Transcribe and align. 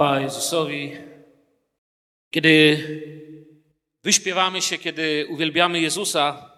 Jezusowi. 0.00 0.96
Kiedy 2.30 2.78
wyśpiewamy 4.02 4.62
się, 4.62 4.78
kiedy 4.78 5.26
uwielbiamy 5.28 5.80
Jezusa, 5.80 6.50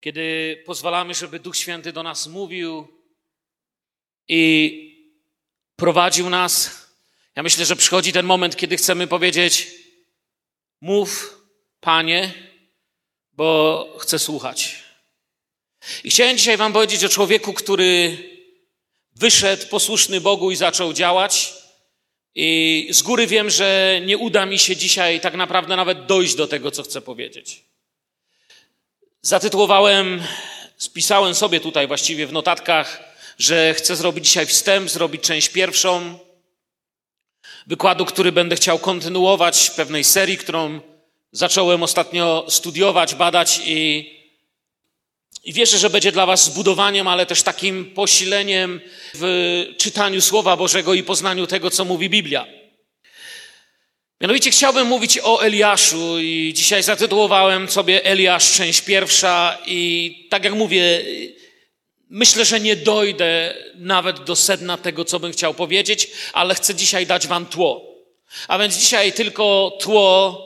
kiedy 0.00 0.56
pozwalamy, 0.66 1.14
żeby 1.14 1.40
Duch 1.40 1.56
Święty 1.56 1.92
do 1.92 2.02
nas 2.02 2.26
mówił 2.26 2.88
i 4.28 4.82
prowadził 5.76 6.30
nas, 6.30 6.86
ja 7.36 7.42
myślę, 7.42 7.64
że 7.64 7.76
przychodzi 7.76 8.12
ten 8.12 8.26
moment, 8.26 8.56
kiedy 8.56 8.76
chcemy 8.76 9.06
powiedzieć: 9.06 9.68
Mów, 10.80 11.40
Panie, 11.80 12.34
bo 13.32 13.88
chcę 13.98 14.18
słuchać. 14.18 14.82
I 16.04 16.10
chciałem 16.10 16.38
dzisiaj 16.38 16.56
Wam 16.56 16.72
powiedzieć 16.72 17.04
o 17.04 17.08
człowieku, 17.08 17.52
który 17.52 18.18
wyszedł 19.14 19.66
posłuszny 19.66 20.20
Bogu 20.20 20.50
i 20.50 20.56
zaczął 20.56 20.92
działać. 20.92 21.65
I 22.38 22.88
z 22.90 23.02
góry 23.02 23.26
wiem, 23.26 23.50
że 23.50 24.00
nie 24.04 24.18
uda 24.18 24.46
mi 24.46 24.58
się 24.58 24.76
dzisiaj 24.76 25.20
tak 25.20 25.34
naprawdę 25.34 25.76
nawet 25.76 26.06
dojść 26.06 26.34
do 26.34 26.46
tego, 26.46 26.70
co 26.70 26.82
chcę 26.82 27.00
powiedzieć. 27.00 27.64
Zatytułowałem, 29.22 30.22
spisałem 30.76 31.34
sobie 31.34 31.60
tutaj 31.60 31.86
właściwie 31.86 32.26
w 32.26 32.32
notatkach, 32.32 33.04
że 33.38 33.74
chcę 33.74 33.96
zrobić 33.96 34.24
dzisiaj 34.24 34.46
wstęp, 34.46 34.90
zrobić 34.90 35.22
część 35.22 35.48
pierwszą 35.48 36.18
wykładu, 37.66 38.04
który 38.04 38.32
będę 38.32 38.56
chciał 38.56 38.78
kontynuować 38.78 39.70
pewnej 39.70 40.04
serii, 40.04 40.38
którą 40.38 40.80
zacząłem 41.32 41.82
ostatnio 41.82 42.46
studiować, 42.48 43.14
badać 43.14 43.60
i 43.64 44.15
i 45.46 45.52
wierzę, 45.52 45.78
że 45.78 45.90
będzie 45.90 46.12
dla 46.12 46.26
Was 46.26 46.44
zbudowaniem, 46.44 47.08
ale 47.08 47.26
też 47.26 47.42
takim 47.42 47.84
posileniem 47.84 48.80
w 49.14 49.64
czytaniu 49.78 50.20
Słowa 50.20 50.56
Bożego 50.56 50.94
i 50.94 51.02
poznaniu 51.02 51.46
tego, 51.46 51.70
co 51.70 51.84
mówi 51.84 52.10
Biblia. 52.10 52.46
Mianowicie 54.20 54.50
chciałbym 54.50 54.86
mówić 54.86 55.18
o 55.22 55.42
Eliaszu 55.42 56.18
i 56.18 56.52
dzisiaj 56.54 56.82
zatytułowałem 56.82 57.70
sobie 57.70 58.04
Eliasz, 58.04 58.52
część 58.52 58.80
pierwsza 58.80 59.58
i 59.66 60.12
tak 60.30 60.44
jak 60.44 60.54
mówię, 60.54 61.04
myślę, 62.10 62.44
że 62.44 62.60
nie 62.60 62.76
dojdę 62.76 63.54
nawet 63.74 64.24
do 64.24 64.36
sedna 64.36 64.76
tego, 64.76 65.04
co 65.04 65.20
bym 65.20 65.32
chciał 65.32 65.54
powiedzieć, 65.54 66.08
ale 66.32 66.54
chcę 66.54 66.74
dzisiaj 66.74 67.06
dać 67.06 67.26
Wam 67.26 67.46
tło. 67.46 67.94
A 68.48 68.58
więc 68.58 68.76
dzisiaj 68.76 69.12
tylko 69.12 69.76
tło, 69.80 70.42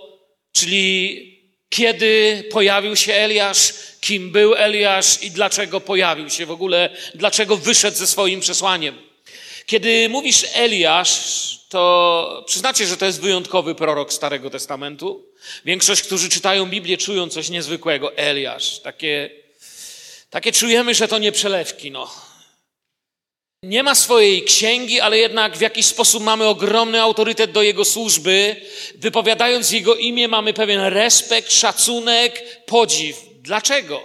czyli 0.53 1.40
kiedy 1.71 2.45
pojawił 2.51 2.97
się 2.97 3.15
Eliasz, 3.15 3.73
kim 4.01 4.33
był 4.33 4.55
Eliasz 4.55 5.23
i 5.23 5.31
dlaczego 5.31 5.81
pojawił 5.81 6.31
się 6.31 6.47
w 6.47 6.51
ogóle, 6.51 6.91
dlaczego 7.15 7.57
wyszedł 7.57 7.97
ze 7.97 8.07
swoim 8.07 8.41
przesłaniem. 8.41 8.99
Kiedy 9.67 10.09
mówisz 10.09 10.47
Eliasz, 10.55 11.59
to 11.69 12.45
przyznacie, 12.47 12.87
że 12.87 12.97
to 12.97 13.07
jest 13.07 13.21
wyjątkowy 13.21 13.75
prorok 13.75 14.13
Starego 14.13 14.51
Testamentu. 14.51 15.27
Większość, 15.65 16.03
którzy 16.03 16.29
czytają 16.29 16.67
Biblię, 16.67 16.99
czują 16.99 17.29
coś 17.29 17.49
niezwykłego. 17.49 18.17
Eliasz, 18.17 18.79
takie, 18.79 19.31
takie 20.31 20.53
czujemy, 20.53 20.95
że 20.95 21.09
to 21.09 21.19
nie 21.19 21.33
przelewki, 21.33 21.91
no. 21.91 22.30
Nie 23.63 23.83
ma 23.83 23.95
swojej 23.95 24.45
księgi, 24.45 25.01
ale 25.01 25.19
jednak 25.19 25.57
w 25.57 25.61
jakiś 25.61 25.87
sposób 25.87 26.23
mamy 26.23 26.47
ogromny 26.47 27.03
autorytet 27.03 27.53
do 27.53 27.63
jego 27.63 27.85
służby. 27.85 28.57
Wypowiadając 28.95 29.71
jego 29.71 29.97
imię, 29.97 30.29
mamy 30.29 30.53
pewien 30.53 30.81
respekt, 30.81 31.53
szacunek, 31.53 32.65
podziw. 32.67 33.17
Dlaczego? 33.35 34.03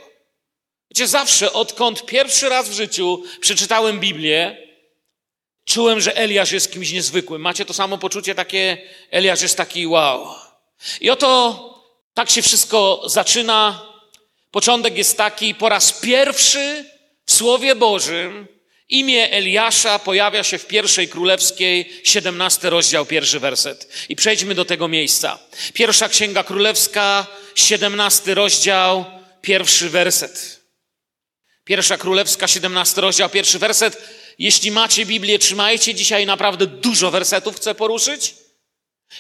Wiecie, 0.92 1.08
zawsze, 1.08 1.54
odkąd 1.54 2.06
pierwszy 2.06 2.50
raz 2.50 2.70
w 2.70 2.74
życiu 2.74 3.24
przeczytałem 3.40 4.00
Biblię, 4.00 4.58
czułem, 5.66 6.02
że 6.02 6.18
Eliasz 6.18 6.52
jest 6.52 6.72
kimś 6.74 6.92
niezwykłym. 6.92 7.42
Macie 7.42 7.66
to 7.66 7.74
samo 7.74 7.98
poczucie 7.98 8.36
takie, 8.36 8.78
Eliasz 9.12 9.42
jest 9.42 9.58
taki 9.58 9.88
wow. 9.88 10.28
I 11.02 11.10
oto 11.10 11.60
tak 12.14 12.30
się 12.30 12.42
wszystko 12.42 13.02
zaczyna. 13.06 13.90
Początek 14.52 14.98
jest 14.98 15.18
taki, 15.18 15.56
po 15.56 15.70
raz 15.70 15.94
pierwszy 15.94 16.86
w 17.26 17.32
Słowie 17.32 17.76
Bożym 17.76 18.55
Imię 18.90 19.32
Eliasza 19.32 20.00
pojawia 20.00 20.44
się 20.44 20.58
w 20.58 20.68
pierwszej 20.68 21.08
królewskiej, 21.08 22.02
17 22.04 22.70
rozdział, 22.70 23.06
pierwszy 23.06 23.40
werset. 23.40 23.88
I 24.10 24.16
przejdźmy 24.16 24.56
do 24.56 24.66
tego 24.66 24.88
miejsca. 24.88 25.40
Pierwsza 25.74 26.10
księga 26.10 26.44
królewska, 26.44 27.28
17 27.56 28.36
rozdział, 28.36 29.06
pierwszy 29.42 29.90
werset. 29.90 30.62
Pierwsza 31.64 31.98
królewska, 31.98 32.48
17 32.48 33.02
rozdział, 33.02 33.30
pierwszy 33.30 33.60
werset. 33.60 33.98
Jeśli 34.40 34.72
macie 34.72 35.06
Biblię, 35.06 35.40
trzymajcie. 35.40 35.96
Dzisiaj 35.96 36.26
naprawdę 36.26 36.68
dużo 36.68 37.12
wersetów 37.12 37.56
chcę 37.56 37.76
poruszyć. 37.76 38.34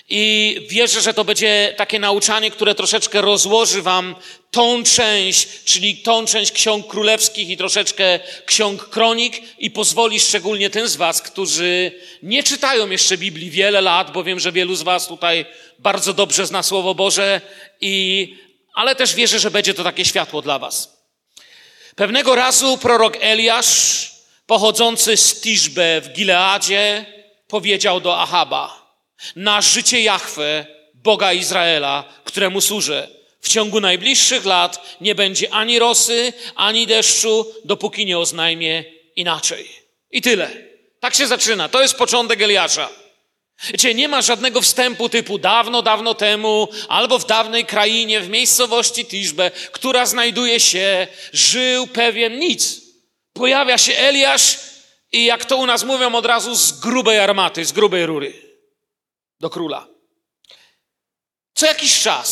I 0.09 0.57
wierzę, 0.69 1.01
że 1.01 1.13
to 1.13 1.23
będzie 1.23 1.73
takie 1.78 2.00
nauczanie, 2.00 2.51
które 2.51 2.75
troszeczkę 2.75 3.22
rozłoży 3.22 3.81
Wam 3.81 4.16
tą 4.51 4.84
część, 4.84 5.47
czyli 5.63 5.97
tą 5.97 6.25
część 6.25 6.51
ksiąg 6.51 6.88
królewskich 6.88 7.50
i 7.50 7.57
troszeczkę 7.57 8.19
ksiąg 8.45 8.90
kronik 8.90 9.41
i 9.59 9.72
pozwoli 9.72 10.19
szczególnie 10.19 10.69
tym 10.69 10.88
z 10.88 10.95
Was, 10.95 11.22
którzy 11.22 11.91
nie 12.24 12.44
czytają 12.44 12.90
jeszcze 12.90 13.18
Biblii 13.18 13.51
wiele 13.51 13.81
lat, 13.81 14.12
bo 14.12 14.24
wiem, 14.24 14.40
że 14.40 14.51
wielu 14.51 14.75
z 14.75 14.81
Was 14.81 15.07
tutaj 15.07 15.45
bardzo 15.79 16.13
dobrze 16.13 16.45
zna 16.45 16.63
Słowo 16.63 16.95
Boże, 16.95 17.41
i, 17.81 18.35
ale 18.74 18.95
też 18.95 19.16
wierzę, 19.16 19.40
że 19.40 19.51
będzie 19.51 19.74
to 19.74 19.84
takie 19.84 20.06
światło 20.06 20.41
dla 20.41 20.59
Was. 20.59 21.06
Pewnego 21.95 22.35
razu 22.35 22.78
prorok 22.78 23.18
Eliasz, 23.19 24.12
pochodzący 24.45 25.18
z 25.18 25.41
Tiszbe 25.41 26.01
w 26.01 26.09
Gileadzie, 26.09 27.06
powiedział 27.47 28.01
do 28.01 28.22
Ahaba– 28.22 28.81
na 29.36 29.62
życie 29.62 30.02
Jahwe, 30.02 30.66
Boga 30.94 31.34
Izraela, 31.34 32.03
któremu 32.24 32.62
służę. 32.62 33.08
W 33.42 33.50
ciągu 33.50 33.81
najbliższych 33.81 34.46
lat 34.46 34.98
nie 35.02 35.16
będzie 35.16 35.53
ani 35.53 35.80
rosy, 35.80 36.34
ani 36.56 36.88
deszczu, 36.88 37.54
dopóki 37.66 38.06
nie 38.06 38.20
oznajmie 38.20 38.84
inaczej. 39.16 39.70
I 40.12 40.22
tyle. 40.22 40.52
Tak 41.00 41.16
się 41.16 41.28
zaczyna. 41.28 41.70
To 41.70 41.81
jest 41.81 41.96
początek 41.96 42.42
Eliasza. 42.42 42.90
Wiecie, 43.72 43.94
nie 43.94 44.08
ma 44.08 44.22
żadnego 44.22 44.62
wstępu 44.62 45.09
typu 45.09 45.38
dawno, 45.38 45.81
dawno 45.81 46.14
temu, 46.14 46.68
albo 46.90 47.20
w 47.20 47.25
dawnej 47.25 47.66
krainie, 47.66 48.22
w 48.22 48.30
miejscowości 48.30 49.06
Tiszbe, 49.06 49.52
która 49.72 50.06
znajduje 50.06 50.59
się, 50.59 51.08
żył 51.34 51.88
pewien 51.88 52.40
nic. 52.40 52.81
Pojawia 53.34 53.78
się 53.78 53.98
Eliasz 53.98 54.58
i 55.12 55.25
jak 55.25 55.46
to 55.46 55.58
u 55.58 55.66
nas 55.66 55.84
mówią 55.84 56.16
od 56.16 56.25
razu 56.25 56.56
z 56.56 56.80
grubej 56.80 57.20
armaty, 57.20 57.66
z 57.66 57.72
grubej 57.72 58.06
rury 58.06 58.44
do 59.45 59.50
króla. 59.50 59.88
Co 61.56 61.66
jakiś 61.66 62.01
czas 62.01 62.25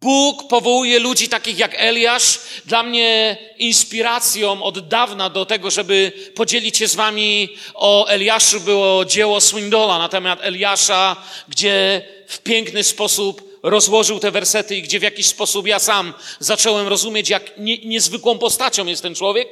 Bóg 0.00 0.48
powołuje 0.48 0.98
ludzi 0.98 1.28
takich 1.28 1.58
jak 1.58 1.74
Eliasz. 1.76 2.38
Dla 2.64 2.82
mnie 2.82 3.38
inspiracją 3.58 4.62
od 4.62 4.88
dawna 4.88 5.30
do 5.30 5.46
tego, 5.46 5.70
żeby 5.70 6.12
podzielić 6.34 6.76
się 6.76 6.88
z 6.88 6.94
wami 6.94 7.48
o 7.74 8.06
Eliaszu 8.06 8.60
było 8.60 9.04
dzieło 9.04 9.40
Swindola 9.40 9.98
na 9.98 10.08
temat 10.08 10.38
Eliasza, 10.42 11.16
gdzie 11.48 12.02
w 12.28 12.38
piękny 12.38 12.84
sposób 12.84 13.58
rozłożył 13.62 14.20
te 14.20 14.30
wersety 14.30 14.76
i 14.76 14.82
gdzie 14.82 14.98
w 15.00 15.02
jakiś 15.02 15.26
sposób 15.26 15.66
ja 15.66 15.78
sam 15.78 16.14
zacząłem 16.38 16.88
rozumieć, 16.88 17.30
jak 17.30 17.58
nie, 17.58 17.78
niezwykłą 17.78 18.38
postacią 18.38 18.86
jest 18.86 19.02
ten 19.02 19.14
człowiek. 19.14 19.48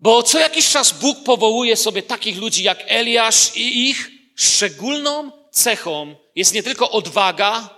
Bo 0.00 0.22
co 0.22 0.38
jakiś 0.38 0.68
czas 0.70 0.92
Bóg 0.92 1.24
powołuje 1.24 1.76
sobie 1.76 2.02
takich 2.02 2.36
ludzi 2.36 2.62
jak 2.62 2.84
Eliasz 2.86 3.56
i 3.56 3.88
ich 3.90 4.17
Szczególną 4.38 5.30
cechą 5.50 6.16
jest 6.34 6.54
nie 6.54 6.62
tylko 6.62 6.90
odwaga, 6.90 7.70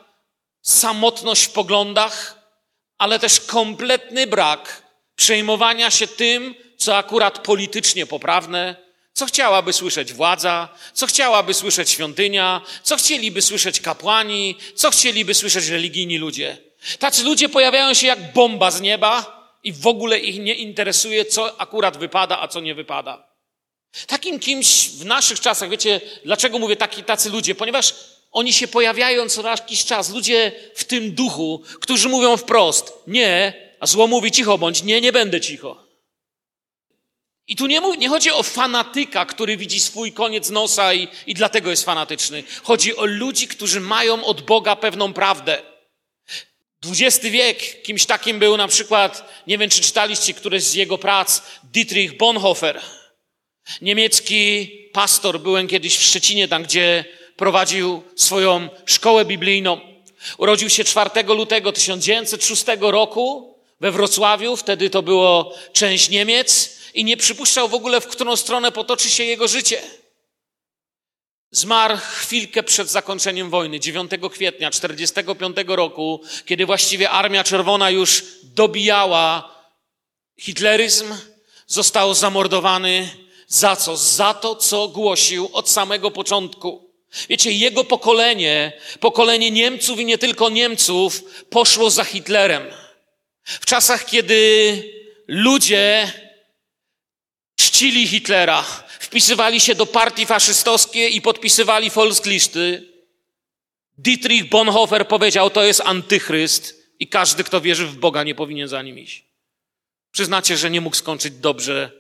samotność 0.63 1.45
w 1.45 1.51
poglądach, 1.51 2.39
ale 2.99 3.19
też 3.19 3.41
kompletny 3.41 4.27
brak 4.27 4.83
przejmowania 5.17 5.91
się 5.91 6.07
tym, 6.07 6.55
co 6.79 6.97
akurat 6.97 7.39
politycznie 7.39 8.07
poprawne, 8.07 8.77
co 9.13 9.27
chciałaby 9.27 9.73
słyszeć 9.73 10.13
władza, 10.13 10.69
co 10.95 11.07
chciałaby 11.07 11.55
słyszeć 11.55 11.91
świątynia, 11.91 12.61
co 12.83 12.97
chcieliby 12.97 13.43
słyszeć 13.43 13.81
kapłani, 13.81 14.57
co 14.75 14.91
chcieliby 14.91 15.35
słyszeć 15.35 15.69
religijni 15.69 16.19
ludzie. 16.19 16.57
Tacy 16.99 17.25
ludzie 17.25 17.49
pojawiają 17.49 17.95
się 17.95 18.07
jak 18.07 18.33
bomba 18.33 18.71
z 18.71 18.81
nieba 18.81 19.41
i 19.65 19.73
w 19.73 19.87
ogóle 19.87 20.19
ich 20.19 20.39
nie 20.39 20.55
interesuje, 20.55 21.25
co 21.25 21.61
akurat 21.61 21.97
wypada, 21.97 22.41
a 22.41 22.49
co 22.49 22.61
nie 22.61 22.75
wypada. 22.75 23.30
Takim 24.07 24.39
kimś 24.39 24.89
w 24.89 25.05
naszych 25.05 25.41
czasach, 25.41 25.71
wiecie, 25.71 26.01
dlaczego 26.25 26.59
mówię 26.59 26.77
taki, 26.77 27.05
tacy 27.05 27.31
ludzie? 27.31 27.55
Ponieważ 27.55 27.95
oni 28.33 28.53
się 28.53 28.69
pojawiają 28.69 29.29
co 29.29 29.49
jakiś 29.49 29.85
czas, 29.85 30.11
ludzie 30.11 30.53
w 30.75 30.85
tym 30.85 31.15
duchu, 31.15 31.63
którzy 31.81 32.09
mówią 32.09 32.37
wprost, 32.37 32.93
nie, 33.07 33.55
a 33.81 33.87
zło 33.87 34.07
mówi 34.07 34.31
cicho 34.31 34.59
bądź, 34.59 34.83
nie, 34.83 35.01
nie 35.01 35.13
będę 35.13 35.41
cicho. 35.41 35.91
I 37.47 37.57
tu 37.57 37.67
nie, 37.67 37.81
nie 37.99 38.09
chodzi 38.09 38.31
o 38.31 38.43
fanatyka, 38.43 39.27
który 39.27 39.57
widzi 39.57 39.81
swój 39.81 40.13
koniec 40.13 40.51
nosa 40.51 40.95
i, 40.95 41.09
i 41.27 41.35
dlatego 41.35 41.71
jest 41.71 41.85
fanatyczny. 41.85 42.43
Chodzi 42.63 42.97
o 42.97 43.05
ludzi, 43.05 43.49
którzy 43.49 43.81
mają 43.81 44.25
od 44.25 44.41
Boga 44.41 44.77
pewną 44.77 45.13
prawdę. 45.13 45.63
XX 46.87 47.21
wiek, 47.25 47.83
kimś 47.83 48.07
takim 48.07 48.39
był 48.39 48.57
na 48.57 48.69
przykład, 48.69 49.43
nie 49.47 49.59
wiem 49.59 49.71
czy 49.71 49.81
czytaliście 49.81 50.35
któreś 50.35 50.63
z 50.63 50.75
jego 50.75 50.99
prac, 50.99 51.43
Dietrich 51.65 52.17
Bonhoeffer. 52.17 52.83
Niemiecki 53.83 54.67
pastor, 54.93 55.41
byłem 55.41 55.69
kiedyś 55.69 55.99
w 55.99 56.03
Szczecinie, 56.03 56.49
tam 56.49 56.63
gdzie 56.63 57.05
prowadził 57.37 58.03
swoją 58.17 58.69
szkołę 58.87 59.25
biblijną. 59.25 59.81
Urodził 60.39 60.71
się 60.71 60.85
4 60.85 61.11
lutego 61.23 61.73
1906 61.73 62.65
roku 62.81 63.55
we 63.81 63.91
Wrocławiu, 63.91 64.57
wtedy 64.57 64.91
to 64.91 65.03
było 65.03 65.55
część 65.73 66.09
Niemiec 66.09 66.79
i 66.95 67.05
nie 67.05 67.17
przypuszczał 67.17 67.69
w 67.69 67.75
ogóle, 67.75 68.01
w 68.01 68.07
którą 68.07 68.37
stronę 68.37 68.73
potoczy 68.73 69.11
się 69.11 69.25
jego 69.25 69.49
życie. 69.49 69.83
Zmarł 71.51 71.97
chwilkę 71.97 72.63
przed 72.63 72.91
zakończeniem 72.91 73.51
wojny, 73.51 73.81
9 73.81 74.11
kwietnia 74.33 74.71
1945 74.71 75.57
roku, 75.67 76.21
kiedy 76.47 76.67
właściwie 76.67 77.11
Armia 77.11 77.45
Czerwona 77.45 77.91
już 77.91 78.25
dobijała 78.43 79.55
hitleryzm, 80.39 81.15
został 81.67 82.15
zamordowany. 82.15 83.09
Za 83.53 83.77
co? 83.77 83.97
Za 83.97 84.35
to, 84.35 84.57
co 84.57 84.89
głosił 84.89 85.51
od 85.53 85.71
samego 85.71 86.11
początku. 86.11 86.91
Wiecie, 87.29 87.53
jego 87.53 87.85
pokolenie, 87.85 88.73
pokolenie 89.01 89.51
Niemców 89.51 90.01
i 90.01 90.05
nie 90.05 90.19
tylko 90.19 90.51
Niemców, 90.51 91.25
poszło 91.51 91.91
za 91.91 92.05
Hitlerem. 92.05 92.63
W 93.45 93.67
czasach, 93.67 94.07
kiedy 94.07 94.83
ludzie 95.27 96.13
czcili 97.57 98.09
Hitlera, 98.09 98.63
wpisywali 99.01 99.61
się 99.61 99.75
do 99.75 99.87
partii 99.87 100.27
faszystowskiej 100.27 101.17
i 101.17 101.23
podpisywali 101.23 101.91
Volkslisty, 101.91 102.91
Dietrich 103.99 104.49
Bonhoeffer 104.49 105.09
powiedział, 105.09 105.51
to 105.51 105.65
jest 105.65 105.81
antychryst 105.85 106.91
i 107.01 107.09
każdy, 107.09 107.45
kto 107.45 107.61
wierzy 107.61 107.87
w 107.87 107.97
Boga, 107.97 108.23
nie 108.23 108.35
powinien 108.35 108.69
za 108.69 108.83
nim 108.83 108.99
iść. 108.99 109.25
Przyznacie, 110.13 110.57
że 110.57 110.71
nie 110.71 110.81
mógł 110.81 110.97
skończyć 110.97 111.35
dobrze 111.35 112.00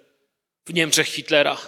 w 0.66 0.74
Niemczech 0.74 1.06
Hitlera. 1.08 1.58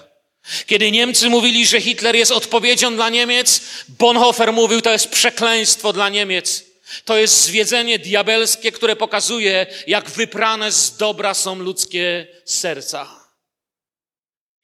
Kiedy 0.66 0.90
Niemcy 0.90 1.30
mówili, 1.30 1.66
że 1.66 1.80
Hitler 1.80 2.16
jest 2.16 2.32
odpowiedzią 2.32 2.94
dla 2.94 3.08
Niemiec, 3.10 3.60
Bonhoeffer 3.88 4.52
mówił, 4.52 4.80
to 4.80 4.92
jest 4.92 5.08
przekleństwo 5.08 5.92
dla 5.92 6.08
Niemiec. 6.08 6.64
To 7.04 7.16
jest 7.16 7.42
zwiedzenie 7.42 7.98
diabelskie, 7.98 8.72
które 8.72 8.96
pokazuje, 8.96 9.66
jak 9.86 10.10
wyprane 10.10 10.72
z 10.72 10.96
dobra 10.96 11.34
są 11.34 11.54
ludzkie 11.54 12.26
serca. 12.44 13.22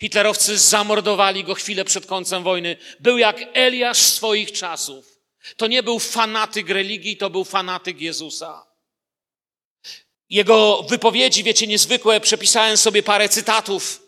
Hitlerowcy 0.00 0.58
zamordowali 0.58 1.44
go 1.44 1.54
chwilę 1.54 1.84
przed 1.84 2.06
końcem 2.06 2.42
wojny. 2.42 2.76
Był 3.00 3.18
jak 3.18 3.36
Eliasz 3.52 3.98
swoich 3.98 4.52
czasów. 4.52 5.18
To 5.56 5.66
nie 5.66 5.82
był 5.82 5.98
fanatyk 5.98 6.68
religii, 6.68 7.16
to 7.16 7.30
był 7.30 7.44
fanatyk 7.44 8.00
Jezusa. 8.00 8.66
Jego 10.30 10.82
wypowiedzi, 10.82 11.44
wiecie, 11.44 11.66
niezwykłe, 11.66 12.20
przepisałem 12.20 12.76
sobie 12.76 13.02
parę 13.02 13.28
cytatów. 13.28 14.07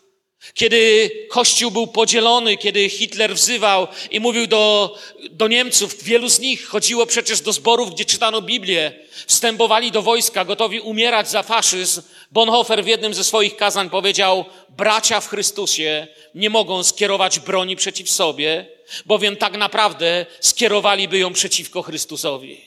Kiedy 0.53 1.09
Kościół 1.29 1.71
był 1.71 1.87
podzielony, 1.87 2.57
kiedy 2.57 2.89
Hitler 2.89 3.35
wzywał 3.35 3.87
i 4.11 4.19
mówił 4.19 4.47
do, 4.47 4.95
do 5.31 5.47
Niemców, 5.47 6.03
wielu 6.03 6.29
z 6.29 6.39
nich 6.39 6.67
chodziło 6.67 7.05
przecież 7.05 7.41
do 7.41 7.53
zborów, 7.53 7.91
gdzie 7.91 8.05
czytano 8.05 8.41
Biblię, 8.41 8.91
wstępowali 9.27 9.91
do 9.91 10.01
wojska, 10.01 10.45
gotowi 10.45 10.79
umierać 10.79 11.29
za 11.29 11.43
faszyzm. 11.43 12.01
Bonhoeffer 12.31 12.83
w 12.83 12.87
jednym 12.87 13.13
ze 13.13 13.23
swoich 13.23 13.55
kazań 13.55 13.89
powiedział, 13.89 14.45
bracia 14.69 15.21
w 15.21 15.27
Chrystusie 15.27 16.07
nie 16.35 16.49
mogą 16.49 16.83
skierować 16.83 17.39
broni 17.39 17.75
przeciw 17.75 18.09
sobie, 18.09 18.65
bowiem 19.05 19.35
tak 19.35 19.57
naprawdę 19.57 20.25
skierowaliby 20.39 21.17
ją 21.17 21.33
przeciwko 21.33 21.81
Chrystusowi. 21.81 22.61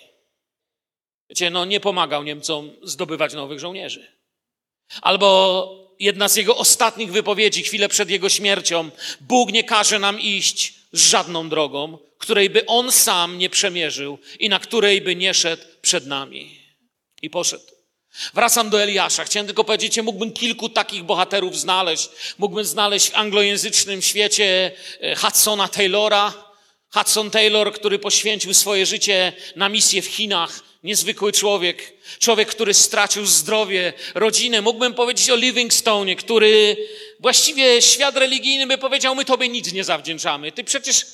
Wiecie, 1.31 1.51
no 1.51 1.65
nie 1.65 1.81
pomagał 1.81 2.23
Niemcom 2.23 2.71
zdobywać 2.83 3.35
nowych 3.35 3.61
żołnierzy. 3.61 4.07
Albo 5.03 5.84
jedna 6.01 6.29
z 6.29 6.37
jego 6.37 6.57
ostatnich 6.57 7.13
wypowiedzi, 7.13 7.63
chwilę 7.63 7.89
przed 7.89 8.11
jego 8.11 8.29
śmiercią. 8.29 8.91
Bóg 9.21 9.53
nie 9.53 9.65
każe 9.65 9.99
nam 9.99 10.21
iść 10.21 10.75
żadną 10.93 11.49
drogą, 11.49 11.99
której 12.19 12.51
by 12.51 12.67
on 12.67 12.93
sam 12.93 13.39
nie 13.39 13.51
przemierzył 13.51 14.19
i 14.39 14.49
na 14.49 14.59
której 14.59 15.01
by 15.01 15.17
nie 15.17 15.35
szedł 15.35 15.63
przed 15.83 16.07
nami. 16.07 16.61
I 17.23 17.31
poszedł. 17.31 17.65
Wracam 18.35 18.71
do 18.71 18.83
Eliasza. 18.83 19.25
Chciałem 19.25 19.47
tylko 19.47 19.65
powiedzieć, 19.65 20.01
mógłbym 20.01 20.33
kilku 20.33 20.69
takich 20.69 21.03
bohaterów 21.03 21.59
znaleźć. 21.59 22.09
Mógłbym 22.39 22.65
znaleźć 22.65 23.11
w 23.11 23.17
anglojęzycznym 23.17 24.03
świecie 24.03 24.73
e, 25.01 25.17
Hudsona 25.17 25.69
Taylora. 25.69 26.44
Hudson 26.95 27.31
Taylor, 27.31 27.73
który 27.73 27.99
poświęcił 27.99 28.55
swoje 28.55 28.87
życie 28.87 29.33
na 29.57 29.69
misję 29.69 30.03
w 30.03 30.07
Chinach 30.07 30.65
Niezwykły 30.85 31.33
człowiek. 31.33 31.93
Człowiek, 32.19 32.49
który 32.49 32.75
stracił 32.75 33.27
zdrowie, 33.27 33.93
rodzinę. 34.15 34.61
Mógłbym 34.63 34.95
powiedzieć 34.95 35.31
o 35.31 35.37
Livingstone, 35.37 36.15
który 36.15 36.77
właściwie 37.21 37.83
świat 37.83 38.17
religijny 38.17 38.67
by 38.67 38.79
powiedział, 38.79 39.15
my 39.15 39.25
tobie 39.25 39.49
nic 39.49 39.73
nie 39.73 39.85
zawdzięczamy. 39.85 40.53
Ty 40.53 40.65
przecież 40.65 41.07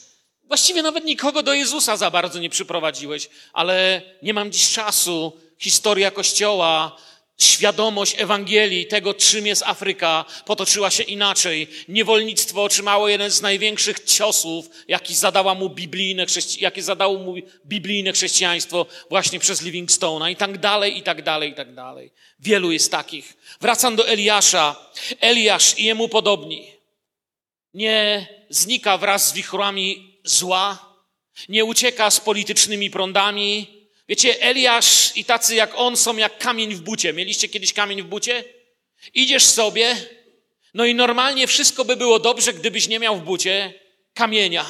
właściwie 0.44 0.82
nawet 0.82 1.04
nikogo 1.04 1.42
do 1.42 1.52
Jezusa 1.52 1.96
za 1.96 2.10
bardzo 2.10 2.38
nie 2.38 2.50
przyprowadziłeś. 2.50 3.28
Ale 3.52 4.02
nie 4.22 4.34
mam 4.34 4.52
dziś 4.52 4.72
czasu. 4.72 5.32
Historia 5.58 6.10
Kościoła 6.10 6.96
świadomość 7.40 8.14
Ewangelii, 8.18 8.86
tego 8.86 9.14
czym 9.14 9.46
jest 9.46 9.62
Afryka, 9.62 10.24
potoczyła 10.46 10.90
się 10.90 11.02
inaczej. 11.02 11.66
Niewolnictwo 11.88 12.64
otrzymało 12.64 13.08
jeden 13.08 13.30
z 13.30 13.42
największych 13.42 14.04
ciosów, 14.04 14.70
jaki, 14.88 15.14
zadała 15.14 15.54
mu 15.54 15.70
biblijne 15.70 16.26
jakie 16.58 16.82
zadało 16.82 17.18
mu 17.18 17.34
biblijne 17.66 18.12
chrześcijaństwo 18.12 18.86
właśnie 19.10 19.38
przez 19.38 19.62
Livingstone'a 19.62 20.30
i 20.30 20.36
tak 20.36 20.58
dalej, 20.58 20.98
i 20.98 21.02
tak 21.02 21.22
dalej, 21.22 21.50
i 21.50 21.54
tak 21.54 21.74
dalej. 21.74 22.12
Wielu 22.38 22.72
jest 22.72 22.90
takich. 22.90 23.36
Wracam 23.60 23.96
do 23.96 24.08
Eliasza. 24.08 24.90
Eliasz 25.20 25.78
i 25.78 25.84
jemu 25.84 26.08
podobni. 26.08 26.66
Nie 27.74 28.26
znika 28.48 28.98
wraz 28.98 29.28
z 29.28 29.32
wichrami 29.32 30.18
zła, 30.24 30.90
nie 31.48 31.64
ucieka 31.64 32.10
z 32.10 32.20
politycznymi 32.20 32.90
prądami, 32.90 33.79
Wiecie, 34.10 34.40
Eliasz 34.40 35.16
i 35.16 35.24
tacy 35.24 35.54
jak 35.54 35.70
on 35.74 35.96
są 35.96 36.16
jak 36.16 36.38
kamień 36.38 36.74
w 36.74 36.80
bucie. 36.80 37.12
Mieliście 37.12 37.48
kiedyś 37.48 37.72
kamień 37.72 38.02
w 38.02 38.06
bucie? 38.06 38.44
Idziesz 39.14 39.44
sobie, 39.44 39.96
no 40.74 40.84
i 40.84 40.94
normalnie 40.94 41.46
wszystko 41.46 41.84
by 41.84 41.96
było 41.96 42.18
dobrze, 42.18 42.52
gdybyś 42.52 42.88
nie 42.88 42.98
miał 42.98 43.16
w 43.16 43.22
bucie 43.22 43.74
kamienia. 44.14 44.66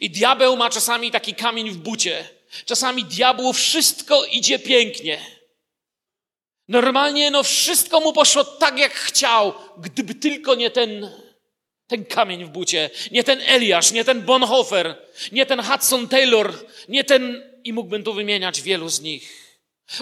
I 0.00 0.10
diabeł 0.10 0.56
ma 0.56 0.70
czasami 0.70 1.10
taki 1.10 1.34
kamień 1.34 1.70
w 1.70 1.76
bucie. 1.76 2.28
Czasami 2.64 3.04
diabłu 3.04 3.52
wszystko 3.52 4.24
idzie 4.24 4.58
pięknie. 4.58 5.20
Normalnie 6.68 7.30
no 7.30 7.42
wszystko 7.42 8.00
mu 8.00 8.12
poszło 8.12 8.44
tak, 8.44 8.78
jak 8.78 8.94
chciał, 8.94 9.54
gdyby 9.78 10.14
tylko 10.14 10.54
nie 10.54 10.70
ten, 10.70 11.10
ten 11.86 12.04
kamień 12.04 12.44
w 12.44 12.48
bucie, 12.48 12.90
nie 13.10 13.24
ten 13.24 13.40
Eliasz, 13.40 13.92
nie 13.92 14.04
ten 14.04 14.22
Bonhoeffer, 14.22 14.96
nie 15.32 15.46
ten 15.46 15.62
Hudson 15.62 16.08
Taylor, 16.08 16.52
nie 16.88 17.04
ten 17.04 17.55
i 17.66 17.72
mógłbym 17.72 18.04
tu 18.04 18.14
wymieniać 18.14 18.62
wielu 18.62 18.88
z 18.88 19.00
nich. 19.00 19.46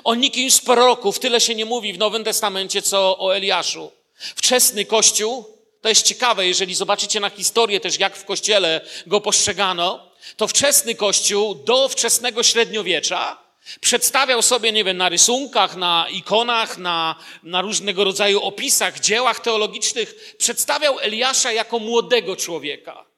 O 0.05 0.15
nikim 0.15 0.51
z 0.51 0.61
proroków 0.61 1.19
tyle 1.19 1.41
się 1.41 1.55
nie 1.55 1.65
mówi 1.65 1.93
w 1.93 1.99
Nowym 1.99 2.25
Testamencie, 2.25 2.83
co 2.83 3.19
o 3.19 3.37
Eliaszu. 3.37 3.91
Wczesny 4.15 4.85
Kościół, 4.85 5.45
to 5.81 5.89
jest 5.89 6.07
ciekawe, 6.07 6.47
jeżeli 6.47 6.75
zobaczycie 6.75 7.21
na 7.21 7.31
historię 7.31 7.81
też, 7.81 7.99
jak 7.99 8.17
w 8.17 8.25
Kościele 8.25 8.81
go 9.07 9.21
postrzegano, 9.21 10.11
to 10.37 10.49
wczesny 10.49 10.95
Kościół 10.95 11.55
do 11.55 11.89
wczesnego 11.89 12.43
średniowiecza 12.43 13.45
przedstawiał 13.81 14.43
sobie, 14.43 14.73
nie 14.73 14.85
wiem, 14.85 14.97
na 14.97 15.09
rysunkach, 15.09 15.77
na 15.77 16.07
ikonach, 16.13 16.79
na, 16.79 17.17
na 17.43 17.63
różnego 17.63 18.05
rodzaju 18.05 18.41
opisach, 18.41 19.01
dziełach 19.01 19.41
teologicznych, 19.41 20.35
przedstawiał 20.39 20.99
Eliasza 21.01 21.53
jako 21.53 21.79
młodego 21.79 22.37
człowieka 22.37 23.14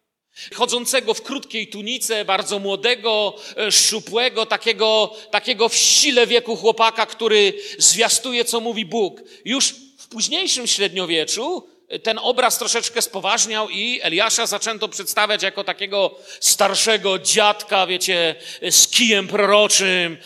chodzącego 0.55 1.15
w 1.15 1.23
krótkiej 1.23 1.67
tunice, 1.67 2.25
bardzo 2.25 2.59
młodego, 2.59 3.37
e, 3.57 3.73
szczupłego, 3.73 4.47
takiego, 4.47 5.17
takiego 5.31 5.69
w 5.69 5.77
sile 5.77 6.27
wieku 6.27 6.57
chłopaka, 6.57 7.07
który 7.07 7.53
zwiastuje, 7.79 8.45
co 8.45 8.61
mówi 8.61 8.85
Bóg. 8.85 9.23
Już 9.45 9.75
w 9.99 10.09
późniejszym 10.09 10.67
średniowieczu 10.67 11.69
e, 11.89 11.99
ten 11.99 12.19
obraz 12.23 12.59
troszeczkę 12.59 13.03
spoważniał 13.03 13.71
i 13.71 14.01
Eliasza 14.03 14.47
zaczęto 14.47 14.89
przedstawiać 14.89 15.43
jako 15.43 15.65
takiego 15.65 16.19
starszego 16.41 17.19
dziadka, 17.19 17.87
wiecie, 17.87 18.35
z 18.71 18.89
kijem 18.89 19.29
proroczym, 19.29 20.17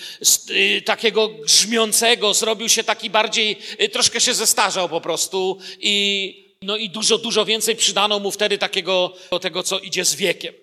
y, 0.50 0.82
takiego 0.82 1.28
grzmiącego, 1.28 2.34
zrobił 2.34 2.68
się 2.68 2.84
taki 2.84 3.10
bardziej, 3.10 3.58
y, 3.82 3.88
troszkę 3.88 4.20
się 4.20 4.34
zestarzał 4.34 4.88
po 4.88 5.00
prostu 5.00 5.58
i 5.80 6.49
no 6.62 6.76
i 6.76 6.90
dużo, 6.90 7.18
dużo 7.18 7.44
więcej 7.44 7.76
przydano 7.76 8.18
mu 8.18 8.30
wtedy 8.30 8.58
takiego, 8.58 9.12
tego, 9.40 9.62
co 9.62 9.78
idzie 9.78 10.04
z 10.04 10.14
wiekiem. 10.14 10.54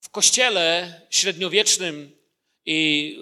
W 0.00 0.10
kościele 0.10 1.00
średniowiecznym 1.10 2.18
i 2.66 3.18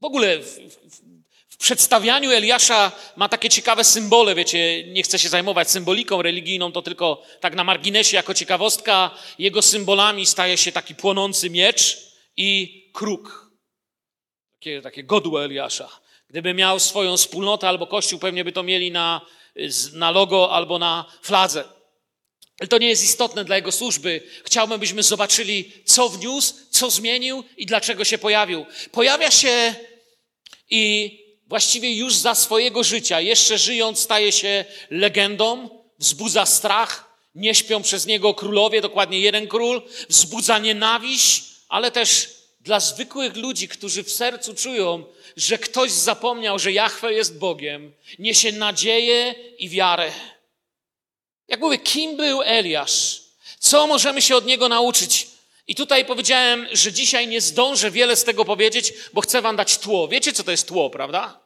w 0.00 0.04
ogóle 0.04 0.38
w, 0.38 0.44
w, 0.44 1.00
w 1.48 1.56
przedstawianiu 1.56 2.30
Eliasza 2.30 2.92
ma 3.16 3.28
takie 3.28 3.48
ciekawe 3.48 3.84
symbole, 3.84 4.34
wiecie, 4.34 4.84
nie 4.86 5.02
chcę 5.02 5.18
się 5.18 5.28
zajmować 5.28 5.70
symboliką 5.70 6.22
religijną, 6.22 6.72
to 6.72 6.82
tylko 6.82 7.22
tak 7.40 7.54
na 7.54 7.64
marginesie, 7.64 8.16
jako 8.16 8.34
ciekawostka, 8.34 9.10
jego 9.38 9.62
symbolami 9.62 10.26
staje 10.26 10.56
się 10.56 10.72
taki 10.72 10.94
płonący 10.94 11.50
miecz 11.50 11.98
i 12.36 12.82
kruk. 12.94 13.50
Takie, 14.52 14.82
takie 14.82 15.04
godło 15.04 15.44
Eliasza. 15.44 16.00
Gdyby 16.28 16.54
miał 16.54 16.80
swoją 16.80 17.16
wspólnotę 17.16 17.68
albo 17.68 17.86
kościół, 17.86 18.18
pewnie 18.18 18.44
by 18.44 18.52
to 18.52 18.62
mieli 18.62 18.90
na 18.90 19.20
na 19.92 20.10
logo 20.10 20.52
albo 20.52 20.78
na 20.78 21.04
fladze. 21.22 21.64
Ale 22.60 22.68
to 22.68 22.78
nie 22.78 22.88
jest 22.88 23.04
istotne 23.04 23.44
dla 23.44 23.56
jego 23.56 23.72
służby. 23.72 24.22
Chciałbym, 24.44 24.80
byśmy 24.80 25.02
zobaczyli, 25.02 25.72
co 25.84 26.08
wniósł, 26.08 26.54
co 26.70 26.90
zmienił 26.90 27.44
i 27.56 27.66
dlaczego 27.66 28.04
się 28.04 28.18
pojawił. 28.18 28.66
Pojawia 28.92 29.30
się 29.30 29.74
i 30.70 31.12
właściwie 31.46 31.94
już 31.94 32.14
za 32.14 32.34
swojego 32.34 32.84
życia, 32.84 33.20
jeszcze 33.20 33.58
żyjąc, 33.58 33.98
staje 33.98 34.32
się 34.32 34.64
legendą, 34.90 35.68
wzbudza 35.98 36.46
strach, 36.46 37.18
nie 37.34 37.54
śpią 37.54 37.82
przez 37.82 38.06
niego 38.06 38.34
królowie, 38.34 38.80
dokładnie 38.80 39.20
jeden 39.20 39.48
król, 39.48 39.82
wzbudza 40.08 40.58
nienawiść, 40.58 41.44
ale 41.68 41.90
też 41.90 42.28
dla 42.60 42.80
zwykłych 42.80 43.36
ludzi, 43.36 43.68
którzy 43.68 44.02
w 44.04 44.12
sercu 44.12 44.54
czują, 44.54 45.04
że 45.36 45.58
ktoś 45.58 45.90
zapomniał, 45.90 46.58
że 46.58 46.72
Jahwe 46.72 47.14
jest 47.14 47.38
Bogiem, 47.38 47.92
niesie 48.18 48.52
nadzieję 48.52 49.34
i 49.58 49.68
wiarę. 49.68 50.12
Jak 51.48 51.60
mówię, 51.60 51.78
kim 51.78 52.16
był 52.16 52.42
Eliasz? 52.42 53.22
Co 53.58 53.86
możemy 53.86 54.22
się 54.22 54.36
od 54.36 54.46
niego 54.46 54.68
nauczyć? 54.68 55.26
I 55.66 55.74
tutaj 55.74 56.04
powiedziałem, 56.04 56.66
że 56.72 56.92
dzisiaj 56.92 57.28
nie 57.28 57.40
zdążę 57.40 57.90
wiele 57.90 58.16
z 58.16 58.24
tego 58.24 58.44
powiedzieć, 58.44 58.92
bo 59.12 59.20
chcę 59.20 59.42
wam 59.42 59.56
dać 59.56 59.78
tło. 59.78 60.08
Wiecie, 60.08 60.32
co 60.32 60.44
to 60.44 60.50
jest 60.50 60.68
tło, 60.68 60.90
prawda? 60.90 61.40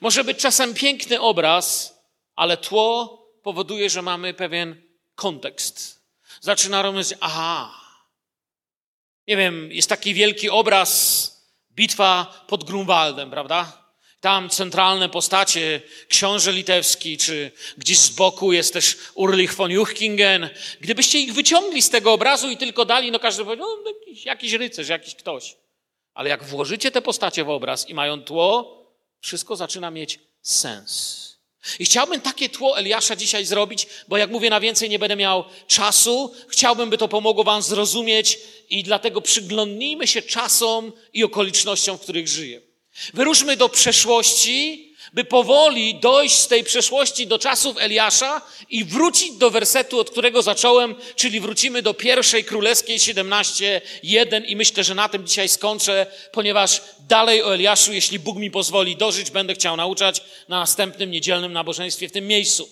Może 0.00 0.24
być 0.24 0.38
czasem 0.38 0.74
piękny 0.74 1.20
obraz, 1.20 1.94
ale 2.36 2.56
tło 2.56 3.18
powoduje, 3.42 3.90
że 3.90 4.02
mamy 4.02 4.34
pewien 4.34 4.82
kontekst. 5.14 6.00
Zaczyna 6.40 6.82
robić, 6.82 7.08
aha. 7.20 7.74
Nie 9.26 9.36
wiem, 9.36 9.72
jest 9.72 9.88
taki 9.88 10.14
wielki 10.14 10.50
obraz, 10.50 11.32
bitwa 11.78 12.44
pod 12.46 12.64
Grunwaldem, 12.64 13.30
prawda? 13.30 13.88
Tam 14.20 14.50
centralne 14.50 15.08
postacie, 15.08 15.80
książę 16.08 16.52
litewski, 16.52 17.18
czy 17.18 17.50
gdzieś 17.76 17.98
z 17.98 18.10
boku 18.10 18.52
jest 18.52 18.72
też 18.72 18.96
Urlich 19.14 19.54
von 19.54 19.70
Juchkingen. 19.70 20.48
Gdybyście 20.80 21.18
ich 21.18 21.34
wyciągli 21.34 21.82
z 21.82 21.90
tego 21.90 22.12
obrazu 22.12 22.50
i 22.50 22.56
tylko 22.56 22.84
dali, 22.84 23.10
no 23.10 23.18
każdy 23.18 23.44
powiedział, 23.44 23.66
no, 23.84 23.90
jakiś, 23.90 24.24
jakiś 24.24 24.52
rycerz, 24.52 24.88
jakiś 24.88 25.14
ktoś. 25.14 25.56
Ale 26.14 26.28
jak 26.28 26.44
włożycie 26.44 26.90
te 26.90 27.02
postacie 27.02 27.44
w 27.44 27.48
obraz 27.48 27.88
i 27.88 27.94
mają 27.94 28.22
tło, 28.22 28.78
wszystko 29.20 29.56
zaczyna 29.56 29.90
mieć 29.90 30.20
sens. 30.42 31.37
I 31.78 31.84
chciałbym 31.84 32.20
takie 32.20 32.48
tło 32.48 32.78
Eliasza 32.78 33.16
dzisiaj 33.16 33.44
zrobić, 33.44 33.86
bo 34.08 34.16
jak 34.16 34.30
mówię, 34.30 34.50
na 34.50 34.60
więcej 34.60 34.88
nie 34.88 34.98
będę 34.98 35.16
miał 35.16 35.44
czasu. 35.66 36.34
Chciałbym, 36.48 36.90
by 36.90 36.98
to 36.98 37.08
pomogło 37.08 37.44
Wam 37.44 37.62
zrozumieć 37.62 38.38
i 38.70 38.82
dlatego 38.82 39.20
przyglądnijmy 39.20 40.06
się 40.06 40.22
czasom 40.22 40.92
i 41.12 41.24
okolicznościom, 41.24 41.98
w 41.98 42.00
których 42.00 42.28
żyję. 42.28 42.60
Wyruszmy 43.14 43.56
do 43.56 43.68
przeszłości, 43.68 44.87
by 45.12 45.24
powoli 45.24 45.94
dojść 45.94 46.36
z 46.36 46.48
tej 46.48 46.64
przeszłości 46.64 47.26
do 47.26 47.38
czasów 47.38 47.76
Eliasza 47.80 48.42
i 48.70 48.84
wrócić 48.84 49.32
do 49.36 49.50
wersetu, 49.50 50.00
od 50.00 50.10
którego 50.10 50.42
zacząłem, 50.42 50.94
czyli 51.16 51.40
wrócimy 51.40 51.82
do 51.82 51.94
pierwszej 51.94 52.44
królewskiej 52.44 52.98
17:1 52.98 54.44
i 54.46 54.56
myślę, 54.56 54.84
że 54.84 54.94
na 54.94 55.08
tym 55.08 55.26
dzisiaj 55.26 55.48
skończę, 55.48 56.06
ponieważ 56.32 56.80
dalej 57.00 57.42
o 57.42 57.54
Eliaszu, 57.54 57.92
jeśli 57.92 58.18
Bóg 58.18 58.36
mi 58.38 58.50
pozwoli 58.50 58.96
dożyć, 58.96 59.30
będę 59.30 59.54
chciał 59.54 59.76
nauczać 59.76 60.22
na 60.48 60.58
następnym 60.58 61.10
niedzielnym 61.10 61.52
nabożeństwie 61.52 62.08
w 62.08 62.12
tym 62.12 62.26
miejscu. 62.26 62.68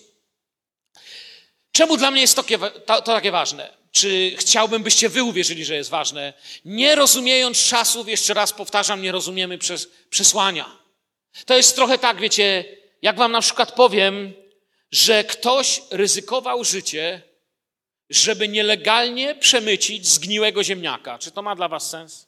Czemu 1.71 1.97
dla 1.97 2.11
mnie 2.11 2.21
jest 2.21 2.35
to, 2.35 2.43
to, 2.43 2.69
to 2.85 3.01
takie 3.01 3.31
ważne? 3.31 3.77
Czy 3.91 4.35
chciałbym, 4.37 4.83
byście 4.83 5.09
wy 5.09 5.23
uwierzyli, 5.23 5.65
że 5.65 5.75
jest 5.75 5.89
ważne? 5.89 6.33
Nie 6.65 6.95
rozumiejąc 6.95 7.65
czasów, 7.65 8.07
jeszcze 8.07 8.33
raz 8.33 8.53
powtarzam, 8.53 9.01
nie 9.01 9.11
rozumiemy 9.11 9.57
przez 9.57 9.89
przesłania. 10.09 10.86
To 11.45 11.57
jest 11.57 11.75
trochę 11.75 11.97
tak, 11.97 12.19
wiecie, 12.19 12.65
jak 13.01 13.17
wam 13.17 13.31
na 13.31 13.41
przykład 13.41 13.71
powiem, 13.71 14.33
że 14.91 15.23
ktoś 15.23 15.81
ryzykował 15.91 16.63
życie, 16.63 17.21
żeby 18.09 18.47
nielegalnie 18.47 19.35
przemycić 19.35 20.07
zgniłego 20.07 20.63
ziemniaka. 20.63 21.19
Czy 21.19 21.31
to 21.31 21.41
ma 21.41 21.55
dla 21.55 21.67
was 21.67 21.89
sens? 21.89 22.27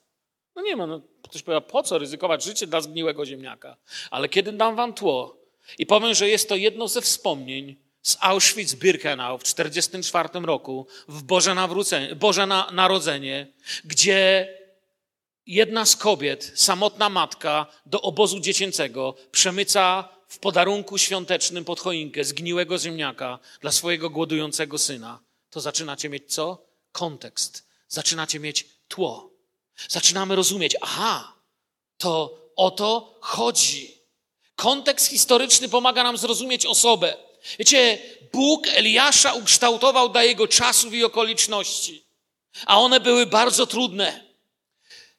No 0.55 0.61
nie 0.61 0.75
ma. 0.75 0.87
No, 0.87 1.01
ktoś 1.23 1.41
powie, 1.41 1.61
po 1.61 1.83
co 1.83 1.97
ryzykować 1.97 2.43
życie 2.43 2.67
dla 2.67 2.81
zgniłego 2.81 3.25
ziemniaka? 3.25 3.77
Ale 4.11 4.29
kiedy 4.29 4.51
dam 4.51 4.75
wam 4.75 4.93
tło 4.93 5.37
i 5.77 5.85
powiem, 5.85 6.13
że 6.13 6.29
jest 6.29 6.49
to 6.49 6.55
jedno 6.55 6.87
ze 6.87 7.01
wspomnień 7.01 7.75
z 8.01 8.17
Auschwitz-Birkenau 8.17 9.37
w 9.37 9.43
1944 9.43 10.45
roku, 10.45 10.87
w 11.07 11.23
Boże, 11.23 11.55
Boże 12.15 12.45
na, 12.45 12.71
Narodzenie, 12.71 13.47
gdzie 13.83 14.47
jedna 15.49 15.85
z 15.85 15.95
kobiet, 15.95 16.51
samotna 16.55 17.09
matka 17.09 17.65
do 17.85 18.01
obozu 18.01 18.39
dziecięcego 18.39 19.15
przemyca 19.31 20.09
w 20.27 20.39
podarunku 20.39 20.97
świątecznym 20.97 21.65
pod 21.65 21.79
choinkę 21.79 22.23
zgniłego 22.23 22.77
ziemniaka 22.77 23.39
dla 23.61 23.71
swojego 23.71 24.09
głodującego 24.09 24.77
syna, 24.77 25.19
to 25.49 25.61
zaczynacie 25.61 26.09
mieć 26.09 26.33
co? 26.33 26.65
Kontekst. 26.91 27.67
Zaczynacie 27.87 28.39
mieć 28.39 28.65
tło. 28.87 29.29
Zaczynamy 29.87 30.35
rozumieć, 30.35 30.75
aha, 30.81 31.33
to 31.97 32.39
o 32.55 32.71
to 32.71 33.17
chodzi. 33.21 33.97
Kontekst 34.55 35.07
historyczny 35.07 35.69
pomaga 35.69 36.03
nam 36.03 36.17
zrozumieć 36.17 36.65
osobę. 36.65 37.17
Wiecie, 37.59 37.99
Bóg 38.33 38.67
Eliasza 38.67 39.33
ukształtował 39.33 40.09
dla 40.09 40.23
jego 40.23 40.47
czasów 40.47 40.93
i 40.93 41.03
okoliczności, 41.03 42.05
a 42.65 42.79
one 42.79 42.99
były 42.99 43.25
bardzo 43.25 43.67
trudne. 43.67 44.28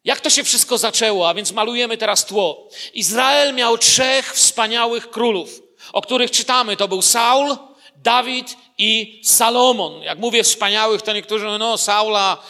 Jak 0.04 0.20
to 0.20 0.30
się 0.30 0.44
wszystko 0.44 0.78
zaczęło? 0.78 1.28
A 1.28 1.34
więc 1.34 1.52
malujemy 1.52 1.96
teraz 1.96 2.26
tło. 2.26 2.68
Izrael 2.94 3.54
miał 3.54 3.78
trzech 3.78 4.34
wspaniałych 4.34 5.10
królów, 5.10 5.62
o 5.92 6.02
których 6.02 6.30
czytamy. 6.30 6.76
To 6.76 6.88
był 6.88 7.02
Saul, 7.02 7.56
Dawid 7.96 8.56
i 8.78 9.20
Salomon. 9.24 10.02
Jak 10.02 10.18
mówię 10.18 10.42
wspaniałych, 10.42 11.02
to 11.02 11.12
niektórzy 11.12 11.44
mówią, 11.44 11.58
no 11.58 11.78
Saula, 11.78 12.42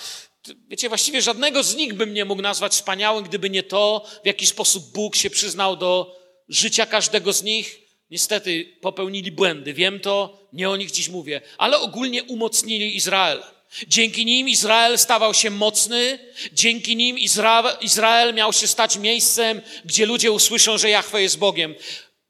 wiecie, 0.69 0.89
właściwie 0.89 1.23
żadnego 1.23 1.63
z 1.63 1.77
nich 1.77 1.95
bym 1.95 2.15
nie 2.15 2.25
mógł 2.25 2.43
nazwać 2.43 2.73
wspaniałym, 2.73 3.25
gdyby 3.25 3.51
nie 3.51 3.63
to, 3.63 4.07
w 4.23 4.27
jaki 4.27 4.47
sposób 4.47 4.93
Bóg 4.93 5.17
się 5.17 5.31
przyznał 5.31 5.77
do 5.77 6.17
życia 6.49 6.87
każdego 6.87 7.33
z 7.33 7.43
nich. 7.43 7.81
Niestety 8.11 8.79
popełnili 8.81 9.33
błędy, 9.33 9.75
wiem 9.75 10.01
to, 10.01 10.39
nie 10.53 10.71
o 10.71 10.77
nich 10.77 10.91
dziś 10.91 11.09
mówię, 11.09 11.41
ale 11.59 11.79
ogólnie 11.81 12.25
umocnili 12.25 12.97
Izrael. 12.97 13.43
Dzięki 13.87 14.25
nim 14.25 14.49
Izrael 14.49 14.99
stawał 14.99 15.35
się 15.35 15.51
mocny, 15.51 16.19
dzięki 16.53 16.97
nim 16.97 17.19
Izra 17.19 17.77
Izrael 17.81 18.35
miał 18.35 18.53
się 18.53 18.67
stać 18.67 18.97
miejscem, 18.97 19.63
gdzie 19.85 20.07
ludzie 20.07 20.33
usłyszą, 20.33 20.79
że 20.79 20.91
Jahwe 20.91 21.23
jest 21.23 21.39
Bogiem. 21.39 21.75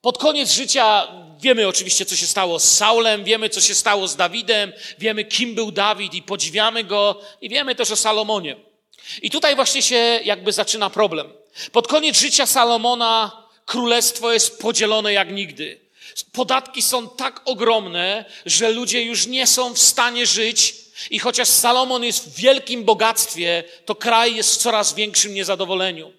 Pod 0.00 0.18
koniec 0.18 0.52
życia 0.52 1.08
wiemy 1.40 1.68
oczywiście, 1.68 2.06
co 2.06 2.16
się 2.16 2.26
stało 2.26 2.58
z 2.58 2.76
Saulem, 2.76 3.24
wiemy, 3.24 3.48
co 3.48 3.60
się 3.60 3.74
stało 3.74 4.08
z 4.08 4.16
Dawidem, 4.16 4.72
wiemy, 4.98 5.24
kim 5.24 5.54
był 5.54 5.72
Dawid 5.72 6.14
i 6.14 6.22
podziwiamy 6.22 6.84
go 6.84 7.20
i 7.40 7.48
wiemy 7.48 7.74
też 7.74 7.90
o 7.90 7.96
Salomonie. 7.96 8.56
I 9.22 9.30
tutaj 9.30 9.56
właśnie 9.56 9.82
się 9.82 10.20
jakby 10.24 10.52
zaczyna 10.52 10.90
problem. 10.90 11.32
Pod 11.72 11.88
koniec 11.88 12.18
życia 12.18 12.46
Salomona 12.46 13.42
królestwo 13.66 14.32
jest 14.32 14.58
podzielone 14.58 15.12
jak 15.12 15.32
nigdy. 15.32 15.80
Podatki 16.32 16.82
są 16.82 17.08
tak 17.08 17.40
ogromne, 17.44 18.24
że 18.46 18.70
ludzie 18.70 19.02
już 19.02 19.26
nie 19.26 19.46
są 19.46 19.74
w 19.74 19.78
stanie 19.78 20.26
żyć 20.26 20.74
i 21.10 21.18
chociaż 21.18 21.48
Salomon 21.48 22.04
jest 22.04 22.28
w 22.28 22.34
wielkim 22.34 22.84
bogactwie, 22.84 23.64
to 23.84 23.94
kraj 23.94 24.36
jest 24.36 24.54
w 24.54 24.56
coraz 24.56 24.94
większym 24.94 25.34
niezadowoleniu. 25.34 26.12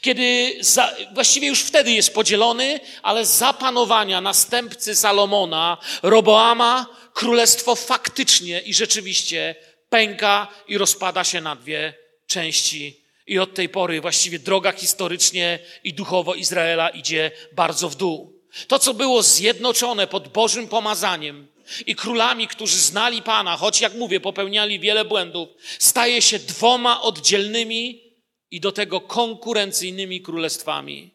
Kiedy 0.00 0.56
za, 0.60 0.96
właściwie 1.14 1.48
już 1.48 1.60
wtedy 1.60 1.92
jest 1.92 2.14
podzielony, 2.14 2.80
ale 3.02 3.26
za 3.26 3.52
panowania 3.52 4.20
następcy 4.20 4.96
Salomona, 4.96 5.78
Roboama, 6.02 6.86
królestwo 7.14 7.74
faktycznie 7.74 8.60
i 8.60 8.74
rzeczywiście 8.74 9.54
pęka 9.88 10.48
i 10.68 10.78
rozpada 10.78 11.24
się 11.24 11.40
na 11.40 11.56
dwie 11.56 11.94
części. 12.26 13.00
I 13.26 13.38
od 13.38 13.54
tej 13.54 13.68
pory 13.68 14.00
właściwie 14.00 14.38
droga 14.38 14.72
historycznie 14.72 15.58
i 15.84 15.94
duchowo 15.94 16.34
Izraela 16.34 16.88
idzie 16.88 17.30
bardzo 17.52 17.88
w 17.88 17.96
dół. 17.96 18.40
To, 18.68 18.78
co 18.78 18.94
było 18.94 19.22
zjednoczone 19.22 20.06
pod 20.06 20.28
Bożym 20.28 20.68
pomazaniem, 20.68 21.48
i 21.86 21.94
królami, 21.94 22.48
którzy 22.48 22.76
znali 22.76 23.22
Pana, 23.22 23.56
choć 23.56 23.80
jak 23.80 23.94
mówię, 23.94 24.20
popełniali 24.20 24.80
wiele 24.80 25.04
błędów, 25.04 25.48
staje 25.78 26.22
się 26.22 26.38
dwoma 26.38 27.02
oddzielnymi 27.02 28.02
i 28.50 28.60
do 28.60 28.72
tego 28.72 29.00
konkurencyjnymi 29.00 30.20
królestwami. 30.20 31.14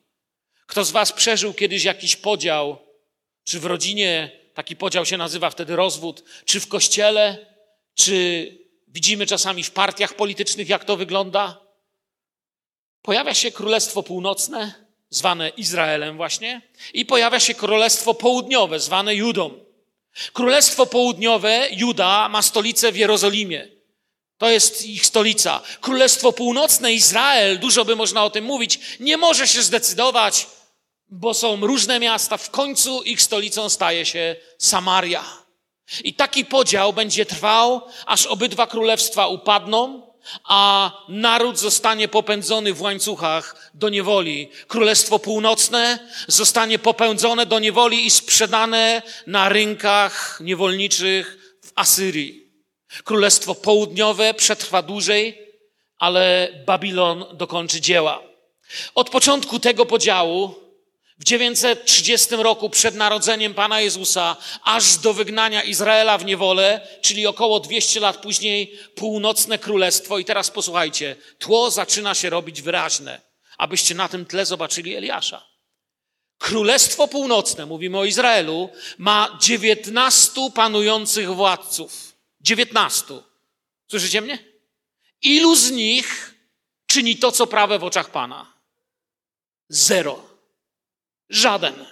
Kto 0.68 0.84
z 0.84 0.92
Was 0.92 1.12
przeżył 1.12 1.54
kiedyś 1.54 1.84
jakiś 1.84 2.16
podział, 2.16 2.78
czy 3.44 3.60
w 3.60 3.66
rodzinie, 3.66 4.32
taki 4.54 4.76
podział 4.76 5.06
się 5.06 5.18
nazywa 5.18 5.50
wtedy 5.50 5.76
rozwód, 5.76 6.24
czy 6.46 6.60
w 6.60 6.68
kościele, 6.68 7.46
czy 7.96 8.48
widzimy 8.88 9.26
czasami 9.26 9.64
w 9.64 9.72
partiach 9.72 10.14
politycznych, 10.14 10.70
jak 10.70 10.86
to 10.86 10.98
wygląda? 10.98 11.62
Pojawia 13.02 13.34
się 13.34 13.52
Królestwo 13.52 14.04
Północne, 14.04 14.74
zwane 15.10 15.50
Izraelem 15.50 16.18
właśnie, 16.18 16.62
i 16.94 17.06
pojawia 17.06 17.40
się 17.40 17.54
Królestwo 17.54 18.14
Południowe, 18.14 18.80
zwane 18.80 19.16
Judą. 19.16 19.65
Królestwo 20.34 20.86
Południowe, 20.86 21.68
Juda, 21.72 22.30
ma 22.30 22.42
stolicę 22.42 22.92
w 22.92 22.98
Jerozolimie. 22.98 23.68
To 24.38 24.50
jest 24.50 24.86
ich 24.86 25.06
stolica. 25.06 25.62
Królestwo 25.82 26.34
Północne, 26.34 26.94
Izrael, 26.94 27.60
dużo 27.60 27.86
by 27.86 27.96
można 27.96 28.26
o 28.26 28.30
tym 28.30 28.46
mówić, 28.46 28.80
nie 29.00 29.18
może 29.18 29.48
się 29.48 29.62
zdecydować, 29.62 30.48
bo 31.10 31.34
są 31.34 31.66
różne 31.68 32.00
miasta. 32.00 32.38
W 32.38 32.50
końcu 32.50 33.04
ich 33.04 33.22
stolicą 33.22 33.70
staje 33.70 34.06
się 34.06 34.36
Samaria. 34.58 35.24
I 36.04 36.14
taki 36.14 36.46
podział 36.46 36.94
będzie 36.94 37.26
trwał, 37.26 37.82
aż 38.06 38.26
obydwa 38.26 38.68
królestwa 38.68 39.28
upadną, 39.28 40.05
a 40.44 40.92
naród 41.10 41.60
zostanie 41.60 42.08
popędzony 42.08 42.74
w 42.74 42.82
łańcuchach 42.82 43.72
do 43.74 43.90
niewoli. 43.90 44.50
Królestwo 44.68 45.20
Północne 45.20 46.00
zostanie 46.28 46.80
popędzone 46.80 47.46
do 47.46 47.60
niewoli 47.60 48.06
i 48.06 48.10
sprzedane 48.10 49.02
na 49.28 49.50
rynkach 49.50 50.40
niewolniczych 50.42 51.58
w 51.66 51.72
Asyrii. 51.76 52.52
Królestwo 53.04 53.56
Południowe 53.56 54.34
przetrwa 54.34 54.82
dłużej, 54.82 55.38
ale 55.98 56.50
Babilon 56.66 57.26
dokończy 57.34 57.82
dzieła. 57.82 58.24
Od 58.96 59.10
początku 59.10 59.60
tego 59.60 59.86
podziału 59.86 60.65
w 61.18 61.24
930 61.24 62.36
roku 62.36 62.70
przed 62.70 62.96
narodzeniem 62.96 63.54
Pana 63.54 63.82
Jezusa, 63.82 64.38
aż 64.64 64.98
do 64.98 65.14
wygnania 65.14 65.64
Izraela 65.64 66.18
w 66.18 66.26
niewolę, 66.26 66.88
czyli 67.02 67.28
około 67.28 67.60
200 67.60 68.00
lat 68.00 68.18
później, 68.18 68.80
północne 68.96 69.60
królestwo. 69.60 70.18
I 70.18 70.26
teraz 70.26 70.52
posłuchajcie, 70.52 71.16
tło 71.40 71.72
zaczyna 71.72 72.16
się 72.16 72.30
robić 72.30 72.62
wyraźne, 72.62 73.22
abyście 73.58 73.96
na 73.96 74.10
tym 74.10 74.26
tle 74.26 74.46
zobaczyli 74.46 74.96
Eliasza. 74.96 75.56
Królestwo 76.38 77.08
Północne, 77.08 77.66
mówimy 77.66 77.98
o 77.98 78.06
Izraelu, 78.06 78.70
ma 78.98 79.38
19 79.42 80.52
panujących 80.56 81.36
władców. 81.36 82.16
19. 82.42 83.06
Słyszycie 83.92 84.22
mnie? 84.22 84.40
Ilu 85.22 85.56
z 85.56 85.72
nich 85.72 86.36
czyni 86.88 87.18
to, 87.18 87.32
co 87.32 87.48
prawe 87.48 87.80
w 87.80 87.84
oczach 87.84 88.10
Pana? 88.10 88.54
Zero. 89.70 90.35
Żaden. 91.30 91.86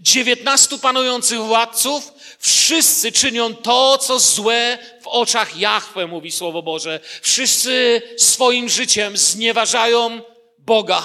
Dziewiętnastu 0.00 0.78
panujących 0.78 1.38
władców, 1.38 2.12
wszyscy 2.38 3.12
czynią 3.12 3.54
to, 3.54 3.98
co 3.98 4.18
złe 4.18 4.78
w 5.02 5.06
oczach 5.06 5.56
Jahwe, 5.56 6.06
mówi 6.06 6.30
Słowo 6.30 6.62
Boże. 6.62 7.00
Wszyscy 7.22 8.02
swoim 8.18 8.68
życiem 8.68 9.16
znieważają 9.16 10.20
Boga. 10.58 11.02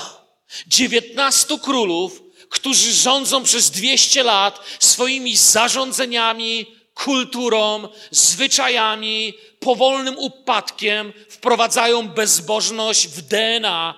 Dziewiętnastu 0.68 1.60
królów, 1.60 2.22
którzy 2.50 2.94
rządzą 2.94 3.44
przez 3.44 3.72
dwieście 3.72 4.24
lat 4.24 4.60
swoimi 4.80 5.38
zarządzeniami, 5.38 6.78
kulturą, 6.94 7.88
zwyczajami, 8.12 9.34
powolnym 9.60 10.18
upadkiem, 10.18 11.14
wprowadzają 11.30 12.08
bezbożność 12.08 13.08
w 13.08 13.22
DNA, 13.22 13.96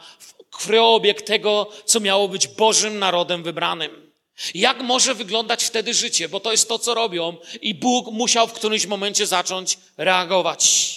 krwiobieg 0.59 1.21
tego, 1.21 1.67
co 1.85 1.99
miało 1.99 2.27
być 2.27 2.47
Bożym 2.47 2.99
narodem 2.99 3.43
wybranym. 3.43 4.11
Jak 4.53 4.81
może 4.81 5.15
wyglądać 5.15 5.63
wtedy 5.63 5.93
życie? 5.93 6.29
Bo 6.29 6.39
to 6.39 6.51
jest 6.51 6.69
to, 6.69 6.79
co 6.79 6.93
robią 6.93 7.37
i 7.61 7.73
Bóg 7.73 8.11
musiał 8.11 8.47
w 8.47 8.53
którymś 8.53 8.85
momencie 8.85 9.27
zacząć 9.27 9.77
reagować. 9.97 10.95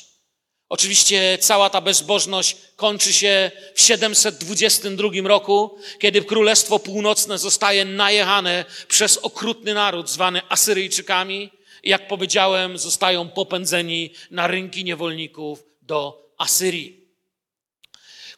Oczywiście 0.68 1.38
cała 1.40 1.70
ta 1.70 1.80
bezbożność 1.80 2.56
kończy 2.76 3.12
się 3.12 3.50
w 3.74 3.80
722 3.80 5.08
roku, 5.24 5.78
kiedy 5.98 6.22
Królestwo 6.22 6.78
Północne 6.78 7.38
zostaje 7.38 7.84
najechane 7.84 8.64
przez 8.88 9.18
okrutny 9.18 9.74
naród 9.74 10.10
zwany 10.10 10.40
Asyryjczykami. 10.48 11.50
Jak 11.84 12.08
powiedziałem, 12.08 12.78
zostają 12.78 13.28
popędzeni 13.28 14.10
na 14.30 14.46
rynki 14.46 14.84
niewolników 14.84 15.64
do 15.82 16.28
Asyrii. 16.38 17.01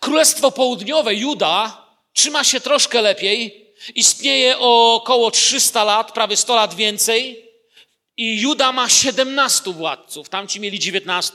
Królestwo 0.01 0.51
Południowe, 0.51 1.15
Juda, 1.15 1.87
trzyma 2.13 2.45
się 2.45 2.61
troszkę 2.61 3.03
lepiej. 3.03 3.65
Istnieje 3.95 4.59
około 4.59 5.31
300 5.31 5.85
lat, 5.85 6.13
prawie 6.13 6.37
100 6.37 6.55
lat 6.55 6.75
więcej. 6.75 7.51
I 8.17 8.41
Juda 8.41 8.73
ma 8.73 8.89
17 8.89 9.73
władców. 9.73 10.29
Tamci 10.29 10.61
mieli 10.61 10.79
19. 10.79 11.33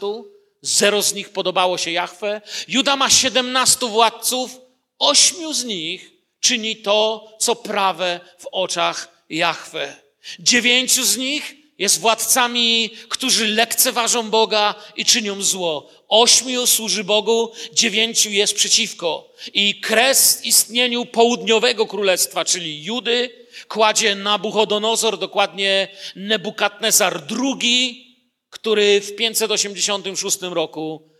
Zero 0.61 1.01
z 1.01 1.13
nich 1.13 1.29
podobało 1.29 1.77
się 1.77 1.91
Jahwe. 1.91 2.41
Juda 2.67 2.95
ma 2.95 3.09
17 3.09 3.85
władców. 3.85 4.59
Ośmiu 4.99 5.53
z 5.53 5.65
nich 5.65 6.11
czyni 6.39 6.75
to, 6.75 7.27
co 7.39 7.55
prawe 7.55 8.19
w 8.37 8.45
oczach 8.51 9.25
Jahwe. 9.29 9.95
Dziewięciu 10.39 11.03
z 11.03 11.17
nich 11.17 11.55
jest 11.77 11.99
władcami, 11.99 12.89
którzy 13.09 13.47
lekceważą 13.47 14.29
Boga 14.29 14.75
i 14.95 15.05
czynią 15.05 15.41
zło. 15.41 15.91
Ośmiu 16.09 16.67
służy 16.67 17.03
Bogu, 17.03 17.51
dziewięciu 17.73 18.29
jest 18.29 18.53
przeciwko. 18.53 19.33
I 19.53 19.79
kres 19.79 20.45
istnieniu 20.45 21.05
południowego 21.05 21.85
królestwa, 21.85 22.45
czyli 22.45 22.83
Judy, 22.83 23.47
kładzie 23.67 24.15
Nabuchodonozor, 24.15 25.19
dokładnie 25.19 25.87
Nebukadnezar 26.15 27.23
II, 27.29 28.05
który 28.49 29.01
w 29.01 29.15
586 29.15 30.37
roku 30.41 31.11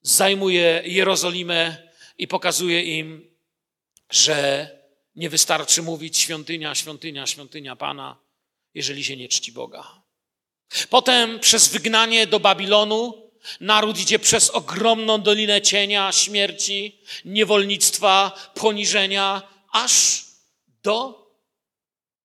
zajmuje 0.00 0.82
Jerozolimę 0.84 1.76
i 2.18 2.28
pokazuje 2.28 2.82
im, 2.82 3.30
że 4.10 4.68
nie 5.16 5.30
wystarczy 5.30 5.82
mówić 5.82 6.18
świątynia, 6.18 6.74
świątynia, 6.74 7.26
świątynia 7.26 7.76
Pana, 7.76 8.18
jeżeli 8.74 9.04
się 9.04 9.16
nie 9.16 9.28
czci 9.28 9.52
Boga. 9.52 10.02
Potem 10.90 11.40
przez 11.40 11.68
wygnanie 11.68 12.26
do 12.26 12.40
Babilonu 12.40 13.21
naród 13.60 14.00
idzie 14.00 14.18
przez 14.18 14.50
ogromną 14.50 15.22
dolinę 15.22 15.62
cienia, 15.62 16.12
śmierci, 16.12 16.98
niewolnictwa, 17.24 18.32
poniżenia, 18.54 19.42
aż 19.72 20.24
do 20.82 21.22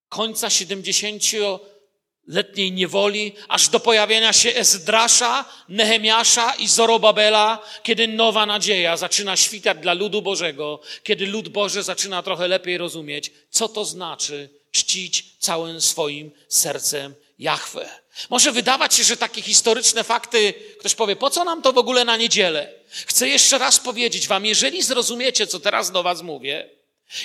końca 0.10 0.48
70-letniej 0.48 2.72
niewoli, 2.72 3.34
aż 3.48 3.70
do 3.70 3.80
pojawienia 3.80 4.34
się 4.34 4.56
Ezdrasza, 4.56 5.46
Nehemiasza 5.70 6.54
i 6.54 6.68
Zorobabela, 6.68 7.60
kiedy 7.84 8.08
nowa 8.08 8.46
nadzieja 8.46 8.98
zaczyna 8.98 9.38
świtać 9.38 9.78
dla 9.78 9.94
ludu 9.94 10.22
Bożego, 10.22 10.80
kiedy 11.04 11.26
lud 11.26 11.50
Boży 11.50 11.84
zaczyna 11.84 12.24
trochę 12.24 12.48
lepiej 12.48 12.78
rozumieć, 12.78 13.32
co 13.50 13.70
to 13.70 13.86
znaczy 13.86 14.50
czcić 14.72 15.26
całym 15.40 15.82
swoim 15.82 16.32
sercem 16.48 17.16
Jahwe. 17.40 17.90
Może 18.30 18.52
wydawać 18.52 18.96
się, 18.96 19.04
że 19.04 19.18
takie 19.18 19.42
historyczne 19.42 20.04
fakty, 20.04 20.54
ktoś 20.80 20.96
powie, 20.96 21.16
po 21.16 21.30
co 21.30 21.44
nam 21.44 21.62
to 21.62 21.74
w 21.74 21.78
ogóle 21.78 22.06
na 22.06 22.18
niedzielę? 22.18 22.74
Chcę 23.06 23.30
jeszcze 23.30 23.58
raz 23.58 23.80
powiedzieć 23.80 24.28
wam, 24.28 24.46
jeżeli 24.46 24.84
zrozumiecie, 24.84 25.48
co 25.48 25.60
teraz 25.60 25.92
do 25.92 26.04
was 26.04 26.22
mówię, 26.22 26.70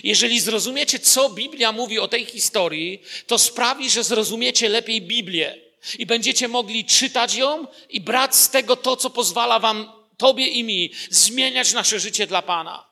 jeżeli 0.04 0.40
zrozumiecie, 0.40 0.98
co 0.98 1.30
Biblia 1.30 1.72
mówi 1.72 1.98
o 1.98 2.08
tej 2.08 2.26
historii, 2.26 3.02
to 3.26 3.38
sprawi, 3.38 3.90
że 3.90 4.04
zrozumiecie 4.04 4.68
lepiej 4.68 5.02
Biblię 5.02 5.58
i 5.98 6.06
będziecie 6.06 6.48
mogli 6.48 6.84
czytać 6.84 7.34
ją 7.34 7.66
i 7.90 8.00
brać 8.00 8.36
z 8.36 8.50
tego 8.50 8.76
to, 8.76 8.96
co 8.96 9.10
pozwala 9.10 9.58
wam, 9.58 9.92
tobie 10.16 10.46
i 10.46 10.64
mi, 10.64 10.92
zmieniać 11.10 11.72
nasze 11.72 12.00
życie 12.00 12.26
dla 12.26 12.42
Pana. 12.42 12.86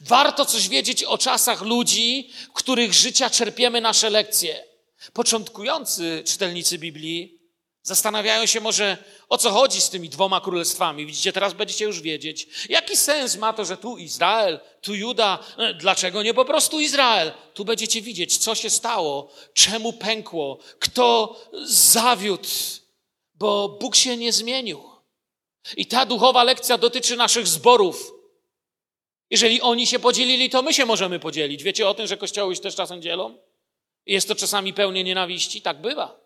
Warto 0.00 0.44
coś 0.44 0.68
wiedzieć 0.68 1.04
o 1.04 1.18
czasach 1.18 1.62
ludzi, 1.62 2.30
których 2.54 2.94
życia 2.94 3.30
czerpiemy 3.30 3.80
nasze 3.80 4.10
lekcje. 4.10 4.64
Początkujący 5.12 6.22
czytelnicy 6.26 6.78
Biblii 6.78 7.36
zastanawiają 7.82 8.46
się 8.46 8.60
może, 8.60 8.96
o 9.28 9.38
co 9.38 9.50
chodzi 9.50 9.80
z 9.80 9.90
tymi 9.90 10.08
dwoma 10.08 10.40
królestwami. 10.40 11.06
Widzicie, 11.06 11.32
teraz 11.32 11.52
będziecie 11.52 11.84
już 11.84 12.00
wiedzieć. 12.00 12.48
Jaki 12.68 12.96
sens 12.96 13.36
ma 13.36 13.52
to, 13.52 13.64
że 13.64 13.76
tu 13.76 13.96
Izrael, 13.96 14.60
tu 14.80 14.94
Juda? 14.94 15.38
E, 15.58 15.74
dlaczego 15.74 16.22
nie 16.22 16.34
po 16.34 16.44
prostu 16.44 16.80
Izrael? 16.80 17.32
Tu 17.54 17.64
będziecie 17.64 18.02
widzieć, 18.02 18.38
co 18.38 18.54
się 18.54 18.70
stało, 18.70 19.32
czemu 19.54 19.92
pękło, 19.92 20.58
kto 20.78 21.36
zawiódł, 21.64 22.48
bo 23.34 23.68
Bóg 23.68 23.96
się 23.96 24.16
nie 24.16 24.32
zmienił. 24.32 24.84
I 25.76 25.86
ta 25.86 26.06
duchowa 26.06 26.44
lekcja 26.44 26.78
dotyczy 26.78 27.16
naszych 27.16 27.46
zborów. 27.46 28.12
Jeżeli 29.30 29.60
oni 29.60 29.86
się 29.86 29.98
podzielili, 29.98 30.50
to 30.50 30.62
my 30.62 30.74
się 30.74 30.86
możemy 30.86 31.18
podzielić. 31.18 31.62
Wiecie 31.62 31.88
o 31.88 31.94
tym, 31.94 32.06
że 32.06 32.16
kościoły 32.16 32.56
się 32.56 32.62
też 32.62 32.74
czasem 32.74 33.02
dzielą? 33.02 33.38
Jest 34.06 34.28
to 34.28 34.34
czasami 34.34 34.72
pełnie 34.72 35.04
nienawiści, 35.04 35.62
tak 35.62 35.80
bywa. 35.80 36.20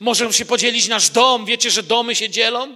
Może 0.00 0.32
się 0.32 0.44
podzielić 0.44 0.88
nasz 0.88 1.10
dom, 1.10 1.46
wiecie, 1.46 1.70
że 1.70 1.82
domy 1.82 2.14
się 2.14 2.30
dzielą? 2.30 2.74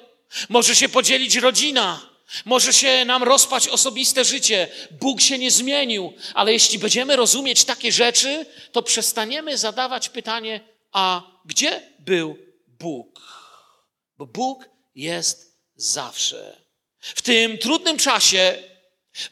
Może 0.49 0.77
się 0.77 0.89
podzielić 0.89 1.37
rodzina. 1.37 2.13
Może 2.45 2.73
się 2.73 3.05
nam 3.05 3.23
rozpać 3.23 3.69
osobiste 3.69 4.25
życie. 4.25 4.69
Bóg 4.91 5.21
się 5.21 5.39
nie 5.39 5.51
zmienił, 5.51 6.13
ale 6.35 6.53
jeśli 6.53 6.79
będziemy 6.79 7.17
rozumieć 7.17 7.65
takie 7.65 7.93
rzeczy, 7.93 8.47
to 8.73 8.83
przestaniemy 8.83 9.59
zadawać 9.59 10.09
pytanie, 10.09 10.61
a 10.93 11.23
gdzie 11.45 11.83
był 11.99 12.39
Bóg? 12.67 13.21
Bo 14.19 14.27
Bóg 14.27 14.69
jest 14.95 15.59
zawsze. 15.77 16.57
W 17.01 17.23
tym 17.23 17.59
trudnym 17.59 17.99
czasie 17.99 18.72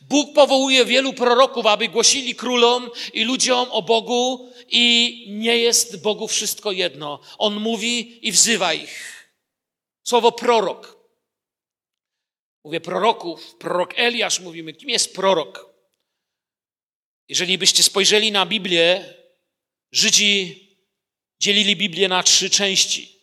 Bóg 0.00 0.34
powołuje 0.34 0.84
wielu 0.84 1.12
proroków, 1.12 1.66
aby 1.66 1.88
głosili 1.88 2.34
królom 2.34 2.90
i 3.12 3.24
ludziom 3.24 3.68
o 3.70 3.82
Bogu 3.82 4.52
i 4.68 5.24
nie 5.28 5.58
jest 5.58 6.02
Bogu 6.02 6.28
wszystko 6.28 6.72
jedno. 6.72 7.20
On 7.38 7.54
mówi 7.54 8.28
i 8.28 8.32
wzywa 8.32 8.74
ich. 8.74 9.26
Słowo 10.04 10.32
prorok. 10.32 11.00
Mówię 12.64 12.80
proroków, 12.80 13.54
prorok 13.54 13.94
Eliasz 13.96 14.40
mówimy. 14.40 14.72
Kim 14.72 14.88
jest 14.88 15.14
prorok? 15.14 15.70
Jeżeli 17.28 17.58
byście 17.58 17.82
spojrzeli 17.82 18.32
na 18.32 18.46
Biblię, 18.46 19.14
Żydzi 19.92 20.66
dzielili 21.40 21.76
Biblię 21.76 22.08
na 22.08 22.22
trzy 22.22 22.50
części. 22.50 23.20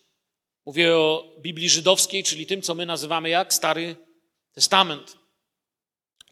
Mówię 0.66 0.96
o 0.96 1.34
Biblii 1.38 1.68
żydowskiej, 1.68 2.24
czyli 2.24 2.46
tym, 2.46 2.62
co 2.62 2.74
my 2.74 2.86
nazywamy 2.86 3.28
jak 3.28 3.54
Stary 3.54 3.96
Testament. 4.52 5.18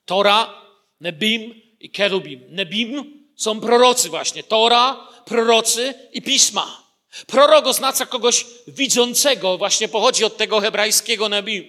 Tora, 0.06 0.62
Nebim 1.00 1.60
i 1.80 1.90
Kerubim. 1.90 2.40
Nebim 2.48 3.22
są 3.36 3.60
prorocy 3.60 4.08
właśnie. 4.08 4.42
Tora, 4.42 5.08
prorocy 5.24 5.94
i 6.12 6.22
pisma. 6.22 6.82
Prorok 7.26 7.66
oznacza 7.66 8.06
kogoś 8.06 8.46
widzącego, 8.66 9.58
właśnie 9.58 9.88
pochodzi 9.88 10.24
od 10.24 10.36
tego 10.36 10.60
hebrajskiego 10.60 11.28
Nebim. 11.28 11.64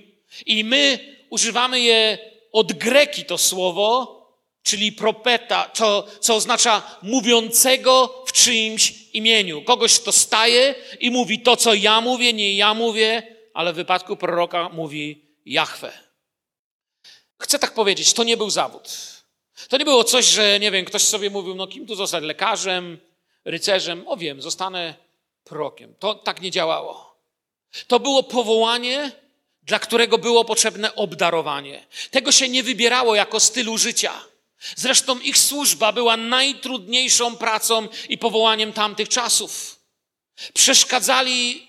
I 0.45 0.63
my 0.63 0.99
używamy 1.29 1.79
je 1.79 2.17
od 2.51 2.73
greki 2.73 3.25
to 3.25 3.37
słowo, 3.37 4.17
czyli 4.63 4.91
propeta, 4.91 5.71
co, 5.73 6.07
co 6.19 6.35
oznacza 6.35 6.97
mówiącego 7.01 8.23
w 8.27 8.31
czyimś 8.31 8.93
imieniu. 9.13 9.61
Kogoś, 9.61 9.99
kto 9.99 10.11
staje 10.11 10.75
i 10.99 11.11
mówi 11.11 11.39
to, 11.39 11.57
co 11.57 11.73
ja 11.73 12.01
mówię, 12.01 12.33
nie 12.33 12.53
ja 12.53 12.73
mówię, 12.73 13.23
ale 13.53 13.73
w 13.73 13.75
wypadku 13.75 14.17
proroka 14.17 14.69
mówi 14.69 15.21
Jahwe. 15.45 16.06
Chcę 17.39 17.59
tak 17.59 17.73
powiedzieć, 17.73 18.13
to 18.13 18.23
nie 18.23 18.37
był 18.37 18.49
zawód. 18.49 18.89
To 19.69 19.77
nie 19.77 19.85
było 19.85 20.03
coś, 20.03 20.25
że, 20.25 20.59
nie 20.59 20.71
wiem, 20.71 20.85
ktoś 20.85 21.01
sobie 21.01 21.29
mówił, 21.29 21.55
no 21.55 21.67
kim 21.67 21.87
tu 21.87 21.95
zostać, 21.95 22.23
lekarzem, 22.23 22.97
rycerzem? 23.45 24.07
O 24.07 24.17
wiem, 24.17 24.41
zostanę 24.41 24.95
prorokiem. 25.43 25.93
To 25.99 26.15
tak 26.15 26.41
nie 26.41 26.51
działało. 26.51 27.15
To 27.87 27.99
było 27.99 28.23
powołanie, 28.23 29.11
dla 29.63 29.79
którego 29.79 30.17
było 30.17 30.45
potrzebne 30.45 30.95
obdarowanie. 30.95 31.85
Tego 32.11 32.31
się 32.31 32.49
nie 32.49 32.63
wybierało 32.63 33.15
jako 33.15 33.39
stylu 33.39 33.77
życia. 33.77 34.13
Zresztą 34.75 35.19
ich 35.19 35.37
służba 35.37 35.91
była 35.91 36.17
najtrudniejszą 36.17 37.35
pracą 37.35 37.87
i 38.09 38.17
powołaniem 38.17 38.73
tamtych 38.73 39.09
czasów. 39.09 39.79
Przeszkadzali 40.53 41.67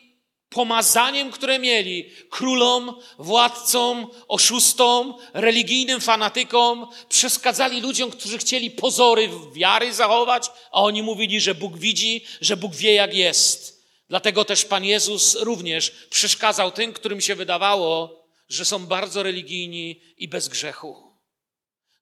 pomazaniem, 0.50 1.30
które 1.30 1.58
mieli 1.58 2.10
królom, 2.30 2.94
władcom, 3.18 4.06
oszustom, 4.28 5.14
religijnym 5.34 6.00
fanatykom, 6.00 6.86
przeszkadzali 7.08 7.80
ludziom, 7.80 8.10
którzy 8.10 8.38
chcieli 8.38 8.70
pozory 8.70 9.30
wiary 9.52 9.94
zachować, 9.94 10.50
a 10.72 10.82
oni 10.82 11.02
mówili, 11.02 11.40
że 11.40 11.54
Bóg 11.54 11.78
widzi, 11.78 12.24
że 12.40 12.56
Bóg 12.56 12.74
wie, 12.74 12.94
jak 12.94 13.14
jest. 13.14 13.84
Dlatego 14.08 14.44
też 14.44 14.64
Pan 14.64 14.84
Jezus 14.84 15.34
również 15.34 15.90
przeszkadzał 16.10 16.70
tym, 16.70 16.92
którym 16.92 17.20
się 17.20 17.34
wydawało, 17.34 18.24
że 18.48 18.64
są 18.64 18.86
bardzo 18.86 19.22
religijni 19.22 20.00
i 20.18 20.28
bez 20.28 20.48
grzechu. 20.48 21.07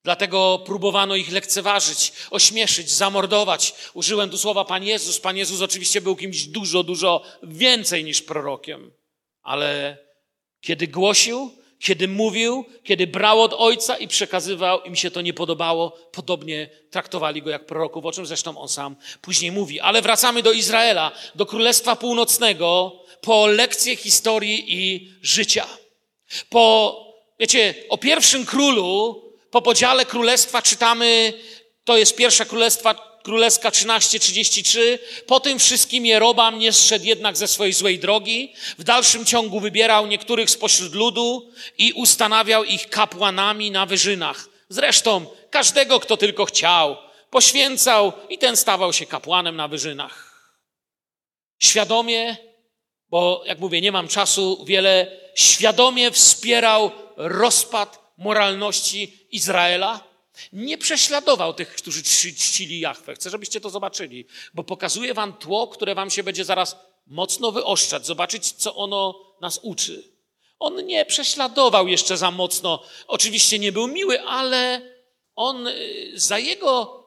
Dlatego 0.07 0.63
próbowano 0.67 1.17
ich 1.17 1.33
lekceważyć, 1.33 2.13
ośmieszyć, 2.31 2.91
zamordować. 2.91 3.75
Użyłem 3.95 4.31
tu 4.31 4.39
słowa 4.39 4.65
Pan 4.65 4.85
Jezus. 4.85 5.21
Pan 5.21 5.37
Jezus 5.37 5.63
oczywiście 5.63 6.01
był 6.01 6.17
kimś 6.17 6.45
dużo, 6.45 6.83
dużo 6.83 7.23
więcej 7.43 8.05
niż 8.05 8.23
prorokiem. 8.23 8.93
Ale 9.43 9.99
kiedy 10.61 10.89
głosił, 10.89 11.51
kiedy 11.79 12.09
mówił, 12.09 12.65
kiedy 12.85 13.07
brał 13.07 13.43
od 13.43 13.53
Ojca 13.53 13.97
i 13.97 14.09
przekazywał, 14.09 14.83
im 14.83 14.97
się 14.97 15.11
to 15.11 15.21
nie 15.21 15.33
podobało, 15.33 15.91
podobnie 16.13 16.71
traktowali 16.91 17.43
go 17.43 17.51
jak 17.51 17.67
proroków, 17.67 18.05
o 18.05 18.13
czym 18.13 18.27
zresztą 18.27 18.59
on 18.59 18.69
sam 18.69 18.97
później 19.21 19.53
mówi. 19.53 19.81
Ale 19.81 20.03
wracamy 20.03 20.43
do 20.43 20.53
Izraela, 20.53 21.13
do 21.35 21.47
Królestwa 21.47 21.97
Północnego, 21.97 23.01
po 23.21 23.47
lekcje 23.47 23.97
historii 23.97 24.65
i 24.69 25.11
życia. 25.23 25.67
Po, 26.49 26.97
wiecie, 27.41 27.75
o 27.89 27.99
pierwszym 27.99 28.47
królu 28.47 29.26
po 29.51 29.63
podziale 29.63 30.07
królestwa 30.07 30.63
czytamy, 30.63 31.33
to 31.85 31.97
jest 31.97 32.17
pierwsza 32.17 32.45
królestwa, 32.45 33.21
królewska 33.23 33.71
13:33. 33.71 34.99
Po 35.27 35.41
tym 35.41 35.59
wszystkim 35.59 36.07
Jerobam 36.07 36.59
nie 36.59 36.73
zszedł 36.73 37.05
jednak 37.05 37.37
ze 37.37 37.49
swojej 37.49 37.73
złej 37.73 37.99
drogi. 37.99 38.53
W 38.79 38.85
dalszym 38.85 39.25
ciągu 39.25 39.61
wybierał 39.61 40.07
niektórych 40.07 40.51
spośród 40.51 40.95
ludu 40.95 41.53
i 41.79 41.93
ustanawiał 41.93 42.65
ich 42.65 42.89
kapłanami 42.89 43.71
na 43.71 43.87
wyżynach. 43.87 44.49
Zresztą 44.69 45.27
każdego, 45.51 46.01
kto 46.01 46.17
tylko 46.17 46.45
chciał, 46.45 46.97
poświęcał 47.31 48.13
i 48.29 48.39
ten 48.39 48.57
stawał 48.57 48.93
się 48.93 49.07
kapłanem 49.07 49.57
na 49.57 49.69
wyżynach. 49.69 50.27
Świadomie, 51.59 52.37
bo 53.09 53.43
jak 53.47 53.59
mówię, 53.59 53.81
nie 53.81 53.93
mam 53.93 54.09
czasu 54.09 54.65
wiele, 54.65 55.21
świadomie 55.35 56.11
wspierał 56.11 56.91
rozpad 57.17 58.06
moralności 58.17 59.27
Izraela. 59.31 60.01
Nie 60.53 60.79
prześladował 60.79 61.55
tych, 61.55 61.75
którzy 61.75 62.03
czcili 62.03 62.81
Jachwę. 62.81 63.15
Chcę, 63.15 63.31
żebyście 63.31 63.61
to 63.61 63.71
zobaczyli, 63.71 64.27
bo 64.55 64.65
pokazuje 64.65 65.15
wam 65.15 65.33
tło, 65.33 65.69
które 65.69 65.95
wam 65.95 66.11
się 66.11 66.23
będzie 66.23 66.45
zaraz 66.45 66.77
mocno 67.07 67.53
wyoszczać, 67.53 68.07
zobaczyć, 68.07 68.53
co 68.53 68.77
ono 68.77 69.15
nas 69.41 69.61
uczy. 69.63 70.17
On 70.59 70.87
nie 70.87 71.05
prześladował 71.05 71.89
jeszcze 71.89 72.17
za 72.17 72.31
mocno. 72.31 72.83
Oczywiście 73.07 73.59
nie 73.59 73.73
był 73.73 73.87
miły, 73.87 74.23
ale 74.23 74.81
on 75.37 75.67
y, 75.67 76.13
za 76.15 76.39
jego 76.39 77.05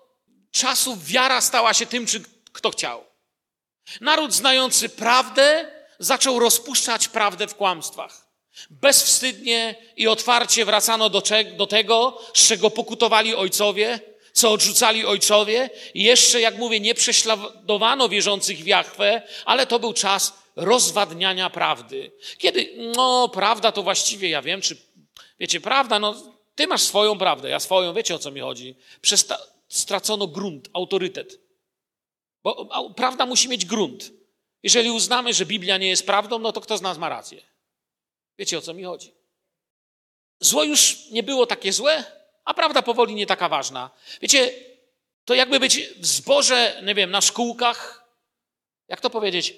czasów 0.51 1.05
wiara 1.05 1.41
stała 1.41 1.73
się 1.73 1.85
tym, 1.85 2.05
czy 2.05 2.23
kto 2.51 2.69
chciał. 2.69 3.03
Naród 4.01 4.33
znający 4.33 4.89
prawdę 4.89 5.71
zaczął 5.99 6.39
rozpuszczać 6.39 7.07
prawdę 7.07 7.47
w 7.47 7.55
kłamstwach. 7.55 8.18
Bezwstydnie 8.69 9.75
i 9.97 10.07
otwarcie 10.07 10.65
wracano 10.65 11.09
do, 11.09 11.23
do 11.57 11.67
tego, 11.67 12.21
z 12.33 12.47
czego 12.47 12.69
pokutowali 12.69 13.35
ojcowie, 13.35 13.99
co 14.33 14.51
odrzucali 14.51 15.05
ojcowie. 15.05 15.69
I 15.93 16.03
jeszcze, 16.03 16.41
jak 16.41 16.57
mówię, 16.57 16.79
nie 16.79 16.93
prześladowano 16.93 18.09
wierzących 18.09 18.57
w 18.57 18.67
Jachwę, 18.67 19.21
ale 19.45 19.67
to 19.67 19.79
był 19.79 19.93
czas 19.93 20.33
rozwadniania 20.55 21.49
prawdy. 21.49 22.11
Kiedy, 22.37 22.73
no, 22.95 23.29
prawda 23.29 23.71
to 23.71 23.83
właściwie, 23.83 24.29
ja 24.29 24.41
wiem, 24.41 24.61
czy, 24.61 24.77
wiecie, 25.39 25.61
prawda, 25.61 25.99
no, 25.99 26.15
ty 26.55 26.67
masz 26.67 26.81
swoją 26.81 27.17
prawdę, 27.17 27.49
ja 27.49 27.59
swoją, 27.59 27.93
wiecie 27.93 28.15
o 28.15 28.19
co 28.19 28.31
mi 28.31 28.41
chodzi. 28.41 28.75
Przesta 29.01 29.37
stracono 29.67 30.27
grunt, 30.27 30.69
autorytet. 30.73 31.39
Bo 32.43 32.69
prawda 32.95 33.25
musi 33.25 33.49
mieć 33.49 33.65
grunt. 33.65 34.11
Jeżeli 34.63 34.91
uznamy, 34.91 35.33
że 35.33 35.45
Biblia 35.45 35.77
nie 35.77 35.87
jest 35.87 36.05
prawdą, 36.05 36.39
no 36.39 36.51
to 36.51 36.61
kto 36.61 36.77
z 36.77 36.81
nas 36.81 36.97
ma 36.97 37.09
rację? 37.09 37.41
Wiecie 38.39 38.57
o 38.57 38.61
co 38.61 38.73
mi 38.73 38.83
chodzi? 38.83 39.13
Zło 40.39 40.63
już 40.63 40.97
nie 41.11 41.23
było 41.23 41.45
takie 41.45 41.73
złe, 41.73 42.03
a 42.45 42.53
prawda 42.53 42.81
powoli 42.81 43.15
nie 43.15 43.25
taka 43.25 43.49
ważna. 43.49 43.89
Wiecie, 44.21 44.53
to 45.25 45.33
jakby 45.33 45.59
być 45.59 45.81
w 45.97 46.05
zborze, 46.05 46.81
nie 46.85 46.95
wiem, 46.95 47.11
na 47.11 47.21
szkółkach. 47.21 48.09
Jak 48.87 49.01
to 49.01 49.09
powiedzieć? 49.09 49.53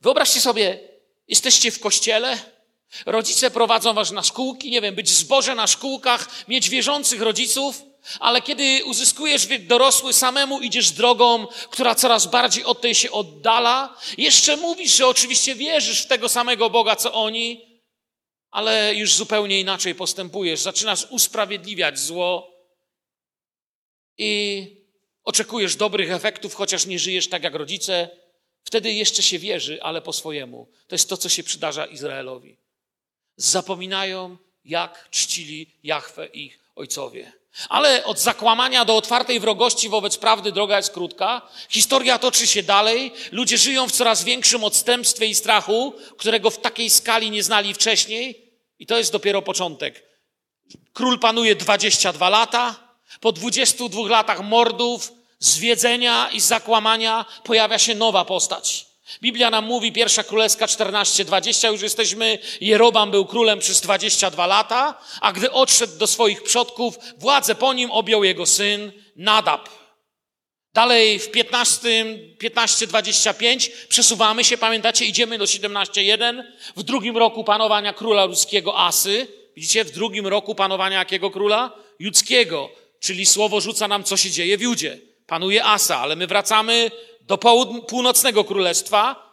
Wyobraźcie 0.00 0.40
sobie, 0.40 0.78
jesteście 1.28 1.70
w 1.70 1.80
kościele, 1.80 2.38
rodzice 3.06 3.50
prowadzą 3.50 3.94
was 3.94 4.10
na 4.10 4.22
szkółki, 4.22 4.70
nie 4.70 4.80
wiem, 4.80 4.94
być 4.94 5.10
w 5.10 5.14
zborze 5.14 5.54
na 5.54 5.66
szkółkach, 5.66 6.48
mieć 6.48 6.70
wierzących 6.70 7.22
rodziców, 7.22 7.82
ale 8.20 8.42
kiedy 8.42 8.84
uzyskujesz 8.84 9.46
wiek 9.46 9.66
dorosły, 9.66 10.12
samemu 10.12 10.60
idziesz 10.60 10.90
drogą, 10.90 11.46
która 11.70 11.94
coraz 11.94 12.26
bardziej 12.26 12.64
od 12.64 12.80
tej 12.80 12.94
się 12.94 13.10
oddala, 13.10 13.96
jeszcze 14.18 14.56
mówisz, 14.56 14.96
że 14.96 15.06
oczywiście 15.06 15.54
wierzysz 15.54 16.02
w 16.02 16.06
tego 16.06 16.28
samego 16.28 16.70
Boga, 16.70 16.96
co 16.96 17.12
oni, 17.12 17.73
ale 18.54 18.94
już 18.94 19.14
zupełnie 19.14 19.60
inaczej 19.60 19.94
postępujesz. 19.94 20.60
Zaczynasz 20.60 21.06
usprawiedliwiać 21.10 21.98
zło 21.98 22.50
i 24.18 24.66
oczekujesz 25.24 25.76
dobrych 25.76 26.10
efektów, 26.10 26.54
chociaż 26.54 26.86
nie 26.86 26.98
żyjesz 26.98 27.28
tak 27.28 27.42
jak 27.42 27.54
rodzice. 27.54 28.08
Wtedy 28.64 28.92
jeszcze 28.92 29.22
się 29.22 29.38
wierzy, 29.38 29.82
ale 29.82 30.02
po 30.02 30.12
swojemu. 30.12 30.68
To 30.86 30.94
jest 30.94 31.08
to, 31.08 31.16
co 31.16 31.28
się 31.28 31.42
przydarza 31.42 31.86
Izraelowi. 31.86 32.56
Zapominają, 33.36 34.36
jak 34.64 35.10
czcili 35.10 35.74
Jahwe 35.82 36.26
ich 36.26 36.58
ojcowie. 36.76 37.32
Ale 37.68 38.04
od 38.04 38.18
zakłamania 38.18 38.84
do 38.84 38.96
otwartej 38.96 39.40
wrogości 39.40 39.88
wobec 39.88 40.18
prawdy 40.18 40.52
droga 40.52 40.76
jest 40.76 40.92
krótka. 40.92 41.48
Historia 41.68 42.18
toczy 42.18 42.46
się 42.46 42.62
dalej. 42.62 43.12
Ludzie 43.32 43.58
żyją 43.58 43.88
w 43.88 43.92
coraz 43.92 44.24
większym 44.24 44.64
odstępstwie 44.64 45.26
i 45.26 45.34
strachu, 45.34 45.94
którego 46.16 46.50
w 46.50 46.60
takiej 46.60 46.90
skali 46.90 47.30
nie 47.30 47.42
znali 47.42 47.74
wcześniej. 47.74 48.43
I 48.78 48.86
to 48.86 48.98
jest 48.98 49.12
dopiero 49.12 49.42
początek. 49.42 50.02
Król 50.92 51.18
panuje 51.18 51.54
22 51.54 52.28
lata. 52.28 52.84
Po 53.20 53.32
22 53.32 54.08
latach 54.08 54.44
mordów, 54.44 55.12
zwiedzenia 55.38 56.30
i 56.32 56.40
zakłamania 56.40 57.24
pojawia 57.44 57.78
się 57.78 57.94
nowa 57.94 58.24
postać. 58.24 58.86
Biblia 59.22 59.50
nam 59.50 59.64
mówi, 59.64 59.92
pierwsza 59.92 60.24
królewska 60.24 60.66
14-20, 60.66 61.72
już 61.72 61.82
jesteśmy, 61.82 62.38
Jerobam 62.60 63.10
był 63.10 63.26
królem 63.26 63.58
przez 63.58 63.80
22 63.80 64.46
lata, 64.46 65.00
a 65.20 65.32
gdy 65.32 65.52
odszedł 65.52 65.98
do 65.98 66.06
swoich 66.06 66.42
przodków, 66.42 66.98
władzę 67.18 67.54
po 67.54 67.72
nim 67.72 67.90
objął 67.90 68.24
jego 68.24 68.46
syn 68.46 68.92
Nadab. 69.16 69.83
Dalej 70.74 71.18
w 71.18 71.30
15, 71.30 72.06
15-25 72.38 73.70
przesuwamy 73.88 74.44
się, 74.44 74.58
pamiętacie, 74.58 75.04
idziemy 75.04 75.38
do 75.38 75.44
17.1. 75.44 76.42
W 76.76 76.82
drugim 76.82 77.16
roku 77.16 77.44
panowania 77.44 77.92
króla 77.92 78.24
ludzkiego 78.24 78.78
Asy. 78.78 79.26
Widzicie, 79.56 79.84
w 79.84 79.90
drugim 79.90 80.26
roku 80.26 80.54
panowania 80.54 80.98
jakiego 80.98 81.30
króla? 81.30 81.72
Judzkiego. 81.98 82.70
Czyli 83.00 83.26
słowo 83.26 83.60
rzuca 83.60 83.88
nam, 83.88 84.04
co 84.04 84.16
się 84.16 84.30
dzieje 84.30 84.58
w 84.58 84.60
Judzie. 84.60 84.98
Panuje 85.26 85.64
Asa, 85.64 85.98
ale 85.98 86.16
my 86.16 86.26
wracamy 86.26 86.90
do 87.20 87.38
północnego 87.88 88.44
królestwa. 88.44 89.24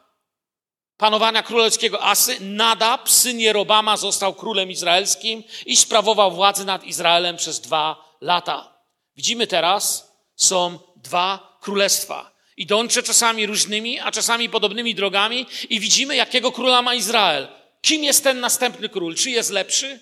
panowania 0.98 1.44
królewskiego 1.44 2.04
Asy, 2.04 2.38
Nadab, 2.40 3.10
syn 3.10 3.40
Jerobama, 3.40 3.98
został 3.98 4.34
królem 4.34 4.72
izraelskim 4.72 5.44
i 5.66 5.78
sprawował 5.78 6.32
władzę 6.32 6.66
nad 6.66 6.84
Izraelem 6.84 7.38
przez 7.38 7.62
dwa 7.62 8.16
lata. 8.22 8.74
Widzimy 9.16 9.48
teraz, 9.48 10.12
są 10.36 10.80
dwa 11.04 11.58
królestwa. 11.62 12.32
Idące 12.58 13.04
czasami 13.04 13.46
różnymi, 13.46 14.00
a 14.00 14.12
czasami 14.12 14.50
podobnymi 14.50 14.96
drogami 14.96 15.46
i 15.70 15.80
widzimy, 15.80 16.16
jakiego 16.16 16.52
króla 16.52 16.82
ma 16.82 16.96
Izrael. 16.96 17.48
Kim 17.82 18.04
jest 18.04 18.24
ten 18.24 18.40
następny 18.40 18.90
król? 18.90 19.16
Czy 19.16 19.32
jest 19.32 19.50
lepszy? 19.50 20.00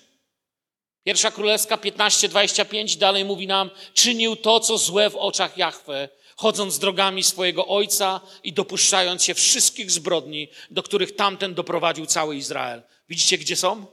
Pierwsza 1.04 1.30
Królewska 1.30 1.76
15:25 1.76 2.96
dalej 2.96 3.24
mówi 3.24 3.46
nam, 3.46 3.70
czynił 3.94 4.36
to, 4.36 4.60
co 4.60 4.78
złe 4.78 5.10
w 5.10 5.16
oczach 5.16 5.56
Jahwe, 5.58 6.08
chodząc 6.36 6.78
drogami 6.78 7.22
swojego 7.22 7.66
ojca 7.66 8.20
i 8.42 8.52
dopuszczając 8.52 9.24
się 9.24 9.34
wszystkich 9.34 9.90
zbrodni, 9.90 10.48
do 10.70 10.82
których 10.82 11.16
tamten 11.16 11.54
doprowadził 11.54 12.06
cały 12.06 12.36
Izrael. 12.36 12.82
Widzicie, 13.08 13.38
gdzie 13.38 13.56
są? 13.56 13.86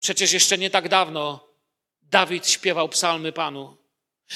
Przecież 0.00 0.32
jeszcze 0.32 0.58
nie 0.58 0.70
tak 0.70 0.88
dawno 0.88 1.46
Dawid 2.02 2.48
śpiewał 2.48 2.88
psalmy 2.88 3.32
Panu. 3.32 3.76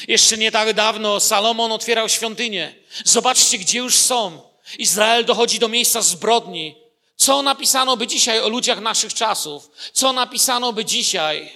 Jeszcze 0.09 0.37
nie 0.37 0.53
tak 0.53 0.73
dawno 0.73 1.21
Salomon 1.21 1.73
otwierał 1.73 2.09
świątynię. 2.09 2.75
Zobaczcie, 3.05 3.59
gdzie 3.59 3.79
już 3.79 3.95
są. 3.97 4.41
Izrael 4.79 5.25
dochodzi 5.25 5.59
do 5.59 5.69
miejsca 5.69 6.03
zbrodni. 6.03 6.75
Co 7.17 7.43
napisano 7.43 7.97
by 7.97 8.07
dzisiaj 8.07 8.41
o 8.41 8.49
ludziach 8.49 8.81
naszych 8.81 9.15
czasów? 9.15 9.71
Co 9.93 10.13
napisano 10.13 10.73
by 10.73 10.85
dzisiaj 10.85 11.53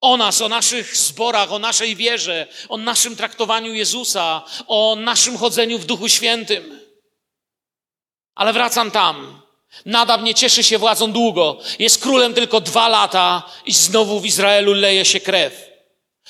o 0.00 0.16
nas, 0.16 0.40
o 0.40 0.48
naszych 0.48 0.96
zborach, 0.96 1.52
o 1.52 1.58
naszej 1.58 1.96
wierze, 1.96 2.46
o 2.68 2.76
naszym 2.76 3.16
traktowaniu 3.16 3.74
Jezusa, 3.74 4.42
o 4.66 4.96
naszym 4.96 5.38
chodzeniu 5.38 5.78
w 5.78 5.84
Duchu 5.84 6.08
Świętym? 6.08 6.80
Ale 8.34 8.52
wracam 8.52 8.90
tam. 8.90 9.42
Nadab 9.86 10.22
nie 10.22 10.34
cieszy 10.34 10.64
się 10.64 10.78
władzą 10.78 11.12
długo. 11.12 11.58
Jest 11.78 12.02
królem 12.02 12.34
tylko 12.34 12.60
dwa 12.60 12.88
lata 12.88 13.42
i 13.66 13.72
znowu 13.72 14.20
w 14.20 14.26
Izraelu 14.26 14.72
leje 14.72 15.04
się 15.04 15.20
krew. 15.20 15.71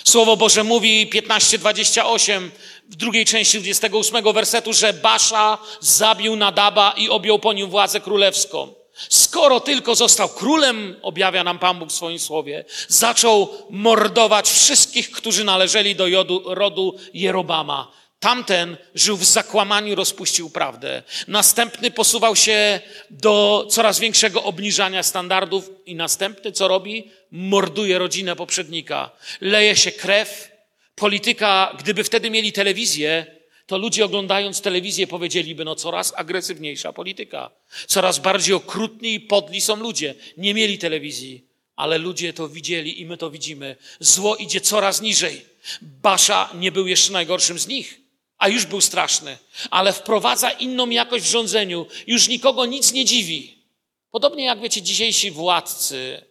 Słowo 0.05 0.37
Boże 0.37 0.65
mówi 0.65 1.07
15:28 1.07 2.51
w 2.89 2.97
drugiej 2.97 3.25
części 3.25 3.61
28 3.61 4.33
wersetu, 4.33 4.73
że 4.73 4.93
Basza 4.93 5.59
zabił 5.81 6.37
Nadaba 6.37 6.95
i 6.97 7.09
objął 7.09 7.39
po 7.39 7.53
nim 7.53 7.71
władzę 7.71 8.01
królewską. 8.01 8.75
Skoro 9.09 9.61
tylko 9.61 9.95
został 9.95 10.29
królem, 10.29 10.97
objawia 11.03 11.45
nam 11.45 11.59
Pan 11.59 11.79
Bóg 11.79 11.89
w 11.89 11.93
swoim 11.93 12.19
słowie, 12.19 12.65
zaczął 12.89 13.49
mordować 13.71 14.51
wszystkich, 14.51 15.11
którzy 15.11 15.45
należeli 15.45 15.95
do 15.95 16.07
jodu, 16.07 16.43
rodu 16.45 16.99
Jerobama. 17.15 17.93
Tamten 18.23 18.77
żył 18.95 19.17
w 19.17 19.25
zakłamaniu, 19.25 19.95
rozpuścił 19.95 20.51
prawdę. 20.51 21.03
Następny 21.29 21.91
posuwał 21.91 22.37
się 22.37 22.81
do 23.11 23.67
coraz 23.71 24.01
większego 24.01 24.43
obniżania 24.45 25.03
standardów 25.03 25.71
i 25.87 25.95
następny 25.95 26.53
co 26.53 26.69
robi? 26.69 27.11
Morduje 27.31 27.99
rodzinę 27.99 28.37
poprzednika. 28.37 29.11
Leje 29.41 29.77
się 29.77 29.93
krew. 29.93 30.53
Polityka, 30.95 31.77
gdyby 31.79 32.05
wtedy 32.05 32.31
mieli 32.31 32.53
telewizję, 32.53 33.27
to 33.67 33.79
ludzie 33.79 34.05
oglądając 34.05 34.61
telewizję 34.61 35.07
powiedzieliby, 35.07 35.65
no 35.65 35.75
coraz 35.75 36.13
agresywniejsza 36.17 36.93
polityka. 36.93 37.51
Coraz 37.87 38.19
bardziej 38.19 38.55
okrutni 38.55 39.15
i 39.15 39.21
podli 39.21 39.61
są 39.61 39.77
ludzie. 39.77 40.15
Nie 40.37 40.55
mieli 40.55 40.79
telewizji, 40.79 41.45
ale 41.77 41.99
ludzie 41.99 42.33
to 42.33 42.49
widzieli 42.49 43.01
i 43.01 43.07
my 43.07 43.17
to 43.17 43.31
widzimy. 43.31 43.77
Zło 44.01 44.37
idzie 44.37 44.61
coraz 44.61 45.01
niżej. 45.01 45.43
Basza 45.83 46.51
nie 46.55 46.73
był 46.73 46.87
jeszcze 46.87 47.13
najgorszym 47.13 47.59
z 47.59 47.67
nich 47.67 48.02
a 48.43 48.49
już 48.49 48.67
był 48.67 48.81
straszny, 48.81 49.39
ale 49.71 49.93
wprowadza 49.93 50.51
inną 50.51 50.91
jakość 50.91 51.25
w 51.25 51.31
rządzeniu, 51.31 51.87
już 52.07 52.29
nikogo 52.29 52.67
nic 52.67 52.93
nie 52.93 53.05
dziwi. 53.05 53.65
Podobnie 54.11 54.45
jak 54.45 54.61
wiecie, 54.61 54.83
dzisiejsi 54.83 55.31
władcy. 55.31 56.27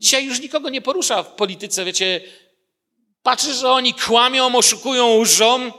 Dzisiaj 0.00 0.24
już 0.24 0.40
nikogo 0.40 0.68
nie 0.68 0.82
porusza 0.82 1.22
w 1.22 1.34
polityce, 1.34 1.84
wiecie, 1.84 2.20
patrzysz, 3.22 3.56
że 3.56 3.70
oni 3.70 3.94
kłamią, 3.94 4.56
oszukują, 4.56 5.18
łżą 5.18 5.72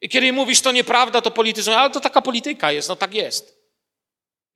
i 0.00 0.08
kiedy 0.08 0.32
mówisz, 0.32 0.60
to 0.60 0.72
nieprawda, 0.72 1.20
to 1.20 1.30
polityzm, 1.30 1.70
ale 1.70 1.90
to 1.90 2.00
taka 2.00 2.22
polityka 2.22 2.72
jest, 2.72 2.88
no 2.88 2.96
tak 2.96 3.14
jest. 3.14 3.58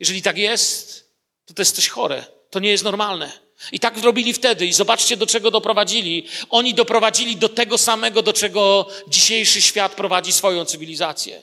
Jeżeli 0.01 0.23
tak 0.23 0.39
jest, 0.39 1.11
to 1.45 1.55
to 1.55 1.63
jest 1.63 1.77
coś 1.77 1.89
chore, 1.89 2.25
to 2.51 2.61
nie 2.61 2.71
jest 2.71 2.85
normalne. 2.85 3.33
I 3.73 3.81
tak 3.81 3.99
zrobili 3.99 4.33
wtedy 4.33 4.67
i 4.67 4.73
zobaczcie, 4.73 5.17
do 5.17 5.27
czego 5.27 5.51
doprowadzili. 5.51 6.27
Oni 6.51 6.75
doprowadzili 6.75 7.37
do 7.37 7.49
tego 7.49 7.79
samego, 7.79 8.23
do 8.23 8.33
czego 8.33 8.87
dzisiejszy 9.09 9.63
świat 9.63 9.95
prowadzi 9.95 10.33
swoją 10.33 10.65
cywilizację. 10.65 11.43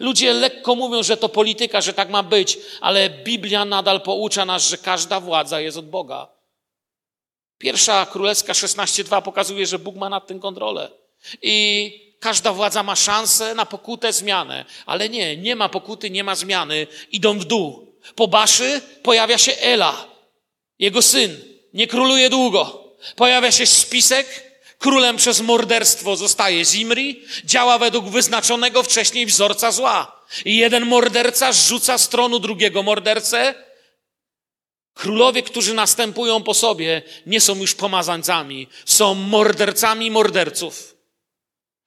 Ludzie 0.00 0.32
lekko 0.32 0.74
mówią, 0.74 1.02
że 1.02 1.16
to 1.16 1.28
polityka, 1.28 1.80
że 1.80 1.92
tak 1.92 2.10
ma 2.10 2.22
być, 2.22 2.58
ale 2.80 3.10
Biblia 3.10 3.64
nadal 3.64 4.00
poucza 4.00 4.44
nas, 4.44 4.68
że 4.68 4.78
każda 4.78 5.20
władza 5.20 5.60
jest 5.60 5.76
od 5.76 5.88
Boga. 5.88 6.28
Pierwsza 7.58 8.06
królewska 8.06 8.52
16.2 8.52 9.22
pokazuje, 9.22 9.66
że 9.66 9.78
Bóg 9.78 9.96
ma 9.96 10.08
nad 10.08 10.26
tym 10.26 10.40
kontrolę. 10.40 10.90
I 11.42 12.16
każda 12.20 12.52
władza 12.52 12.82
ma 12.82 12.96
szansę 12.96 13.54
na 13.54 13.66
pokutę, 13.66 14.12
zmianę. 14.12 14.64
Ale 14.86 15.08
nie, 15.08 15.36
nie 15.36 15.56
ma 15.56 15.68
pokuty, 15.68 16.10
nie 16.10 16.24
ma 16.24 16.34
zmiany. 16.34 16.86
Idą 17.12 17.38
w 17.38 17.44
dół. 17.44 17.94
Po 18.14 18.28
Baszy 18.28 18.80
pojawia 19.02 19.38
się 19.38 19.52
Ela, 19.56 20.06
jego 20.78 21.02
syn 21.02 21.53
nie 21.74 21.86
króluje 21.86 22.30
długo. 22.30 22.84
Pojawia 23.16 23.52
się 23.52 23.66
spisek, 23.66 24.52
królem 24.78 25.16
przez 25.16 25.40
morderstwo 25.40 26.16
zostaje 26.16 26.64
Zimri, 26.64 27.22
działa 27.44 27.78
według 27.78 28.08
wyznaczonego 28.08 28.82
wcześniej 28.82 29.26
wzorca 29.26 29.72
zła. 29.72 30.24
I 30.44 30.56
jeden 30.56 30.86
morderca 30.86 31.52
rzuca 31.52 31.98
z 31.98 32.08
tronu 32.08 32.38
drugiego 32.38 32.82
mordercę. 32.82 33.54
Królowie, 34.94 35.42
którzy 35.42 35.74
następują 35.74 36.42
po 36.42 36.54
sobie, 36.54 37.02
nie 37.26 37.40
są 37.40 37.56
już 37.56 37.74
pomazańcami, 37.74 38.68
są 38.86 39.14
mordercami 39.14 40.10
morderców. 40.10 40.94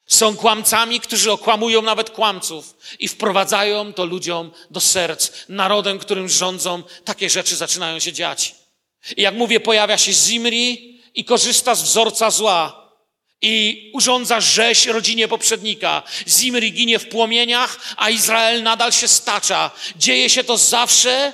Są 0.07 0.35
kłamcami, 0.35 0.99
którzy 0.99 1.31
okłamują 1.31 1.81
nawet 1.81 2.09
kłamców 2.09 2.77
i 2.99 3.07
wprowadzają 3.07 3.93
to 3.93 4.05
ludziom 4.05 4.51
do 4.71 4.79
serc. 4.79 5.31
Narodem, 5.49 5.99
którym 5.99 6.29
rządzą, 6.29 6.83
takie 7.05 7.29
rzeczy 7.29 7.55
zaczynają 7.55 7.99
się 7.99 8.13
dziać. 8.13 8.55
I 9.17 9.21
jak 9.21 9.35
mówię, 9.35 9.59
pojawia 9.59 9.97
się 9.97 10.13
Zimri 10.13 11.01
i 11.15 11.25
korzysta 11.25 11.75
z 11.75 11.83
wzorca 11.83 12.31
zła 12.31 12.87
i 13.41 13.91
urządza 13.93 14.41
rzeź 14.41 14.85
rodzinie 14.85 15.27
poprzednika. 15.27 16.03
Zimri 16.27 16.71
ginie 16.71 16.99
w 16.99 17.09
płomieniach, 17.09 17.95
a 17.97 18.09
Izrael 18.09 18.63
nadal 18.63 18.91
się 18.91 19.07
stacza. 19.07 19.71
Dzieje 19.95 20.29
się 20.29 20.43
to 20.43 20.57
zawsze, 20.57 21.33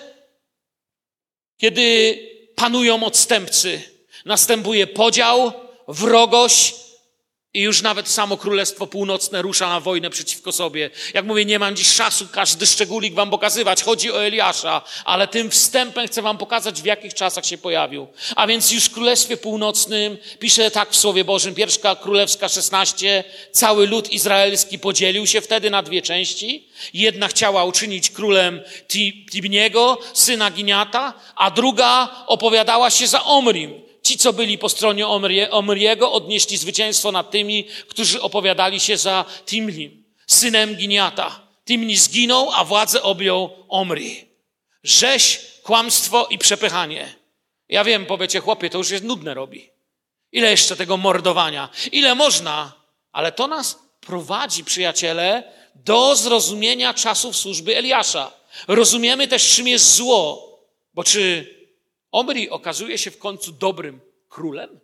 kiedy 1.57 2.17
panują 2.55 3.03
odstępcy. 3.03 3.81
Następuje 4.25 4.87
podział, 4.87 5.53
wrogość, 5.87 6.75
i 7.53 7.61
już 7.61 7.81
nawet 7.81 8.09
samo 8.09 8.37
Królestwo 8.37 8.87
Północne 8.87 9.41
rusza 9.41 9.69
na 9.69 9.79
wojnę 9.79 10.09
przeciwko 10.09 10.51
sobie. 10.51 10.89
Jak 11.13 11.25
mówię, 11.25 11.45
nie 11.45 11.59
mam 11.59 11.75
dziś 11.75 11.95
czasu 11.95 12.27
każdy 12.31 12.65
szczególik 12.65 13.13
wam 13.13 13.29
pokazywać. 13.29 13.83
Chodzi 13.83 14.11
o 14.11 14.23
Eliasza, 14.23 14.81
ale 15.05 15.27
tym 15.27 15.49
wstępem 15.49 16.07
chcę 16.07 16.21
wam 16.21 16.37
pokazać, 16.37 16.81
w 16.81 16.85
jakich 16.85 17.13
czasach 17.13 17.45
się 17.45 17.57
pojawił. 17.57 18.07
A 18.35 18.47
więc 18.47 18.71
już 18.71 18.85
w 18.85 18.93
Królestwie 18.93 19.37
Północnym 19.37 20.17
pisze 20.39 20.71
tak 20.71 20.89
w 20.91 20.95
Słowie 20.95 21.23
Bożym, 21.23 21.55
pierwsza 21.55 21.95
Królewska 21.95 22.49
16, 22.49 23.23
cały 23.51 23.87
lud 23.87 24.11
izraelski 24.11 24.79
podzielił 24.79 25.27
się 25.27 25.41
wtedy 25.41 25.69
na 25.69 25.83
dwie 25.83 26.01
części. 26.01 26.67
Jedna 26.93 27.27
chciała 27.27 27.63
uczynić 27.63 28.09
królem 28.09 28.61
Tibniego, 29.31 29.97
syna 30.13 30.51
Giniata, 30.51 31.13
a 31.35 31.51
druga 31.51 32.09
opowiadała 32.27 32.89
się 32.89 33.07
za 33.07 33.23
Omrim, 33.23 33.83
Ci, 34.03 34.17
co 34.17 34.33
byli 34.33 34.57
po 34.57 34.69
stronie 34.69 35.07
Omriego, 35.51 36.11
odnieśli 36.11 36.57
zwycięstwo 36.57 37.11
nad 37.11 37.31
tymi, 37.31 37.67
którzy 37.87 38.21
opowiadali 38.21 38.79
się 38.79 38.97
za 38.97 39.25
Timlim, 39.45 40.03
synem 40.27 40.75
Giniata. 40.75 41.47
Timni 41.65 41.97
zginął, 41.97 42.51
a 42.53 42.63
władzę 42.63 43.01
objął 43.01 43.65
Omri. 43.69 44.25
Rzeź, 44.83 45.41
kłamstwo 45.63 46.27
i 46.29 46.37
przepychanie. 46.37 47.15
Ja 47.69 47.83
wiem, 47.83 48.05
powiecie, 48.05 48.39
chłopie, 48.39 48.69
to 48.69 48.77
już 48.77 48.89
jest 48.89 49.03
nudne 49.03 49.33
robi. 49.33 49.69
Ile 50.31 50.51
jeszcze 50.51 50.75
tego 50.75 50.97
mordowania? 50.97 51.69
Ile 51.91 52.15
można? 52.15 52.73
Ale 53.11 53.31
to 53.31 53.47
nas 53.47 53.79
prowadzi, 53.99 54.63
przyjaciele, 54.63 55.53
do 55.75 56.15
zrozumienia 56.15 56.93
czasów 56.93 57.37
służby 57.37 57.77
Eliasza. 57.77 58.31
Rozumiemy 58.67 59.27
też, 59.27 59.55
czym 59.55 59.67
jest 59.67 59.95
zło. 59.95 60.49
Bo 60.93 61.03
czy 61.03 61.53
Omri 62.13 62.49
okazuje 62.49 62.97
się 62.97 63.11
w 63.11 63.17
końcu 63.17 63.51
dobrym 63.51 64.01
królem? 64.29 64.79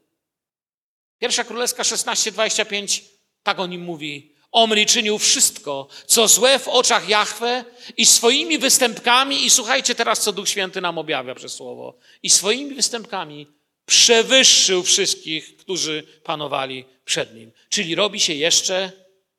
Pierwsza 1.20 1.44
królewska 1.44 1.84
16:25 1.84 3.02
tak 3.44 3.60
o 3.60 3.68
nim 3.68 3.82
mówi. 3.82 4.36
Omri 4.52 4.86
czynił 4.86 5.18
wszystko, 5.18 5.88
co 6.06 6.28
złe 6.28 6.60
w 6.60 6.68
oczach 6.68 7.10
Jahwe 7.10 7.66
i 7.98 8.06
swoimi 8.06 8.58
występkami, 8.58 9.46
i 9.46 9.50
słuchajcie 9.50 9.96
teraz, 9.96 10.22
co 10.22 10.32
Duch 10.32 10.50
Święty 10.50 10.82
nam 10.82 10.98
objawia 10.98 11.36
przez 11.36 11.54
słowo, 11.54 11.98
i 12.24 12.30
swoimi 12.30 12.76
występkami 12.76 13.48
przewyższył 13.86 14.84
wszystkich, 14.84 15.58
którzy 15.58 16.04
panowali 16.24 16.86
przed 17.06 17.36
nim. 17.36 17.52
Czyli 17.70 17.96
robi 17.96 18.20
się 18.20 18.34
jeszcze 18.34 18.92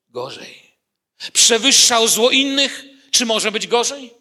gorzej. 0.08 0.62
Przewyższał 1.32 2.08
zło 2.08 2.30
innych, 2.30 2.84
czy 3.10 3.26
może 3.26 3.52
być 3.52 3.66
gorzej? 3.66 4.14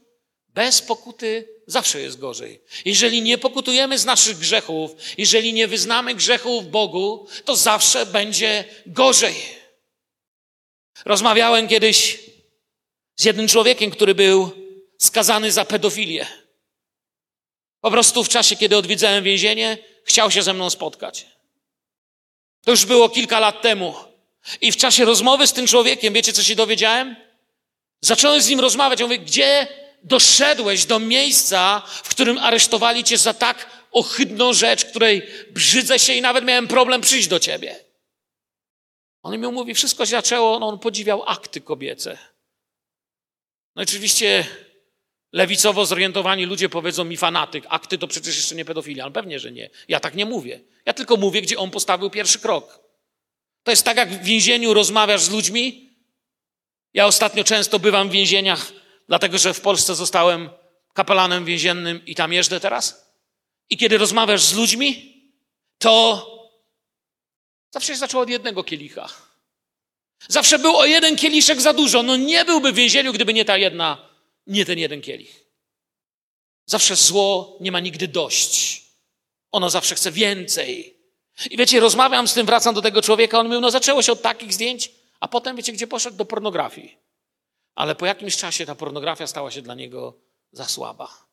Bez 0.47 0.81
pokuty 0.81 1.58
zawsze 1.71 2.01
jest 2.01 2.19
gorzej. 2.19 2.61
Jeżeli 2.85 3.21
nie 3.21 3.37
pokutujemy 3.37 3.99
z 3.99 4.05
naszych 4.05 4.37
grzechów, 4.37 4.91
jeżeli 5.17 5.53
nie 5.53 5.67
wyznamy 5.67 6.15
grzechów 6.15 6.67
Bogu, 6.67 7.27
to 7.45 7.55
zawsze 7.55 8.05
będzie 8.05 8.65
gorzej. 8.85 9.35
Rozmawiałem 11.05 11.67
kiedyś 11.67 12.19
z 13.15 13.25
jednym 13.25 13.47
człowiekiem, 13.47 13.91
który 13.91 14.15
był 14.15 14.51
skazany 14.97 15.51
za 15.51 15.65
pedofilię. 15.65 16.27
Po 17.81 17.91
prostu 17.91 18.23
w 18.23 18.29
czasie, 18.29 18.55
kiedy 18.55 18.77
odwiedzałem 18.77 19.23
więzienie, 19.23 19.77
chciał 20.05 20.31
się 20.31 20.41
ze 20.41 20.53
mną 20.53 20.69
spotkać. 20.69 21.25
To 22.65 22.71
już 22.71 22.85
było 22.85 23.09
kilka 23.09 23.39
lat 23.39 23.61
temu. 23.61 23.95
I 24.61 24.71
w 24.71 24.77
czasie 24.77 25.05
rozmowy 25.05 25.47
z 25.47 25.53
tym 25.53 25.67
człowiekiem, 25.67 26.13
wiecie 26.13 26.33
co 26.33 26.43
się 26.43 26.55
dowiedziałem? 26.55 27.15
Zacząłem 28.01 28.41
z 28.41 28.49
nim 28.49 28.59
rozmawiać. 28.59 28.99
Ja 28.99 29.05
mówię, 29.05 29.19
gdzie 29.19 29.67
doszedłeś 30.03 30.85
do 30.85 30.99
miejsca, 30.99 31.81
w 32.03 32.09
którym 32.09 32.37
aresztowali 32.37 33.03
cię 33.03 33.17
za 33.17 33.33
tak 33.33 33.69
ohydną 33.91 34.53
rzecz, 34.53 34.85
której 34.85 35.27
brzydzę 35.51 35.99
się 35.99 36.13
i 36.13 36.21
nawet 36.21 36.45
miałem 36.45 36.67
problem 36.67 37.01
przyjść 37.01 37.27
do 37.27 37.39
ciebie. 37.39 37.75
On 39.23 39.39
mi 39.39 39.47
mówi, 39.47 39.73
wszystko 39.73 40.05
się 40.05 40.11
zaczęło, 40.11 40.59
no 40.59 40.67
on 40.67 40.79
podziwiał 40.79 41.23
akty 41.27 41.61
kobiece. 41.61 42.17
No 43.75 43.83
oczywiście 43.83 44.45
lewicowo 45.31 45.85
zorientowani 45.85 46.45
ludzie 46.45 46.69
powiedzą 46.69 47.03
mi 47.03 47.17
fanatyk, 47.17 47.65
akty 47.69 47.97
to 47.97 48.07
przecież 48.07 48.35
jeszcze 48.35 48.55
nie 48.55 48.65
pedofilia. 48.65 49.03
Ale 49.03 49.13
pewnie, 49.13 49.39
że 49.39 49.51
nie. 49.51 49.69
Ja 49.87 49.99
tak 49.99 50.15
nie 50.15 50.25
mówię. 50.25 50.59
Ja 50.85 50.93
tylko 50.93 51.17
mówię, 51.17 51.41
gdzie 51.41 51.57
on 51.57 51.71
postawił 51.71 52.09
pierwszy 52.09 52.39
krok. 52.39 52.79
To 53.63 53.71
jest 53.71 53.83
tak, 53.83 53.97
jak 53.97 54.09
w 54.09 54.23
więzieniu 54.23 54.73
rozmawiasz 54.73 55.21
z 55.21 55.29
ludźmi. 55.29 55.89
Ja 56.93 57.05
ostatnio 57.05 57.43
często 57.43 57.79
bywam 57.79 58.09
w 58.09 58.11
więzieniach, 58.11 58.71
dlatego 59.09 59.37
że 59.37 59.53
w 59.53 59.61
Polsce 59.61 59.95
zostałem 59.95 60.49
kapelanem 60.93 61.45
więziennym 61.45 62.05
i 62.05 62.15
tam 62.15 62.33
jeżdżę 62.33 62.59
teraz. 62.59 63.13
I 63.69 63.77
kiedy 63.77 63.97
rozmawiasz 63.97 64.43
z 64.43 64.53
ludźmi, 64.53 65.15
to 65.77 66.25
zawsze 67.71 67.93
się 67.93 67.99
zaczęło 67.99 68.23
od 68.23 68.29
jednego 68.29 68.63
kielicha. 68.63 69.09
Zawsze 70.27 70.59
był 70.59 70.77
o 70.77 70.85
jeden 70.85 71.15
kieliszek 71.15 71.61
za 71.61 71.73
dużo. 71.73 72.03
No 72.03 72.15
nie 72.15 72.45
byłby 72.45 72.71
w 72.71 72.75
więzieniu, 72.75 73.13
gdyby 73.13 73.33
nie 73.33 73.45
ta 73.45 73.57
jedna, 73.57 74.09
nie 74.47 74.65
ten 74.65 74.79
jeden 74.79 75.01
kielich. 75.01 75.45
Zawsze 76.65 76.95
zło 76.95 77.57
nie 77.61 77.71
ma 77.71 77.79
nigdy 77.79 78.07
dość. 78.07 78.83
Ono 79.51 79.69
zawsze 79.69 79.95
chce 79.95 80.11
więcej. 80.11 80.97
I 81.49 81.57
wiecie, 81.57 81.79
rozmawiam 81.79 82.27
z 82.27 82.33
tym, 82.33 82.45
wracam 82.45 82.75
do 82.75 82.81
tego 82.81 83.01
człowieka, 83.01 83.39
on 83.39 83.45
mówił, 83.45 83.61
no 83.61 83.71
zaczęło 83.71 84.01
się 84.01 84.11
od 84.11 84.21
takich 84.21 84.53
zdjęć, 84.53 84.91
a 85.19 85.27
potem 85.27 85.55
wiecie, 85.55 85.73
gdzie 85.73 85.87
poszedł? 85.87 86.17
Do 86.17 86.25
pornografii. 86.25 87.08
Ale 87.79 87.95
po 87.95 88.05
jakimś 88.05 88.37
czasie 88.37 88.65
ta 88.65 88.75
pornografia 88.75 89.27
stała 89.27 89.51
się 89.51 89.61
dla 89.61 89.75
niego 89.75 90.13
za 90.51 90.65
słaba. 90.65 91.27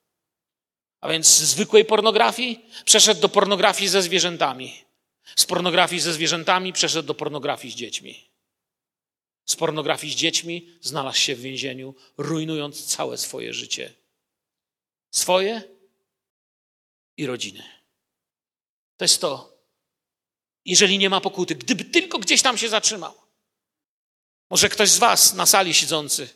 A 1.00 1.08
więc 1.08 1.26
z 1.26 1.42
zwykłej 1.42 1.84
pornografii 1.84 2.70
przeszedł 2.84 3.20
do 3.20 3.28
pornografii 3.28 3.88
ze 3.88 4.02
zwierzętami. 4.02 4.84
Z 5.36 5.46
pornografii 5.46 6.00
ze 6.00 6.12
zwierzętami 6.12 6.72
przeszedł 6.72 7.06
do 7.06 7.14
pornografii 7.14 7.74
z 7.74 7.76
dziećmi. 7.76 8.30
Z 9.44 9.56
pornografii 9.56 10.12
z 10.12 10.16
dziećmi 10.16 10.78
znalazł 10.80 11.18
się 11.18 11.36
w 11.36 11.40
więzieniu, 11.40 11.94
rujnując 12.16 12.86
całe 12.86 13.18
swoje 13.18 13.54
życie. 13.54 13.94
Swoje 15.10 15.62
i 17.16 17.26
rodziny. 17.26 17.62
To 18.96 19.04
jest 19.04 19.20
to, 19.20 19.58
jeżeli 20.64 20.98
nie 20.98 21.10
ma 21.10 21.20
pokuty. 21.20 21.54
Gdyby 21.54 21.84
tylko 21.84 22.18
gdzieś 22.18 22.42
tam 22.42 22.58
się 22.58 22.68
zatrzymał. 22.68 23.25
Może 24.50 24.68
ktoś 24.68 24.90
z 24.90 24.98
Was 24.98 25.34
na 25.34 25.46
sali 25.46 25.74
siedzący 25.74 26.28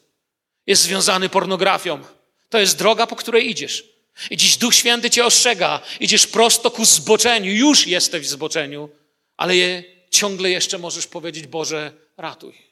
jest 0.67 0.83
związany 0.83 1.29
pornografią. 1.29 2.05
To 2.49 2.59
jest 2.59 2.79
droga, 2.79 3.07
po 3.07 3.17
której 3.17 3.51
idziesz. 3.51 3.85
I 4.31 4.37
dziś 4.37 4.57
Duch 4.57 4.75
Święty 4.75 5.11
cię 5.11 5.27
ostrzega. 5.27 5.81
Idziesz 6.01 6.27
prosto 6.27 6.71
ku 6.71 6.85
zboczeniu. 6.85 7.53
Już 7.53 7.87
jesteś 7.87 8.23
w 8.23 8.31
zboczeniu, 8.31 8.89
ale 9.37 9.57
je 9.57 9.85
ciągle 10.11 10.51
jeszcze 10.51 10.79
możesz 10.79 11.07
powiedzieć: 11.07 11.47
Boże, 11.47 11.93
ratuj. 12.17 12.71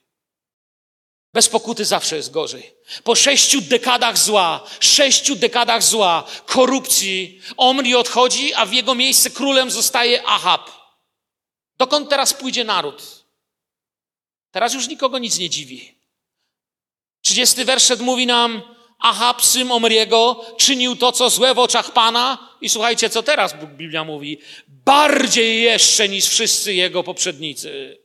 Bez 1.33 1.49
pokuty 1.49 1.85
zawsze 1.85 2.17
jest 2.17 2.31
gorzej. 2.31 2.75
Po 3.05 3.15
sześciu 3.15 3.61
dekadach 3.61 4.19
zła, 4.19 4.65
sześciu 4.81 5.37
dekadach 5.37 5.83
zła, 5.83 6.27
korupcji, 6.47 7.41
Omri 7.57 7.95
odchodzi, 7.95 8.55
a 8.55 8.67
w 8.67 8.73
jego 8.73 8.95
miejsce 8.95 9.31
królem 9.31 9.71
zostaje 9.71 10.27
Ahab. 10.27 10.71
Dokąd 11.79 12.09
teraz 12.09 12.35
pójdzie 12.35 12.65
naród? 12.65 13.18
Teraz 14.51 14.75
już 14.75 14.89
nikogo 14.89 15.19
nic 15.19 15.39
nie 15.39 15.51
dziwi. 15.51 15.95
30 17.23 17.65
werset 17.65 18.01
mówi 18.01 18.27
nam, 18.27 18.63
Ahab, 18.99 19.45
syn 19.45 19.73
Omriego, 19.73 20.45
czynił 20.57 20.97
to, 20.97 21.13
co 21.13 21.31
złe 21.31 21.55
w 21.55 21.59
oczach 21.59 21.93
Pana. 21.93 22.49
I 22.61 22.69
słuchajcie, 22.69 23.11
co 23.11 23.23
teraz 23.23 23.55
Biblia 23.65 24.05
mówi. 24.05 24.39
Bardziej 24.69 25.63
jeszcze 25.63 26.09
niż 26.09 26.27
wszyscy 26.27 26.75
jego 26.75 27.03
poprzednicy. 27.03 27.99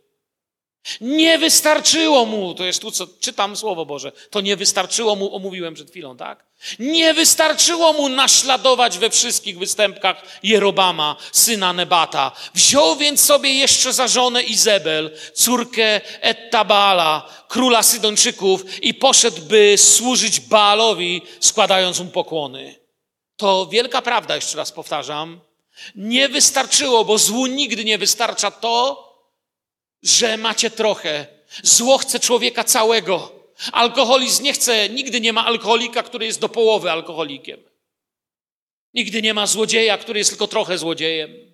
Nie 1.02 1.38
wystarczyło 1.38 2.26
mu, 2.26 2.54
to 2.54 2.65
jest 2.65 2.82
tu, 2.82 2.91
co 2.91 3.08
czytam 3.19 3.58
Słowo 3.58 3.86
Boże, 3.86 4.12
to 4.30 4.41
nie 4.41 4.56
wystarczyło 4.56 5.15
mu, 5.15 5.36
omówiłem 5.36 5.74
przed 5.74 5.89
chwilą, 5.89 6.17
tak? 6.17 6.46
Nie 6.80 7.13
wystarczyło 7.13 7.93
mu 7.93 8.10
naśladować 8.10 8.98
we 8.98 9.10
wszystkich 9.10 9.60
występkach 9.60 10.24
Jerobama, 10.43 11.15
syna 11.32 11.74
Nebata. 11.74 12.32
Wziął 12.54 12.96
więc 12.96 13.22
sobie 13.22 13.54
jeszcze 13.54 13.93
za 13.93 14.08
żonę 14.08 14.43
Izebel, 14.43 15.17
córkę 15.34 16.02
Ettabala, 16.22 17.30
króla 17.48 17.84
Sydończyków 17.84 18.84
i 18.84 18.93
poszedł, 18.93 19.41
by 19.41 19.78
służyć 19.78 20.39
Baalowi, 20.39 21.22
składając 21.39 22.00
mu 22.00 22.06
pokłony. 22.06 22.76
To 23.38 23.67
wielka 23.67 24.02
prawda, 24.02 24.36
jeszcze 24.36 24.58
raz 24.58 24.72
powtarzam. 24.72 25.41
Nie 25.96 26.30
wystarczyło, 26.30 27.06
bo 27.06 27.17
złu 27.17 27.46
nigdy 27.46 27.86
nie 27.86 27.98
wystarcza 27.98 28.52
to, 28.52 29.12
że 30.04 30.38
macie 30.38 30.70
trochę. 30.70 31.26
Zło 31.63 31.98
chce 31.98 32.20
człowieka 32.20 32.63
całego. 32.63 33.32
Alkoholizm 33.72 34.44
nie 34.44 34.54
chce, 34.54 34.89
nigdy 34.89 35.22
nie 35.22 35.34
ma 35.34 35.46
alkoholika, 35.46 36.04
który 36.04 36.26
jest 36.26 36.39
do 36.39 36.50
połowy 36.50 36.92
alkoholikiem. 36.92 37.63
Nigdy 38.94 39.22
nie 39.22 39.34
ma 39.34 39.48
złodzieja, 39.48 39.98
który 39.98 40.20
jest 40.20 40.30
tylko 40.32 40.48
trochę 40.48 40.78
złodziejem. 40.78 41.54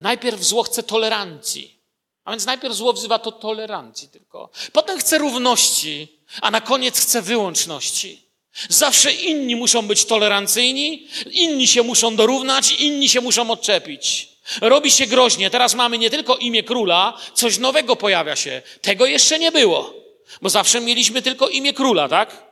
Najpierw 0.00 0.42
zło 0.42 0.62
chce 0.62 0.82
tolerancji. 0.82 1.80
A 2.24 2.30
więc 2.30 2.46
najpierw 2.46 2.74
zło 2.74 2.92
wzywa 2.92 3.18
to 3.18 3.32
tolerancji 3.32 4.08
tylko. 4.08 4.50
Potem 4.72 4.98
chce 4.98 5.18
równości, 5.18 6.18
a 6.40 6.50
na 6.50 6.60
koniec 6.60 7.00
chce 7.00 7.22
wyłączności. 7.22 8.24
Zawsze 8.68 9.12
inni 9.12 9.56
muszą 9.56 9.86
być 9.86 10.04
tolerancyjni, 10.04 11.08
inni 11.30 11.66
się 11.66 11.82
muszą 11.82 12.16
dorównać, 12.16 12.72
inni 12.72 13.08
się 13.08 13.20
muszą 13.20 13.50
odczepić. 13.50 14.33
Robi 14.60 14.90
się 14.90 15.06
groźnie. 15.06 15.50
Teraz 15.50 15.74
mamy 15.74 15.98
nie 15.98 16.10
tylko 16.10 16.36
imię 16.36 16.62
króla, 16.62 17.18
coś 17.34 17.58
nowego 17.58 17.96
pojawia 17.96 18.36
się. 18.36 18.62
Tego 18.80 19.06
jeszcze 19.06 19.38
nie 19.38 19.52
było. 19.52 19.94
Bo 20.42 20.48
zawsze 20.48 20.80
mieliśmy 20.80 21.22
tylko 21.22 21.48
imię 21.48 21.72
króla, 21.72 22.08
tak? 22.08 22.44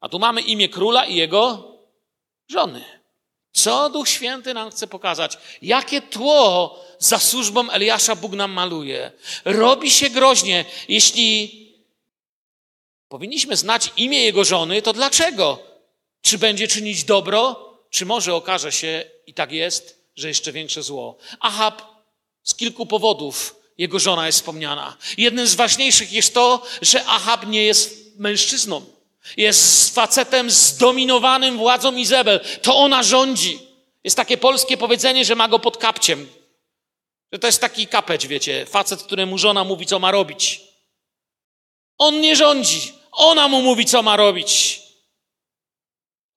A 0.00 0.08
tu 0.08 0.18
mamy 0.18 0.40
imię 0.40 0.68
króla 0.68 1.04
i 1.04 1.14
jego 1.14 1.72
żony. 2.48 2.84
Co 3.52 3.90
Duch 3.90 4.08
Święty 4.08 4.54
nam 4.54 4.70
chce 4.70 4.86
pokazać? 4.86 5.38
Jakie 5.62 6.02
tło 6.02 6.78
za 6.98 7.18
służbą 7.18 7.70
Eliasza 7.70 8.16
Bóg 8.16 8.32
nam 8.32 8.52
maluje? 8.52 9.12
Robi 9.44 9.90
się 9.90 10.10
groźnie. 10.10 10.64
Jeśli 10.88 11.60
powinniśmy 13.08 13.56
znać 13.56 13.92
imię 13.96 14.24
jego 14.24 14.44
żony, 14.44 14.82
to 14.82 14.92
dlaczego? 14.92 15.58
Czy 16.22 16.38
będzie 16.38 16.68
czynić 16.68 17.04
dobro, 17.04 17.70
czy 17.90 18.06
może 18.06 18.34
okaże 18.34 18.72
się, 18.72 19.04
i 19.26 19.34
tak 19.34 19.52
jest, 19.52 19.99
że 20.20 20.28
jeszcze 20.28 20.52
większe 20.52 20.82
zło. 20.82 21.16
Ahab 21.40 21.82
z 22.42 22.54
kilku 22.54 22.86
powodów 22.86 23.56
jego 23.78 23.98
żona 23.98 24.26
jest 24.26 24.38
wspomniana. 24.38 24.96
Jednym 25.16 25.46
z 25.46 25.54
ważniejszych 25.54 26.12
jest 26.12 26.34
to, 26.34 26.66
że 26.82 27.04
Ahab 27.04 27.46
nie 27.46 27.64
jest 27.64 28.18
mężczyzną. 28.18 28.84
Jest 29.36 29.94
facetem 29.94 30.50
zdominowanym 30.50 31.56
władzą 31.56 31.94
Izabel. 31.94 32.40
To 32.62 32.76
ona 32.76 33.02
rządzi. 33.02 33.58
Jest 34.04 34.16
takie 34.16 34.36
polskie 34.36 34.76
powiedzenie, 34.76 35.24
że 35.24 35.34
ma 35.34 35.48
go 35.48 35.58
pod 35.58 35.76
kapciem. 35.76 36.28
Że 37.32 37.38
to 37.38 37.46
jest 37.46 37.60
taki 37.60 37.86
kapeć, 37.86 38.26
wiecie, 38.26 38.66
facet, 38.66 39.02
któremu 39.02 39.38
żona 39.38 39.64
mówi, 39.64 39.86
co 39.86 39.98
ma 39.98 40.10
robić. 40.10 40.60
On 41.98 42.20
nie 42.20 42.36
rządzi. 42.36 42.92
Ona 43.12 43.48
mu 43.48 43.62
mówi, 43.62 43.84
co 43.84 44.02
ma 44.02 44.16
robić. 44.16 44.80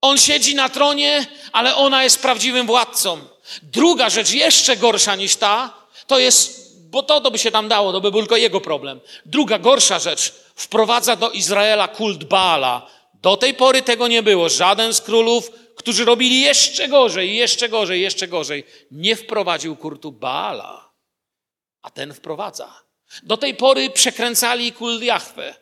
On 0.00 0.18
siedzi 0.18 0.54
na 0.54 0.68
tronie, 0.68 1.26
ale 1.52 1.76
ona 1.76 2.04
jest 2.04 2.22
prawdziwym 2.22 2.66
władcą. 2.66 3.33
Druga 3.62 4.10
rzecz, 4.10 4.30
jeszcze 4.30 4.76
gorsza 4.76 5.16
niż 5.16 5.36
ta, 5.36 5.74
to 6.06 6.18
jest, 6.18 6.72
bo 6.90 7.02
to, 7.02 7.20
to 7.20 7.30
by 7.30 7.38
się 7.38 7.50
tam 7.50 7.68
dało, 7.68 7.92
to 7.92 8.00
by 8.00 8.10
był 8.10 8.20
tylko 8.20 8.36
jego 8.36 8.60
problem. 8.60 9.00
Druga, 9.26 9.58
gorsza 9.58 9.98
rzecz, 9.98 10.34
wprowadza 10.54 11.16
do 11.16 11.30
Izraela 11.30 11.88
kult 11.88 12.24
Baala. 12.24 12.86
Do 13.14 13.36
tej 13.36 13.54
pory 13.54 13.82
tego 13.82 14.08
nie 14.08 14.22
było. 14.22 14.48
Żaden 14.48 14.94
z 14.94 15.00
królów, 15.00 15.50
którzy 15.76 16.04
robili 16.04 16.40
jeszcze 16.40 16.88
gorzej, 16.88 17.36
jeszcze 17.36 17.68
gorzej, 17.68 18.00
jeszcze 18.00 18.28
gorzej, 18.28 18.64
nie 18.90 19.16
wprowadził 19.16 19.76
kultu 19.76 20.12
Baala. 20.12 20.90
A 21.82 21.90
ten 21.90 22.14
wprowadza. 22.14 22.84
Do 23.22 23.36
tej 23.36 23.54
pory 23.54 23.90
przekręcali 23.90 24.72
kult 24.72 25.02
Jahwe. 25.02 25.54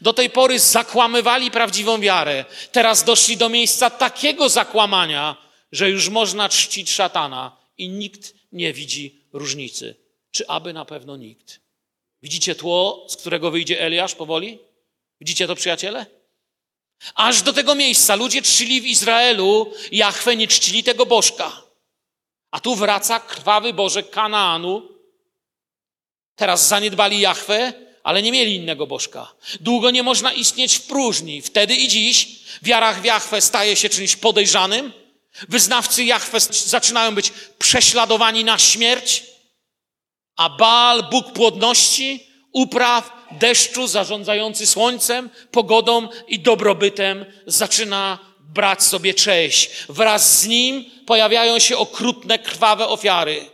Do 0.00 0.12
tej 0.12 0.30
pory 0.30 0.58
zakłamywali 0.58 1.50
prawdziwą 1.50 2.00
wiarę. 2.00 2.44
Teraz 2.72 3.04
doszli 3.04 3.36
do 3.36 3.48
miejsca 3.48 3.90
takiego 3.90 4.48
zakłamania, 4.48 5.36
że 5.72 5.90
już 5.90 6.08
można 6.08 6.48
czcić 6.48 6.90
szatana 6.90 7.56
i 7.78 7.88
nikt 7.88 8.34
nie 8.52 8.72
widzi 8.72 9.24
różnicy. 9.32 9.94
Czy 10.30 10.48
aby 10.48 10.72
na 10.72 10.84
pewno 10.84 11.16
nikt? 11.16 11.60
Widzicie 12.22 12.54
tło, 12.54 13.06
z 13.08 13.16
którego 13.16 13.50
wyjdzie 13.50 13.80
Eliasz 13.80 14.14
powoli? 14.14 14.58
Widzicie 15.20 15.46
to, 15.46 15.54
przyjaciele? 15.54 16.06
Aż 17.14 17.42
do 17.42 17.52
tego 17.52 17.74
miejsca 17.74 18.14
ludzie 18.14 18.42
czcili 18.42 18.80
w 18.80 18.86
Izraelu, 18.86 19.72
Jachwę 19.92 20.36
nie 20.36 20.48
czcili 20.48 20.84
tego 20.84 21.06
bożka. 21.06 21.62
A 22.50 22.60
tu 22.60 22.74
wraca 22.74 23.20
krwawy 23.20 23.72
Bożek 23.72 24.10
Kanaanu. 24.10 24.88
Teraz 26.36 26.68
zaniedbali 26.68 27.20
Jachwę, 27.20 27.72
ale 28.02 28.22
nie 28.22 28.32
mieli 28.32 28.54
innego 28.54 28.86
bożka. 28.86 29.34
Długo 29.60 29.90
nie 29.90 30.02
można 30.02 30.32
istnieć 30.32 30.74
w 30.74 30.82
próżni. 30.82 31.42
Wtedy 31.42 31.76
i 31.76 31.88
dziś 31.88 32.28
wiara 32.62 32.92
w 32.92 33.04
Jachwę 33.04 33.40
staje 33.40 33.76
się 33.76 33.88
czymś 33.88 34.16
podejrzanym. 34.16 34.92
Wyznawcy 35.48 36.04
Jachwę 36.04 36.40
zaczynają 36.50 37.14
być 37.14 37.32
prześladowani 37.58 38.44
na 38.44 38.58
śmierć, 38.58 39.24
a 40.36 40.48
Baal, 40.48 41.02
Bóg 41.10 41.32
płodności, 41.32 42.26
upraw, 42.52 43.12
deszczu, 43.30 43.86
zarządzający 43.86 44.66
słońcem, 44.66 45.30
pogodą 45.50 46.08
i 46.28 46.38
dobrobytem, 46.38 47.24
zaczyna 47.46 48.18
brać 48.40 48.82
sobie 48.82 49.14
cześć. 49.14 49.70
Wraz 49.88 50.40
z 50.40 50.46
nim 50.46 50.84
pojawiają 51.06 51.58
się 51.58 51.76
okrutne, 51.76 52.38
krwawe 52.38 52.88
ofiary. 52.88 53.50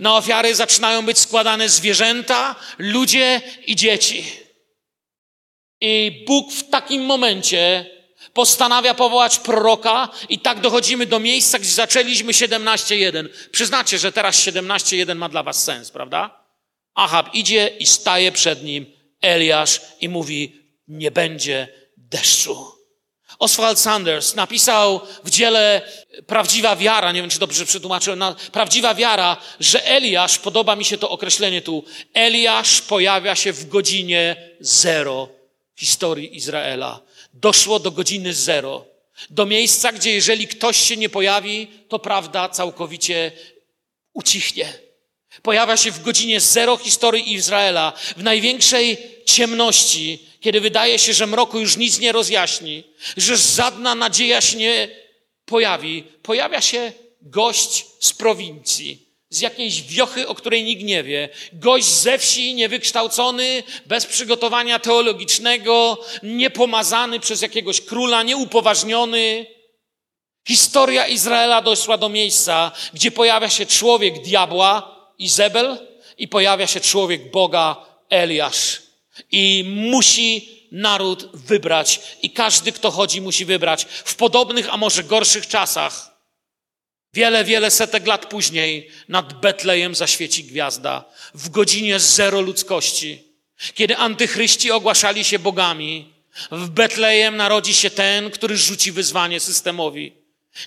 Na 0.00 0.16
ofiary 0.16 0.54
zaczynają 0.54 1.02
być 1.02 1.18
składane 1.18 1.68
zwierzęta, 1.68 2.56
ludzie 2.78 3.40
i 3.66 3.76
dzieci. 3.76 4.24
I 5.80 6.24
Bóg 6.26 6.52
w 6.52 6.70
takim 6.70 7.04
momencie 7.04 7.90
postanawia 8.38 8.94
powołać 8.94 9.38
proroka 9.38 10.08
i 10.28 10.38
tak 10.38 10.60
dochodzimy 10.60 11.06
do 11.06 11.20
miejsca, 11.20 11.58
gdzie 11.58 11.70
zaczęliśmy 11.70 12.32
17.1. 12.32 13.28
Przyznacie, 13.52 13.98
że 13.98 14.12
teraz 14.12 14.36
17.1 14.36 15.16
ma 15.16 15.28
dla 15.28 15.42
was 15.42 15.64
sens, 15.64 15.90
prawda? 15.90 16.44
Ahab 16.94 17.34
idzie 17.34 17.70
i 17.78 17.86
staje 17.86 18.32
przed 18.32 18.62
nim 18.62 18.86
Eliasz 19.20 19.80
i 20.00 20.08
mówi, 20.08 20.62
nie 20.88 21.10
będzie 21.10 21.68
deszczu. 21.96 22.72
Oswald 23.38 23.78
Sanders 23.78 24.34
napisał 24.34 25.00
w 25.24 25.30
dziele 25.30 25.82
Prawdziwa 26.26 26.76
wiara, 26.76 27.12
nie 27.12 27.20
wiem 27.20 27.30
czy 27.30 27.38
dobrze 27.38 27.66
przetłumaczyłem, 27.66 28.20
Prawdziwa 28.52 28.94
wiara, 28.94 29.36
że 29.60 29.86
Eliasz, 29.86 30.38
podoba 30.38 30.76
mi 30.76 30.84
się 30.84 30.98
to 30.98 31.10
określenie 31.10 31.62
tu, 31.62 31.84
Eliasz 32.14 32.80
pojawia 32.80 33.34
się 33.34 33.52
w 33.52 33.68
godzinie 33.68 34.36
zero 34.60 35.37
historii 35.78 36.36
Izraela. 36.36 37.00
Doszło 37.34 37.78
do 37.78 37.90
godziny 37.90 38.34
zero. 38.34 38.84
Do 39.30 39.46
miejsca, 39.46 39.92
gdzie 39.92 40.12
jeżeli 40.12 40.48
ktoś 40.48 40.76
się 40.76 40.96
nie 40.96 41.08
pojawi, 41.08 41.68
to 41.88 41.98
prawda 41.98 42.48
całkowicie 42.48 43.32
ucichnie. 44.12 44.72
Pojawia 45.42 45.76
się 45.76 45.90
w 45.90 46.02
godzinie 46.02 46.40
zero 46.40 46.76
historii 46.76 47.32
Izraela, 47.32 47.92
w 48.16 48.22
największej 48.22 48.98
ciemności, 49.26 50.18
kiedy 50.40 50.60
wydaje 50.60 50.98
się, 50.98 51.14
że 51.14 51.26
mroku 51.26 51.60
już 51.60 51.76
nic 51.76 51.98
nie 51.98 52.12
rozjaśni, 52.12 52.84
że 53.16 53.36
żadna 53.36 53.94
nadzieja 53.94 54.40
się 54.40 54.56
nie 54.56 54.88
pojawi, 55.44 56.04
pojawia 56.22 56.60
się 56.60 56.92
gość 57.22 57.86
z 58.00 58.12
prowincji, 58.12 59.07
z 59.30 59.40
jakiejś 59.40 59.82
wiochy, 59.82 60.28
o 60.28 60.34
której 60.34 60.64
nikt 60.64 60.82
nie 60.82 61.02
wie, 61.02 61.28
gość 61.52 61.86
ze 61.86 62.18
wsi, 62.18 62.54
niewykształcony, 62.54 63.62
bez 63.86 64.06
przygotowania 64.06 64.78
teologicznego, 64.78 66.04
niepomazany 66.22 67.20
przez 67.20 67.42
jakiegoś 67.42 67.80
króla, 67.80 68.22
nieupoważniony. 68.22 69.46
Historia 70.48 71.06
Izraela 71.06 71.62
doszła 71.62 71.98
do 71.98 72.08
miejsca, 72.08 72.72
gdzie 72.94 73.10
pojawia 73.10 73.50
się 73.50 73.66
człowiek 73.66 74.22
diabła, 74.22 74.98
Izebel, 75.18 75.78
i 76.18 76.28
pojawia 76.28 76.66
się 76.66 76.80
człowiek 76.80 77.30
Boga, 77.30 77.86
Eliasz. 78.10 78.82
I 79.32 79.64
musi 79.66 80.58
naród 80.72 81.28
wybrać. 81.34 82.00
I 82.22 82.30
każdy, 82.30 82.72
kto 82.72 82.90
chodzi, 82.90 83.20
musi 83.20 83.44
wybrać. 83.44 83.86
W 84.04 84.14
podobnych, 84.14 84.74
a 84.74 84.76
może 84.76 85.04
gorszych 85.04 85.46
czasach, 85.46 86.07
wiele, 87.14 87.44
wiele 87.44 87.70
setek 87.70 88.06
lat 88.06 88.26
później, 88.26 88.90
nad 89.08 89.32
Betlejem 89.40 89.94
zaświeci 89.94 90.44
gwiazda. 90.44 91.04
W 91.34 91.48
godzinie 91.48 92.00
zero 92.00 92.40
ludzkości. 92.40 93.24
Kiedy 93.74 93.96
antychryści 93.96 94.70
ogłaszali 94.70 95.24
się 95.24 95.38
bogami, 95.38 96.12
w 96.50 96.68
Betlejem 96.68 97.36
narodzi 97.36 97.74
się 97.74 97.90
ten, 97.90 98.30
który 98.30 98.56
rzuci 98.56 98.92
wyzwanie 98.92 99.40
systemowi. 99.40 100.12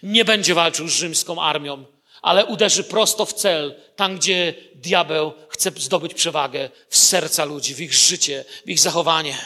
Nie 0.03 0.25
będzie 0.25 0.55
walczył 0.55 0.87
z 0.87 0.93
rzymską 0.93 1.41
armią, 1.41 1.85
ale 2.21 2.45
uderzy 2.45 2.83
prosto 2.83 3.25
w 3.25 3.33
cel, 3.33 3.75
tam 3.95 4.17
gdzie 4.17 4.53
diabeł 4.75 5.33
chce 5.49 5.71
zdobyć 5.77 6.13
przewagę 6.13 6.69
w 6.89 6.97
serca 6.97 7.45
ludzi, 7.45 7.75
w 7.75 7.81
ich 7.81 7.93
życie, 7.93 8.45
w 8.65 8.69
ich 8.69 8.79
zachowanie. 8.79 9.37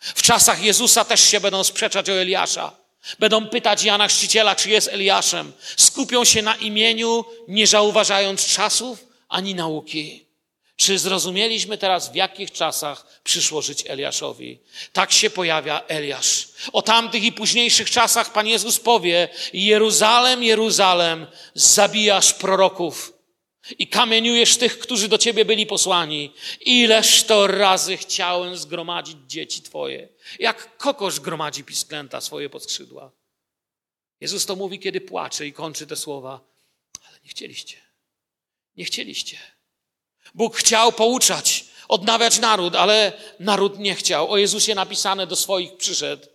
W 0.00 0.22
czasach 0.22 0.62
Jezusa 0.62 1.04
też 1.04 1.20
się 1.20 1.40
będą 1.40 1.64
sprzeczać 1.64 2.10
o 2.10 2.12
Eliasza. 2.12 2.83
Będą 3.18 3.48
pytać 3.48 3.84
Jana 3.84 4.08
Chrzciciela, 4.08 4.56
czy 4.56 4.70
jest 4.70 4.88
Eliaszem. 4.88 5.52
Skupią 5.76 6.24
się 6.24 6.42
na 6.42 6.54
imieniu, 6.54 7.24
nie 7.48 7.66
zauważając 7.66 8.46
czasów 8.46 9.06
ani 9.28 9.54
nauki. 9.54 10.24
Czy 10.76 10.98
zrozumieliśmy 10.98 11.78
teraz, 11.78 12.12
w 12.12 12.14
jakich 12.14 12.52
czasach 12.52 13.20
przyszło 13.24 13.62
żyć 13.62 13.84
Eliaszowi? 13.86 14.58
Tak 14.92 15.12
się 15.12 15.30
pojawia 15.30 15.82
Eliasz. 15.88 16.48
O 16.72 16.82
tamtych 16.82 17.24
i 17.24 17.32
późniejszych 17.32 17.90
czasach 17.90 18.32
Pan 18.32 18.46
Jezus 18.46 18.78
powie: 18.78 19.28
Jeruzalem, 19.52 20.42
Jeruzalem, 20.42 21.26
zabijasz 21.54 22.32
proroków 22.32 23.12
i 23.78 23.86
kamieniujesz 23.86 24.56
tych, 24.56 24.78
którzy 24.78 25.08
do 25.08 25.18
ciebie 25.18 25.44
byli 25.44 25.66
posłani. 25.66 26.32
Ileż 26.60 27.22
to 27.22 27.46
razy 27.46 27.96
chciałem 27.96 28.56
zgromadzić 28.56 29.16
dzieci 29.26 29.62
twoje. 29.62 30.08
Jak 30.38 30.76
kokosz 30.76 31.20
gromadzi 31.20 31.64
pisklęta 31.64 32.20
swoje 32.20 32.50
podskrzydła. 32.50 33.10
Jezus 34.20 34.46
to 34.46 34.56
mówi, 34.56 34.78
kiedy 34.78 35.00
płacze 35.00 35.46
i 35.46 35.52
kończy 35.52 35.86
te 35.86 35.96
słowa. 35.96 36.40
Ale 37.08 37.18
nie 37.24 37.30
chcieliście. 37.30 37.76
Nie 38.76 38.84
chcieliście. 38.84 39.38
Bóg 40.34 40.56
chciał 40.56 40.92
pouczać, 40.92 41.64
odnawiać 41.88 42.38
naród, 42.38 42.74
ale 42.74 43.12
naród 43.40 43.78
nie 43.78 43.94
chciał. 43.94 44.30
O 44.30 44.36
Jezusie 44.36 44.74
napisane 44.74 45.26
do 45.26 45.36
swoich 45.36 45.76
przyszedł, 45.76 46.26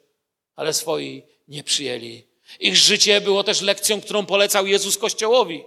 ale 0.55 0.73
swoi 0.73 1.23
nie 1.47 1.63
przyjęli. 1.63 2.23
Ich 2.59 2.77
życie 2.77 3.21
było 3.21 3.43
też 3.43 3.61
lekcją, 3.61 4.01
którą 4.01 4.25
polecał 4.25 4.67
Jezus 4.67 4.97
Kościołowi. 4.97 5.63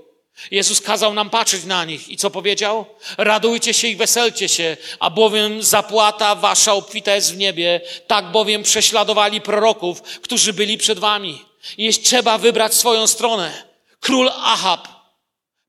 Jezus 0.51 0.81
kazał 0.81 1.15
nam 1.15 1.31
patrzeć 1.31 1.65
na 1.65 1.85
nich 1.85 2.09
i 2.09 2.17
co 2.17 2.31
powiedział? 2.31 2.87
Radujcie 3.19 3.75
się 3.75 3.89
i 3.89 3.97
weselcie 3.97 4.49
się, 4.49 4.77
a 5.01 5.11
bowiem 5.11 5.63
zapłata 5.63 6.35
wasza 6.35 6.73
obfita 6.73 7.15
jest 7.15 7.35
w 7.35 7.37
niebie, 7.37 7.81
tak 8.07 8.33
bowiem 8.33 8.63
prześladowali 8.63 9.41
proroków, 9.41 10.03
którzy 10.03 10.53
byli 10.53 10.79
przed 10.79 10.99
wami. 10.99 11.45
Jest 11.79 12.05
trzeba 12.05 12.39
wybrać 12.39 12.75
swoją 12.75 13.07
stronę. 13.07 13.63
Król 14.01 14.29
Ahab 14.29 14.89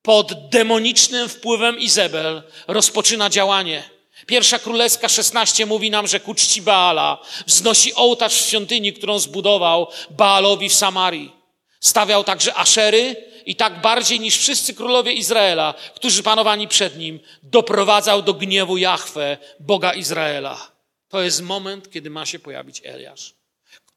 pod 0.02 0.50
demonicznym 0.50 1.30
wpływem 1.30 1.80
Izabel 1.80 2.44
rozpoczyna 2.68 3.30
działanie. 3.30 3.84
Pierwsza 4.26 4.60
Królewska 4.60 5.10
16 5.10 5.66
mówi 5.66 5.92
nam, 5.92 6.08
że 6.08 6.20
ku 6.20 6.34
czci 6.34 6.62
Baala 6.62 7.18
wznosi 7.48 7.94
ołtarz 7.94 8.34
w 8.34 8.46
świątyni, 8.48 8.94
którą 8.94 9.20
zbudował 9.20 9.88
Baalowi 10.10 10.70
w 10.70 10.74
Samarii. 10.74 11.32
Stawiał 11.80 12.24
także 12.24 12.56
aszery 12.56 13.16
i 13.46 13.56
tak 13.56 13.82
bardziej 13.82 14.20
niż 14.20 14.38
wszyscy 14.38 14.74
królowie 14.74 15.14
Izraela, 15.14 15.74
którzy 15.96 16.24
panowani 16.24 16.68
przed 16.68 16.98
nim, 16.98 17.20
doprowadzał 17.44 18.22
do 18.22 18.34
gniewu 18.34 18.78
Jahwe, 18.78 19.38
Boga 19.60 19.94
Izraela. 19.94 20.72
To 21.10 21.22
jest 21.22 21.42
moment, 21.42 21.92
kiedy 21.92 22.10
ma 22.10 22.26
się 22.26 22.40
pojawić 22.40 22.82
Eliasz. 22.84 23.34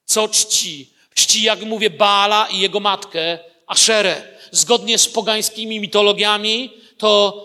Co 0.05 0.29
czci? 0.29 0.91
Czci, 1.15 1.43
jak 1.43 1.63
mówię, 1.63 1.91
Baala 1.91 2.49
i 2.51 2.59
jego 2.59 2.81
matkę, 2.81 3.39
Aszerę. 3.67 4.23
Zgodnie 4.51 4.99
z 4.99 5.09
pogańskimi 5.09 5.81
mitologiami, 5.81 6.73
to 6.99 7.43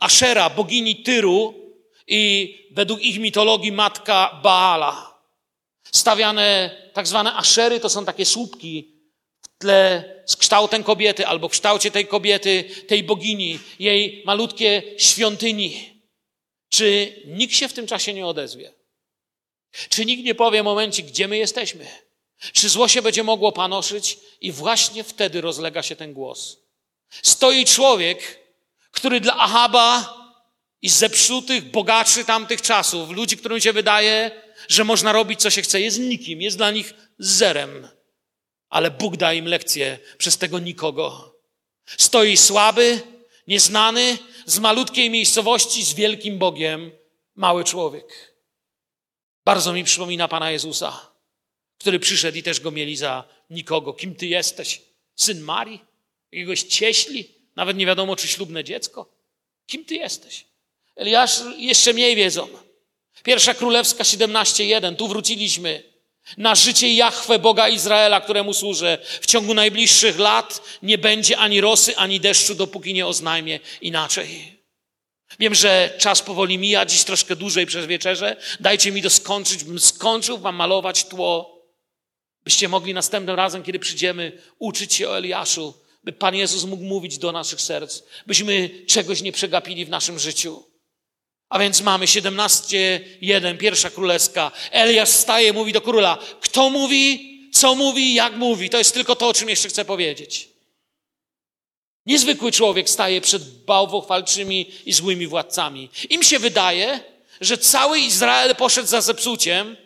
Ashera, 0.00 0.50
bogini 0.50 0.96
Tyru 0.96 1.54
i 2.06 2.54
według 2.70 3.00
ich 3.00 3.18
mitologii 3.18 3.72
matka 3.72 4.40
Baala. 4.42 5.14
Stawiane 5.92 6.70
tak 6.92 7.06
zwane 7.06 7.34
Aszery 7.34 7.80
to 7.80 7.88
są 7.88 8.04
takie 8.04 8.26
słupki 8.26 8.91
tle 9.62 10.04
z 10.26 10.36
kształtem 10.36 10.84
kobiety 10.84 11.26
albo 11.26 11.48
kształcie 11.48 11.90
tej 11.90 12.06
kobiety, 12.06 12.64
tej 12.88 13.02
bogini, 13.02 13.58
jej 13.78 14.22
malutkie 14.26 14.82
świątyni. 14.98 16.02
Czy 16.68 17.16
nikt 17.26 17.54
się 17.54 17.68
w 17.68 17.72
tym 17.72 17.86
czasie 17.86 18.14
nie 18.14 18.26
odezwie? 18.26 18.72
Czy 19.88 20.04
nikt 20.04 20.24
nie 20.24 20.34
powie 20.34 20.62
momencie, 20.62 21.02
gdzie 21.02 21.28
my 21.28 21.38
jesteśmy? 21.38 21.86
Czy 22.52 22.68
zło 22.68 22.88
się 22.88 23.02
będzie 23.02 23.22
mogło 23.22 23.52
panoszyć? 23.52 24.18
I 24.40 24.52
właśnie 24.52 25.04
wtedy 25.04 25.40
rozlega 25.40 25.82
się 25.82 25.96
ten 25.96 26.12
głos. 26.12 26.58
Stoi 27.22 27.64
człowiek, 27.64 28.38
który 28.90 29.20
dla 29.20 29.36
Ahaba 29.36 30.14
i 30.82 30.88
zepsutych 30.88 31.70
bogaczy 31.70 32.24
tamtych 32.24 32.62
czasów, 32.62 33.10
ludzi, 33.10 33.36
którym 33.36 33.60
się 33.60 33.72
wydaje, 33.72 34.42
że 34.68 34.84
można 34.84 35.12
robić 35.12 35.40
co 35.40 35.50
się 35.50 35.62
chce, 35.62 35.80
jest 35.80 35.98
nikim, 35.98 36.42
jest 36.42 36.56
dla 36.56 36.70
nich 36.70 36.94
zerem. 37.18 37.88
Ale 38.72 38.90
Bóg 38.90 39.16
da 39.16 39.32
im 39.32 39.46
lekcję 39.46 39.98
przez 40.18 40.38
tego 40.38 40.58
nikogo. 40.58 41.34
Stoi 41.86 42.36
słaby, 42.36 43.00
nieznany, 43.46 44.18
z 44.46 44.58
malutkiej 44.58 45.10
miejscowości, 45.10 45.84
z 45.84 45.94
wielkim 45.94 46.38
Bogiem, 46.38 46.90
mały 47.34 47.64
człowiek. 47.64 48.34
Bardzo 49.44 49.72
mi 49.72 49.84
przypomina 49.84 50.28
Pana 50.28 50.50
Jezusa, 50.50 51.12
który 51.78 52.00
przyszedł 52.00 52.38
i 52.38 52.42
też 52.42 52.60
go 52.60 52.70
mieli 52.70 52.96
za 52.96 53.24
nikogo. 53.50 53.92
Kim 53.92 54.14
ty 54.14 54.26
jesteś? 54.26 54.82
Syn 55.16 55.40
Marii? 55.40 55.80
Jakiegoś 56.32 56.62
cieśli? 56.62 57.34
Nawet 57.56 57.76
nie 57.76 57.86
wiadomo, 57.86 58.16
czy 58.16 58.28
ślubne 58.28 58.64
dziecko? 58.64 59.12
Kim 59.66 59.84
ty 59.84 59.94
jesteś? 59.94 60.44
Eliasz 60.96 61.40
jeszcze 61.56 61.92
mniej 61.92 62.16
wiedzą. 62.16 62.48
Pierwsza 63.22 63.54
Królewska 63.54 64.04
17.1. 64.04 64.96
Tu 64.96 65.08
wróciliśmy 65.08 65.91
na 66.36 66.54
życie 66.54 66.94
Jahwe, 66.94 67.38
Boga 67.38 67.68
Izraela, 67.68 68.20
któremu 68.20 68.54
służę. 68.54 68.98
W 69.20 69.26
ciągu 69.26 69.54
najbliższych 69.54 70.18
lat 70.18 70.62
nie 70.82 70.98
będzie 70.98 71.38
ani 71.38 71.60
rosy, 71.60 71.96
ani 71.96 72.20
deszczu, 72.20 72.54
dopóki 72.54 72.94
nie 72.94 73.06
oznajmie 73.06 73.60
inaczej. 73.80 74.62
Wiem, 75.38 75.54
że 75.54 75.94
czas 75.98 76.22
powoli 76.22 76.58
mija, 76.58 76.86
dziś 76.86 77.04
troszkę 77.04 77.36
dłużej 77.36 77.66
przez 77.66 77.86
wieczerze. 77.86 78.36
Dajcie 78.60 78.92
mi 78.92 79.02
to 79.02 79.10
skończyć, 79.10 79.64
bym 79.64 79.80
skończył 79.80 80.38
wam 80.38 80.56
malować 80.56 81.04
tło, 81.04 81.62
byście 82.44 82.68
mogli 82.68 82.94
następnym 82.94 83.36
razem, 83.36 83.62
kiedy 83.62 83.78
przyjdziemy, 83.78 84.42
uczyć 84.58 84.94
się 84.94 85.08
o 85.08 85.18
Eliaszu, 85.18 85.74
by 86.04 86.12
Pan 86.12 86.34
Jezus 86.34 86.64
mógł 86.64 86.84
mówić 86.84 87.18
do 87.18 87.32
naszych 87.32 87.60
serc, 87.60 88.02
byśmy 88.26 88.70
czegoś 88.86 89.22
nie 89.22 89.32
przegapili 89.32 89.84
w 89.84 89.88
naszym 89.88 90.18
życiu. 90.18 90.71
A 91.52 91.58
więc 91.58 91.80
mamy 91.80 92.06
17.1, 92.06 93.58
pierwsza 93.58 93.90
królewska. 93.90 94.50
Eliasz 94.70 95.08
staje, 95.08 95.52
mówi 95.52 95.72
do 95.72 95.80
króla. 95.80 96.18
Kto 96.40 96.70
mówi, 96.70 97.32
co 97.52 97.74
mówi, 97.74 98.14
jak 98.14 98.36
mówi. 98.36 98.70
To 98.70 98.78
jest 98.78 98.94
tylko 98.94 99.16
to, 99.16 99.28
o 99.28 99.34
czym 99.34 99.48
jeszcze 99.48 99.68
chcę 99.68 99.84
powiedzieć. 99.84 100.48
Niezwykły 102.06 102.52
człowiek 102.52 102.90
staje 102.90 103.20
przed 103.20 103.64
bałwochwalczymi 103.64 104.70
i 104.86 104.92
złymi 104.92 105.26
władcami. 105.26 105.88
Im 106.10 106.22
się 106.22 106.38
wydaje, 106.38 107.00
że 107.40 107.58
cały 107.58 107.98
Izrael 107.98 108.56
poszedł 108.56 108.88
za 108.88 109.00
zepsuciem, 109.00 109.76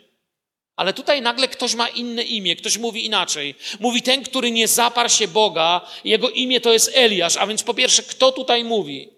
ale 0.75 0.93
tutaj 0.93 1.21
nagle 1.21 1.47
ktoś 1.47 1.73
ma 1.73 1.87
inne 1.87 2.23
imię, 2.23 2.55
ktoś 2.55 2.77
mówi 2.77 3.05
inaczej. 3.05 3.55
Mówi 3.79 4.01
ten, 4.01 4.23
który 4.23 4.51
nie 4.51 4.67
zaparł 4.67 5.09
się 5.09 5.27
Boga, 5.27 5.81
jego 6.03 6.29
imię 6.29 6.61
to 6.61 6.73
jest 6.73 6.91
Eliasz. 6.93 7.37
A 7.37 7.47
więc 7.47 7.63
po 7.63 7.73
pierwsze, 7.73 8.03
kto 8.03 8.31
tutaj 8.31 8.63
mówi? 8.63 9.09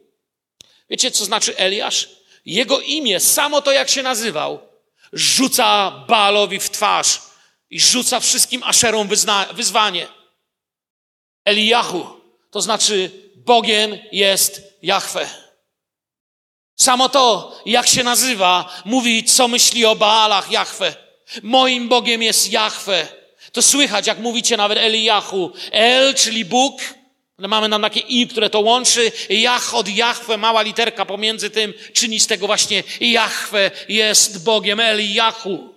Wiecie, 0.90 1.12
co 1.12 1.26
znaczy 1.26 1.58
Eliasz? 1.58 2.19
Jego 2.50 2.80
imię, 2.80 3.20
samo 3.20 3.62
to 3.62 3.72
jak 3.72 3.90
się 3.90 4.04
nazywał, 4.04 4.60
rzuca 5.14 5.92
Baalowi 5.92 6.60
w 6.60 6.70
twarz 6.70 7.22
i 7.70 7.80
rzuca 7.80 8.20
wszystkim 8.20 8.64
aszerom 8.64 9.10
wyzwanie. 9.54 10.08
Eliahu, 11.46 12.08
to 12.52 12.62
znaczy 12.62 13.12
Bogiem 13.36 13.98
jest 14.12 14.62
Jahwe. 14.82 15.30
Samo 16.76 17.10
to, 17.10 17.58
jak 17.66 17.88
się 17.88 18.04
nazywa, 18.04 18.82
mówi, 18.86 19.24
co 19.24 19.48
myśli 19.48 19.86
o 19.86 19.96
Baalach 19.96 20.52
Jahwe. 20.52 20.96
Moim 21.44 21.90
Bogiem 21.90 22.24
jest 22.24 22.52
Jahwe. 22.52 23.08
To 23.52 23.62
słychać, 23.62 24.08
jak 24.08 24.20
mówicie 24.20 24.58
nawet 24.58 24.78
Eliahu. 24.78 25.52
El, 25.72 26.16
czyli 26.16 26.46
Bóg, 26.46 26.82
Mamy 27.40 27.68
nam 27.68 27.82
takie 27.82 28.00
i, 28.00 28.28
które 28.28 28.50
to 28.50 28.60
łączy. 28.60 29.12
Jach 29.30 29.76
od 29.76 29.90
Jahwe, 29.90 30.38
mała 30.38 30.62
literka 30.62 31.06
pomiędzy 31.06 31.50
tym, 31.50 31.74
czyni 31.94 32.20
z 32.20 32.28
tego 32.28 32.48
właśnie 32.48 32.84
Jahwe 33.02 33.72
jest 33.90 34.44
Bogiem, 34.44 34.80
Eliahu. 34.80 35.76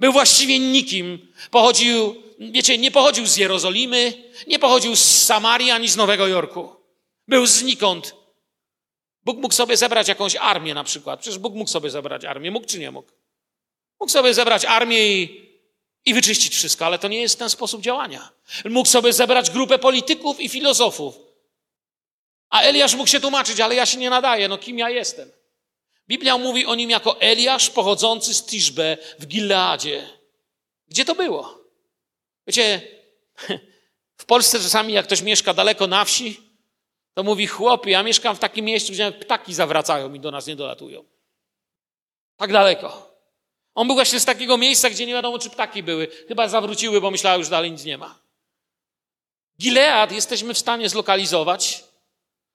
Był 0.00 0.12
właściwie 0.12 0.58
nikim. 0.58 1.32
Pochodził, 1.50 2.22
wiecie, 2.38 2.78
nie 2.78 2.90
pochodził 2.90 3.26
z 3.26 3.36
Jerozolimy, 3.36 4.12
nie 4.46 4.58
pochodził 4.58 4.96
z 4.96 5.24
Samarii 5.24 5.70
ani 5.70 5.88
z 5.88 5.96
Nowego 5.96 6.26
Jorku. 6.26 6.68
Był 7.28 7.46
znikąd. 7.46 8.14
Bóg 9.24 9.38
mógł 9.38 9.54
sobie 9.54 9.76
zebrać 9.76 10.08
jakąś 10.08 10.36
armię 10.36 10.74
na 10.74 10.84
przykład. 10.84 11.20
Przecież 11.20 11.38
Bóg 11.38 11.54
mógł 11.54 11.70
sobie 11.70 11.90
zebrać 11.90 12.24
armię. 12.24 12.50
Mógł 12.50 12.66
czy 12.66 12.78
nie 12.78 12.90
mógł? 12.90 13.10
Mógł 14.00 14.12
sobie 14.12 14.34
zebrać 14.34 14.64
armię 14.64 15.08
i 15.08 15.49
i 16.06 16.14
wyczyścić 16.14 16.54
wszystko, 16.54 16.86
ale 16.86 16.98
to 16.98 17.08
nie 17.08 17.20
jest 17.20 17.38
ten 17.38 17.50
sposób 17.50 17.82
działania. 17.82 18.28
Mógł 18.64 18.88
sobie 18.88 19.12
zebrać 19.12 19.50
grupę 19.50 19.78
polityków 19.78 20.40
i 20.40 20.48
filozofów. 20.48 21.14
A 22.50 22.60
Eliasz 22.60 22.94
mógł 22.94 23.10
się 23.10 23.20
tłumaczyć, 23.20 23.60
ale 23.60 23.74
ja 23.74 23.86
się 23.86 23.98
nie 23.98 24.10
nadaję, 24.10 24.48
no 24.48 24.58
kim 24.58 24.78
ja 24.78 24.90
jestem? 24.90 25.30
Biblia 26.08 26.38
mówi 26.38 26.66
o 26.66 26.74
nim 26.74 26.90
jako 26.90 27.20
Eliasz 27.20 27.70
pochodzący 27.70 28.34
z 28.34 28.46
Tiszbe 28.46 28.96
w 29.18 29.26
Gileadzie. 29.26 30.08
Gdzie 30.88 31.04
to 31.04 31.14
było? 31.14 31.64
Wiecie, 32.46 32.80
w 34.22 34.24
Polsce 34.24 34.58
czasami 34.58 34.92
jak 34.92 35.06
ktoś 35.06 35.22
mieszka 35.22 35.54
daleko 35.54 35.86
na 35.86 36.04
wsi, 36.04 36.40
to 37.14 37.22
mówi 37.22 37.46
chłopie, 37.46 37.90
ja 37.90 38.02
mieszkam 38.02 38.36
w 38.36 38.38
takim 38.38 38.64
miejscu, 38.64 38.92
gdzie 38.92 39.12
ptaki 39.12 39.54
zawracają 39.54 40.14
i 40.14 40.20
do 40.20 40.30
nas 40.30 40.46
nie 40.46 40.56
dolatują. 40.56 41.04
Tak 42.36 42.52
daleko. 42.52 43.09
On 43.74 43.86
był 43.86 43.96
właśnie 43.96 44.20
z 44.20 44.24
takiego 44.24 44.58
miejsca, 44.58 44.90
gdzie 44.90 45.06
nie 45.06 45.12
wiadomo, 45.12 45.38
czy 45.38 45.50
ptaki 45.50 45.82
były. 45.82 46.08
Chyba 46.28 46.48
zawróciły, 46.48 47.00
bo 47.00 47.10
myślały, 47.10 47.38
już 47.38 47.48
dalej 47.48 47.70
nic 47.70 47.84
nie 47.84 47.98
ma. 47.98 48.18
Gilead 49.60 50.12
jesteśmy 50.12 50.54
w 50.54 50.58
stanie 50.58 50.88
zlokalizować, 50.88 51.84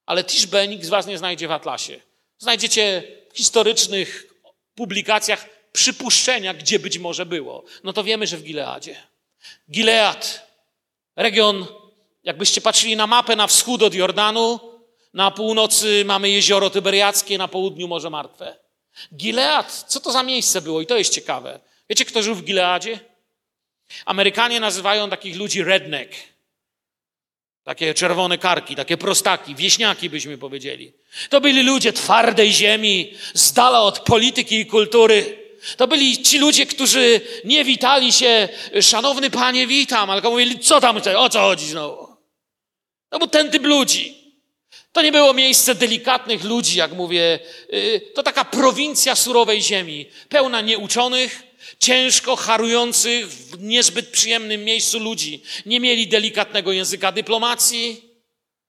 ale 0.06 0.24
Tiszbe 0.24 0.68
nikt 0.68 0.86
z 0.86 0.90
was 0.90 1.08
nie 1.08 1.18
znajdzie 1.18 1.48
w 1.48 1.52
Atlasie. 1.52 2.02
Znajdziecie 2.38 3.04
w 3.34 3.38
historycznych 3.38 4.34
publikacjach 4.76 5.50
przypuszczenia, 5.72 6.54
gdzie 6.54 6.80
być 6.80 6.98
może 6.98 7.26
było. 7.26 7.64
No 7.84 7.94
to 7.94 8.04
wiemy, 8.04 8.28
że 8.28 8.38
w 8.38 8.44
Gileadzie. 8.44 8.96
Gilead, 9.72 10.48
region, 11.16 11.66
jakbyście 12.24 12.62
patrzyli 12.62 12.96
na 12.96 13.08
mapę 13.08 13.36
na 13.36 13.48
wschód 13.48 13.84
od 13.84 13.94
Jordanu, 13.94 14.60
na 15.14 15.32
północy 15.32 16.04
mamy 16.06 16.30
jezioro 16.30 16.70
Tyberiackie, 16.70 17.38
na 17.38 17.48
południu 17.48 17.88
Morze 17.88 18.10
Martwe. 18.10 18.65
Gilead, 19.16 19.86
co 19.88 20.00
to 20.00 20.12
za 20.12 20.24
miejsce 20.24 20.62
było? 20.62 20.82
I 20.82 20.86
to 20.86 20.98
jest 20.98 21.14
ciekawe. 21.14 21.60
Wiecie, 21.90 22.06
kto 22.06 22.24
żył 22.24 22.36
w 22.36 22.44
Gileadzie? 22.44 23.00
Amerykanie 24.06 24.60
nazywają 24.60 25.10
takich 25.10 25.36
ludzi 25.36 25.64
redneck. 25.64 26.14
Takie 27.64 27.94
czerwone 27.94 28.38
karki, 28.38 28.76
takie 28.76 28.98
prostaki, 28.98 29.56
wieśniaki 29.56 30.10
byśmy 30.10 30.38
powiedzieli. 30.38 30.94
To 31.30 31.42
byli 31.42 31.64
ludzie 31.64 31.94
twardej 31.94 32.54
ziemi, 32.54 33.14
z 33.34 33.54
dala 33.54 33.82
od 33.82 34.00
polityki 34.00 34.60
i 34.60 34.66
kultury. 34.66 35.46
To 35.78 35.88
byli 35.88 36.24
ci 36.24 36.38
ludzie, 36.38 36.66
którzy 36.66 37.22
nie 37.44 37.64
witali 37.64 38.14
się, 38.14 38.50
szanowny 38.82 39.30
panie, 39.30 39.68
witam, 39.68 40.10
ale 40.10 40.22
mówili, 40.22 40.60
co 40.60 40.82
tam, 40.82 40.98
o 41.18 41.30
co 41.30 41.40
chodzi 41.40 41.68
znowu? 41.68 42.16
To 43.10 43.20
był 43.20 43.28
ten 43.28 43.52
typ 43.52 43.64
ludzi. 43.64 44.25
To 44.96 45.02
nie 45.02 45.12
było 45.12 45.34
miejsce 45.34 45.76
delikatnych 45.76 46.44
ludzi, 46.44 46.78
jak 46.78 46.94
mówię. 46.94 47.40
Y, 47.74 48.02
to 48.14 48.24
taka 48.24 48.46
prowincja 48.46 49.16
surowej 49.16 49.62
ziemi, 49.62 50.06
pełna 50.30 50.62
nieuczonych, 50.62 51.44
ciężko 51.80 52.36
harujących 52.36 53.28
w 53.28 53.60
niezbyt 53.60 54.10
przyjemnym 54.10 54.64
miejscu 54.64 55.00
ludzi. 55.00 55.44
Nie 55.66 55.80
mieli 55.80 56.08
delikatnego 56.08 56.72
języka 56.72 57.12
dyplomacji. 57.12 58.10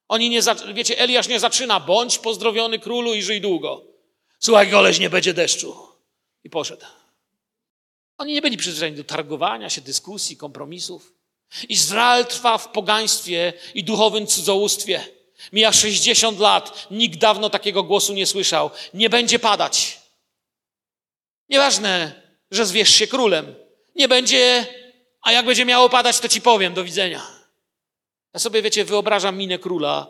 Oni 0.08 0.30
nie, 0.30 0.40
wiecie, 0.74 0.98
Eliasz 0.98 1.28
nie 1.28 1.40
zaczyna, 1.40 1.80
bądź 1.80 2.18
pozdrowiony 2.18 2.78
królu 2.78 3.14
i 3.14 3.22
żyj 3.22 3.40
długo. 3.40 3.84
Słuchaj, 4.38 4.68
goleś, 4.68 4.98
nie 4.98 5.10
będzie 5.10 5.34
deszczu. 5.34 5.76
I 6.44 6.50
poszedł. 6.50 6.86
Oni 8.18 8.32
nie 8.32 8.42
byli 8.42 8.56
przyzwyczajeni 8.56 8.96
do 8.96 9.04
targowania 9.04 9.70
się, 9.70 9.80
dyskusji, 9.80 10.36
kompromisów. 10.36 11.12
Izrael 11.68 12.26
trwa 12.26 12.58
w 12.58 12.68
pogaństwie 12.68 13.52
i 13.74 13.84
duchowym 13.84 14.26
cudzołóstwie. 14.26 15.15
Mija 15.52 15.72
60 15.72 16.38
lat, 16.38 16.86
nikt 16.90 17.18
dawno 17.18 17.50
takiego 17.50 17.82
głosu 17.82 18.12
nie 18.12 18.26
słyszał. 18.26 18.70
Nie 18.94 19.10
będzie 19.10 19.38
padać. 19.38 20.00
Nieważne, 21.48 22.22
że 22.50 22.66
zwiesz 22.66 22.94
się 22.94 23.06
królem. 23.06 23.54
Nie 23.94 24.08
będzie, 24.08 24.66
a 25.22 25.32
jak 25.32 25.46
będzie 25.46 25.64
miało 25.64 25.88
padać, 25.88 26.20
to 26.20 26.28
ci 26.28 26.40
powiem, 26.40 26.74
do 26.74 26.84
widzenia. 26.84 27.26
Ja 28.34 28.40
sobie, 28.40 28.62
wiecie, 28.62 28.84
wyobrażam 28.84 29.36
minę 29.36 29.58
króla 29.58 30.06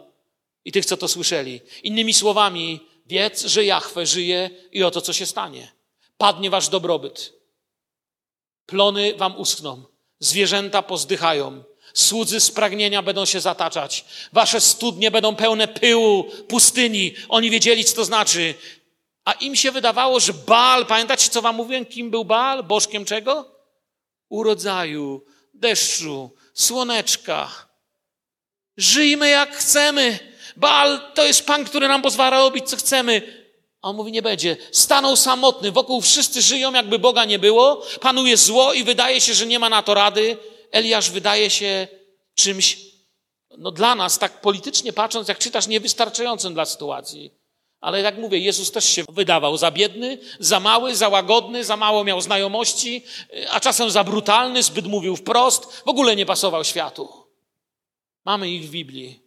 i 0.65 0.73
tych, 0.73 0.87
co 0.87 0.97
to 0.97 1.09
słyszeli. 1.09 1.61
Innymi 1.83 2.15
słowami, 2.15 2.81
wiedz, 3.07 3.45
że 3.45 3.65
Jachwę 3.65 4.07
żyje 4.07 4.51
i 4.73 4.83
oto, 4.83 5.01
co 5.01 5.13
się 5.13 5.27
stanie. 5.27 5.73
Padnie 6.19 6.51
wasz 6.51 6.69
dobrobyt. 6.69 7.33
Plony 8.67 9.15
wam 9.15 9.37
uschną. 9.37 9.85
Zwierzęta 10.19 10.83
pozdychają. 10.83 11.65
Słudzy 11.97 12.41
z 12.41 12.51
pragnienia 12.51 13.03
będą 13.03 13.25
się 13.25 13.41
zataczać. 13.41 14.05
Wasze 14.33 14.61
studnie 14.61 15.11
będą 15.11 15.37
pełne 15.37 15.69
pyłu, 15.69 16.25
pustyni. 16.49 17.15
Oni 17.29 17.51
wiedzieli, 17.51 17.85
co 17.85 17.97
to 17.97 18.05
znaczy. 18.05 18.55
A 19.25 19.33
im 19.33 19.57
się 19.57 19.71
wydawało, 19.73 20.21
że 20.21 20.33
Baal, 20.33 20.87
pamiętacie, 20.87 21.31
co 21.31 21.43
wam 21.43 21.57
mówiłem, 21.57 21.87
kim 21.87 22.11
był 22.11 22.25
Baal? 22.25 22.63
Bożkiem 22.63 23.05
czego? 23.05 23.51
Urodzaju, 24.29 25.25
deszczu, 25.55 26.31
słoneczka. 26.55 27.51
Żyjmy 28.77 29.29
jak 29.29 29.57
chcemy. 29.57 30.19
Baal 30.57 31.01
to 31.15 31.25
jest 31.25 31.47
Pan, 31.47 31.65
który 31.65 31.89
nam 31.89 32.03
pozwala 32.03 32.37
robić, 32.37 32.69
co 32.69 32.77
chcemy. 32.77 33.47
A 33.83 33.89
on 33.89 33.97
mówi, 33.97 34.13
nie 34.13 34.23
będzie. 34.23 34.57
Stanął 34.73 35.17
samotny, 35.17 35.73
wokół 35.73 36.01
wszyscy 36.01 36.43
żyją, 36.43 36.73
jakby 36.73 36.99
Boga 36.99 37.25
nie 37.25 37.39
było. 37.39 37.83
Panuje 38.01 38.37
zło 38.37 38.73
i 38.73 38.85
wydaje 38.85 39.21
się, 39.21 39.35
że 39.35 39.47
nie 39.47 39.59
ma 39.59 39.69
na 39.69 39.83
to 39.83 39.95
rady. 39.95 40.37
Eliasz 40.71 41.11
wydaje 41.11 41.51
się 41.51 41.89
czymś, 42.35 42.79
no 43.59 43.71
dla 43.71 43.95
nas, 43.95 44.19
tak 44.19 44.41
politycznie 44.41 44.93
patrząc, 44.93 45.29
jak 45.29 45.39
czytasz, 45.39 45.67
niewystarczającym 45.67 46.55
dla 46.55 46.65
sytuacji. 46.65 47.35
Ale 47.81 48.01
jak 48.01 48.19
mówię, 48.19 48.39
Jezus 48.39 48.73
też 48.73 48.85
się 48.85 49.05
wydawał 49.09 49.57
za 49.57 49.71
biedny, 49.71 50.19
za 50.41 50.61
mały, 50.61 50.97
za 50.97 51.09
łagodny, 51.09 51.65
za 51.65 51.77
mało 51.77 52.05
miał 52.05 52.21
znajomości, 52.21 53.05
a 53.51 53.61
czasem 53.61 53.91
za 53.91 54.05
brutalny, 54.05 54.63
zbyt 54.63 54.87
mówił 54.87 55.17
wprost, 55.17 55.65
w 55.65 55.89
ogóle 55.89 56.17
nie 56.17 56.27
pasował 56.27 56.65
światu. 56.65 57.27
Mamy 58.25 58.51
ich 58.51 58.65
w 58.65 58.71
Biblii. 58.71 59.23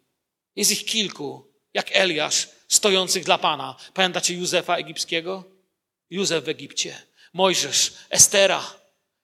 Jest 0.56 0.72
ich 0.72 0.86
kilku, 0.86 1.52
jak 1.74 1.96
Eliasz, 1.96 2.50
stojących 2.68 3.24
dla 3.24 3.38
Pana. 3.38 3.76
Pamiętacie 3.94 4.34
Józefa 4.34 4.76
egipskiego? 4.76 5.44
Józef 6.10 6.44
w 6.44 6.50
Egipcie. 6.50 7.02
Mojżesz, 7.34 7.94
Estera, 8.10 8.74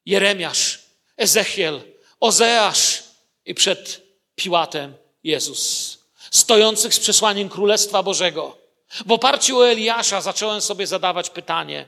Jeremiasz, 0.05 0.79
Ezechiel, 1.17 1.81
Ozeasz 2.25 3.03
i 3.45 3.53
przed 3.53 4.01
Piłatem 4.35 4.93
Jezus. 5.23 5.97
Stojących 6.31 6.93
z 6.93 6.99
przesłaniem 6.99 7.49
Królestwa 7.49 8.03
Bożego. 8.03 8.57
W 9.05 9.11
oparciu 9.11 9.57
o 9.57 9.69
Eliasza 9.69 10.21
zacząłem 10.21 10.61
sobie 10.61 10.87
zadawać 10.87 11.29
pytanie, 11.29 11.87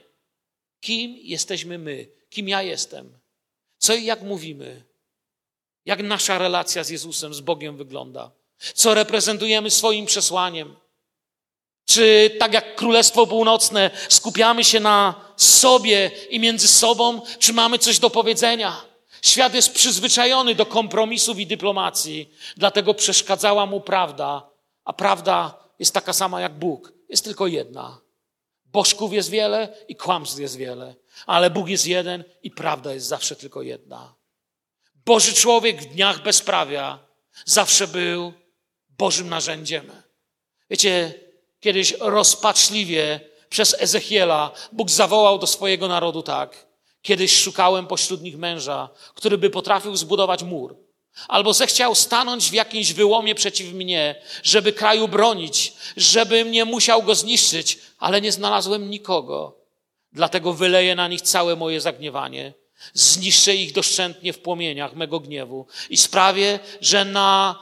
kim 0.82 1.18
jesteśmy 1.22 1.78
my? 1.78 2.08
Kim 2.30 2.50
ja 2.50 2.62
jestem? 2.62 3.20
Co 3.78 3.94
i 3.94 4.06
jak 4.06 4.22
mówimy? 4.22 4.84
Jak 5.86 6.04
nasza 6.04 6.38
relacja 6.38 6.84
z 6.84 6.90
Jezusem, 6.90 7.34
z 7.34 7.40
Bogiem 7.40 7.78
wygląda? 7.78 8.32
Co 8.74 8.94
reprezentujemy 8.94 9.72
swoim 9.72 10.06
przesłaniem? 10.06 10.76
Czy 11.86 12.36
tak 12.40 12.54
jak 12.54 12.76
Królestwo 12.76 13.28
Północne 13.28 13.92
skupiamy 14.10 14.64
się 14.64 14.80
na 14.80 15.16
sobie 15.38 16.12
i 16.30 16.40
między 16.40 16.68
sobą, 16.68 17.22
czy 17.40 17.54
mamy 17.54 17.80
coś 17.80 18.00
do 18.00 18.10
powiedzenia? 18.10 18.87
Świat 19.22 19.54
jest 19.54 19.74
przyzwyczajony 19.74 20.56
do 20.56 20.66
kompromisów 20.66 21.40
i 21.40 21.48
dyplomacji, 21.48 22.30
dlatego 22.58 22.94
przeszkadzała 22.94 23.66
mu 23.66 23.82
prawda, 23.82 24.50
a 24.84 24.94
prawda 24.94 25.60
jest 25.80 25.94
taka 25.94 26.14
sama 26.14 26.42
jak 26.42 26.54
Bóg. 26.60 26.94
Jest 27.10 27.24
tylko 27.24 27.48
jedna. 27.48 28.02
Bożków 28.66 29.14
jest 29.14 29.30
wiele 29.30 29.74
i 29.88 29.96
kłamstw 29.96 30.40
jest 30.40 30.58
wiele, 30.58 30.96
ale 31.26 31.50
Bóg 31.50 31.70
jest 31.70 31.88
jeden 31.88 32.24
i 32.44 32.52
prawda 32.52 32.94
jest 32.94 33.08
zawsze 33.08 33.36
tylko 33.36 33.62
jedna. 33.62 34.16
Boży 35.06 35.34
człowiek 35.34 35.82
w 35.82 35.86
dniach 35.86 36.24
bezprawia 36.24 37.00
zawsze 37.46 37.88
był 37.88 38.34
Bożym 38.90 39.30
narzędziem. 39.30 39.92
Wiecie, 40.70 41.14
kiedyś 41.60 41.94
rozpaczliwie 42.00 43.20
przez 43.50 43.76
Ezechiela 43.80 44.52
Bóg 44.72 44.90
zawołał 44.90 45.40
do 45.40 45.48
swojego 45.48 45.88
narodu 45.88 46.24
tak. 46.24 46.67
Kiedyś 47.08 47.36
szukałem 47.36 47.88
pośród 47.88 48.22
nich 48.22 48.38
męża, 48.38 48.90
który 49.16 49.38
by 49.38 49.50
potrafił 49.50 49.96
zbudować 49.96 50.44
mur 50.44 50.76
Albo 51.28 51.54
zechciał 51.54 51.96
stanąć 51.96 52.50
w 52.50 52.54
jakimś 52.54 52.94
wyłomie 52.94 53.36
przeciw 53.36 53.74
mnie, 53.74 54.22
żeby 54.44 54.74
kraju 54.74 55.08
bronić, 55.08 55.74
żebym 55.98 56.52
nie 56.52 56.66
musiał 56.66 57.04
go 57.04 57.16
zniszczyć, 57.16 57.80
ale 57.98 58.22
nie 58.22 58.32
znalazłem 58.32 58.90
nikogo. 58.90 59.58
Dlatego 60.14 60.54
wyleję 60.54 60.96
na 60.96 61.08
nich 61.08 61.22
całe 61.22 61.56
moje 61.56 61.82
zagniewanie. 61.82 62.54
Zniszczę 62.94 63.56
ich 63.56 63.74
doszczętnie 63.74 64.34
w 64.34 64.40
płomieniach 64.40 64.96
mego 64.96 65.20
gniewu 65.20 65.68
i 65.90 65.98
sprawię, 65.98 66.60
że 66.82 67.06
na 67.06 67.56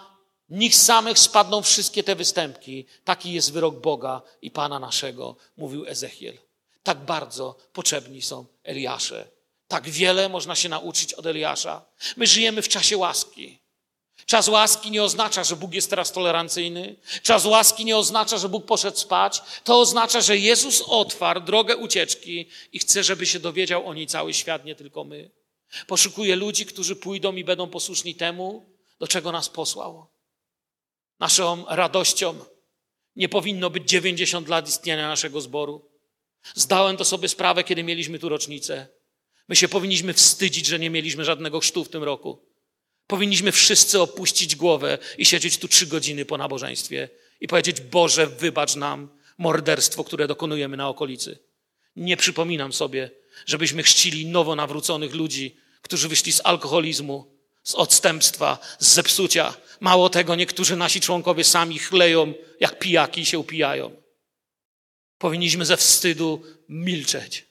nich 0.50 0.76
samych 0.76 1.20
spadną 1.20 1.62
wszystkie 1.62 2.04
te 2.04 2.16
występki. 2.16 2.86
Taki 3.04 3.34
jest 3.34 3.52
wyrok 3.52 3.76
Boga 3.82 4.22
i 4.42 4.52
Pana 4.52 4.80
naszego, 4.80 5.36
mówił 5.58 5.86
Ezechiel. 5.88 6.38
Tak 6.84 6.98
bardzo 6.98 7.56
potrzebni 7.74 8.22
są 8.22 8.46
Eliasze 8.64 9.35
tak 9.68 9.90
wiele 9.90 10.30
można 10.30 10.56
się 10.56 10.70
nauczyć 10.70 11.14
od 11.14 11.26
Eliasza. 11.26 11.86
My 12.18 12.28
żyjemy 12.28 12.62
w 12.62 12.70
czasie 12.70 12.98
łaski. 12.98 13.60
Czas 14.26 14.48
łaski 14.48 14.92
nie 14.92 15.04
oznacza, 15.04 15.44
że 15.44 15.56
Bóg 15.56 15.74
jest 15.74 15.90
teraz 15.90 16.12
tolerancyjny. 16.12 16.96
Czas 17.24 17.46
łaski 17.46 17.86
nie 17.86 17.98
oznacza, 17.98 18.38
że 18.38 18.50
Bóg 18.50 18.66
poszedł 18.66 18.98
spać. 18.98 19.42
To 19.64 19.80
oznacza, 19.80 20.22
że 20.22 20.38
Jezus 20.38 20.82
otwarł 20.82 21.42
drogę 21.42 21.78
ucieczki 21.78 22.50
i 22.74 22.80
chce, 22.80 23.04
żeby 23.04 23.26
się 23.26 23.40
dowiedział 23.40 23.88
o 23.88 23.94
niej 23.94 24.08
cały 24.08 24.34
świat, 24.34 24.66
nie 24.66 24.76
tylko 24.76 25.04
my. 25.04 25.32
Poszukuje 25.88 26.36
ludzi, 26.36 26.66
którzy 26.66 26.96
pójdą 26.96 27.36
i 27.36 27.44
będą 27.44 27.70
posłuszni 27.70 28.16
temu, 28.16 28.66
do 29.00 29.08
czego 29.08 29.32
nas 29.32 29.50
posłał. 29.50 30.06
Naszą 31.20 31.66
radością 31.68 32.36
nie 33.16 33.30
powinno 33.30 33.70
być 33.70 33.90
90 33.90 34.48
lat 34.48 34.68
istnienia 34.68 35.08
naszego 35.08 35.42
zboru. 35.42 35.90
Zdałem 36.56 36.98
to 36.98 37.06
sobie 37.06 37.30
sprawę, 37.30 37.64
kiedy 37.64 37.84
mieliśmy 37.84 38.20
tu 38.20 38.30
rocznicę. 38.30 38.88
My 39.48 39.56
się 39.56 39.68
powinniśmy 39.68 40.14
wstydzić, 40.14 40.66
że 40.66 40.80
nie 40.80 40.90
mieliśmy 40.90 41.26
żadnego 41.26 41.60
chrztu 41.60 41.84
w 41.84 41.90
tym 41.90 42.04
roku. 42.04 42.46
Powinniśmy 43.08 43.52
wszyscy 43.52 44.02
opuścić 44.02 44.56
głowę 44.56 44.98
i 45.18 45.26
siedzieć 45.26 45.58
tu 45.58 45.68
trzy 45.68 45.88
godziny 45.88 46.26
po 46.26 46.38
nabożeństwie 46.38 47.10
i 47.42 47.48
powiedzieć: 47.48 47.82
Boże, 47.82 48.28
wybacz 48.28 48.76
nam 48.76 49.10
morderstwo, 49.38 50.04
które 50.04 50.28
dokonujemy 50.28 50.78
na 50.78 50.90
okolicy. 50.90 51.40
Nie 51.96 52.18
przypominam 52.18 52.74
sobie, 52.74 53.12
żebyśmy 53.46 53.84
chrzcili 53.84 54.26
nowo 54.26 54.56
nawróconych 54.56 55.14
ludzi, 55.14 55.58
którzy 55.82 56.08
wyszli 56.08 56.32
z 56.32 56.42
alkoholizmu, 56.44 57.36
z 57.64 57.76
odstępstwa, 57.76 58.58
z 58.80 58.94
zepsucia. 58.94 59.54
Mało 59.80 60.10
tego, 60.10 60.36
niektórzy 60.36 60.76
nasi 60.76 61.02
członkowie 61.02 61.44
sami 61.44 61.80
chleją, 61.80 62.34
jak 62.60 62.80
pijaki 62.80 63.22
i 63.22 63.26
się 63.26 63.40
upijają. 63.40 64.02
Powinniśmy 65.18 65.66
ze 65.66 65.78
wstydu 65.78 66.44
milczeć. 66.70 67.46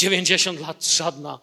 90 0.00 0.60
lat 0.60 0.86
żadna. 0.86 1.40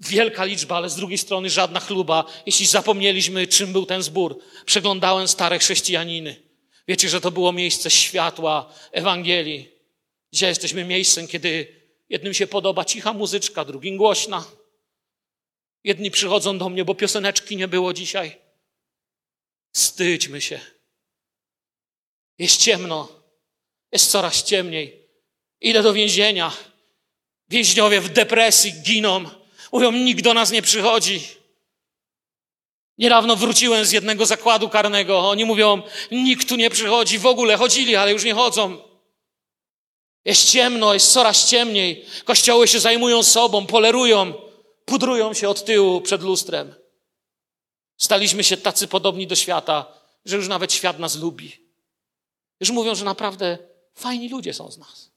Wielka 0.00 0.44
liczba, 0.44 0.76
ale 0.76 0.90
z 0.90 0.96
drugiej 0.96 1.18
strony 1.18 1.50
żadna 1.50 1.80
chluba, 1.80 2.24
jeśli 2.46 2.66
zapomnieliśmy, 2.66 3.46
czym 3.46 3.72
był 3.72 3.86
ten 3.86 4.02
zbór. 4.02 4.38
Przeglądałem 4.66 5.28
stare 5.28 5.58
chrześcijaniny. 5.58 6.42
Wiecie, 6.88 7.08
że 7.08 7.20
to 7.20 7.30
było 7.30 7.52
miejsce 7.52 7.90
światła, 7.90 8.74
Ewangelii. 8.92 9.68
Dzisiaj 10.32 10.48
jesteśmy 10.48 10.84
miejscem, 10.84 11.26
kiedy 11.28 11.80
jednym 12.08 12.34
się 12.34 12.46
podoba 12.46 12.84
cicha 12.84 13.12
muzyczka, 13.12 13.64
drugim 13.64 13.96
głośna. 13.96 14.44
Jedni 15.84 16.10
przychodzą 16.10 16.58
do 16.58 16.68
mnie, 16.68 16.84
bo 16.84 16.94
pioseneczki 16.94 17.56
nie 17.56 17.68
było 17.68 17.92
dzisiaj. 17.92 18.36
Wstydźmy 19.72 20.40
się. 20.40 20.60
Jest 22.38 22.60
ciemno. 22.60 23.08
Jest 23.92 24.10
coraz 24.10 24.42
ciemniej. 24.42 25.08
Idę 25.60 25.82
do 25.82 25.92
więzienia. 25.92 26.52
Więźniowie 27.48 28.00
w 28.00 28.08
depresji 28.08 28.72
giną. 28.82 29.24
Mówią, 29.72 29.92
nikt 29.92 30.24
do 30.24 30.34
nas 30.34 30.50
nie 30.50 30.62
przychodzi. 30.62 31.22
Niedawno 32.98 33.36
wróciłem 33.36 33.84
z 33.84 33.92
jednego 33.92 34.26
zakładu 34.26 34.68
karnego. 34.68 35.28
Oni 35.28 35.44
mówią, 35.44 35.82
nikt 36.10 36.48
tu 36.48 36.56
nie 36.56 36.70
przychodzi. 36.70 37.18
W 37.18 37.26
ogóle 37.26 37.56
chodzili, 37.56 37.96
ale 37.96 38.12
już 38.12 38.24
nie 38.24 38.34
chodzą. 38.34 38.78
Jest 40.24 40.50
ciemno, 40.50 40.94
jest 40.94 41.12
coraz 41.12 41.48
ciemniej. 41.48 42.06
Kościoły 42.24 42.68
się 42.68 42.80
zajmują 42.80 43.22
sobą, 43.22 43.66
polerują, 43.66 44.34
pudrują 44.84 45.34
się 45.34 45.48
od 45.48 45.64
tyłu 45.64 46.00
przed 46.00 46.22
lustrem. 46.22 46.74
Staliśmy 47.96 48.44
się 48.44 48.56
tacy 48.56 48.88
podobni 48.88 49.26
do 49.26 49.36
świata, 49.36 49.86
że 50.24 50.36
już 50.36 50.48
nawet 50.48 50.72
świat 50.72 50.98
nas 50.98 51.16
lubi. 51.16 51.64
Już 52.60 52.70
mówią, 52.70 52.94
że 52.94 53.04
naprawdę 53.04 53.58
fajni 53.94 54.28
ludzie 54.28 54.54
są 54.54 54.70
z 54.70 54.78
nas. 54.78 55.13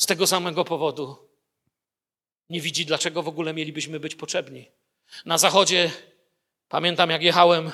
Z 0.00 0.06
tego 0.06 0.26
samego 0.26 0.64
powodu 0.64 1.16
nie 2.50 2.60
widzi, 2.60 2.86
dlaczego 2.86 3.22
w 3.22 3.28
ogóle 3.28 3.54
mielibyśmy 3.54 4.00
być 4.00 4.14
potrzebni. 4.14 4.70
Na 5.24 5.38
zachodzie 5.38 5.90
pamiętam, 6.68 7.10
jak 7.10 7.22
jechałem 7.22 7.70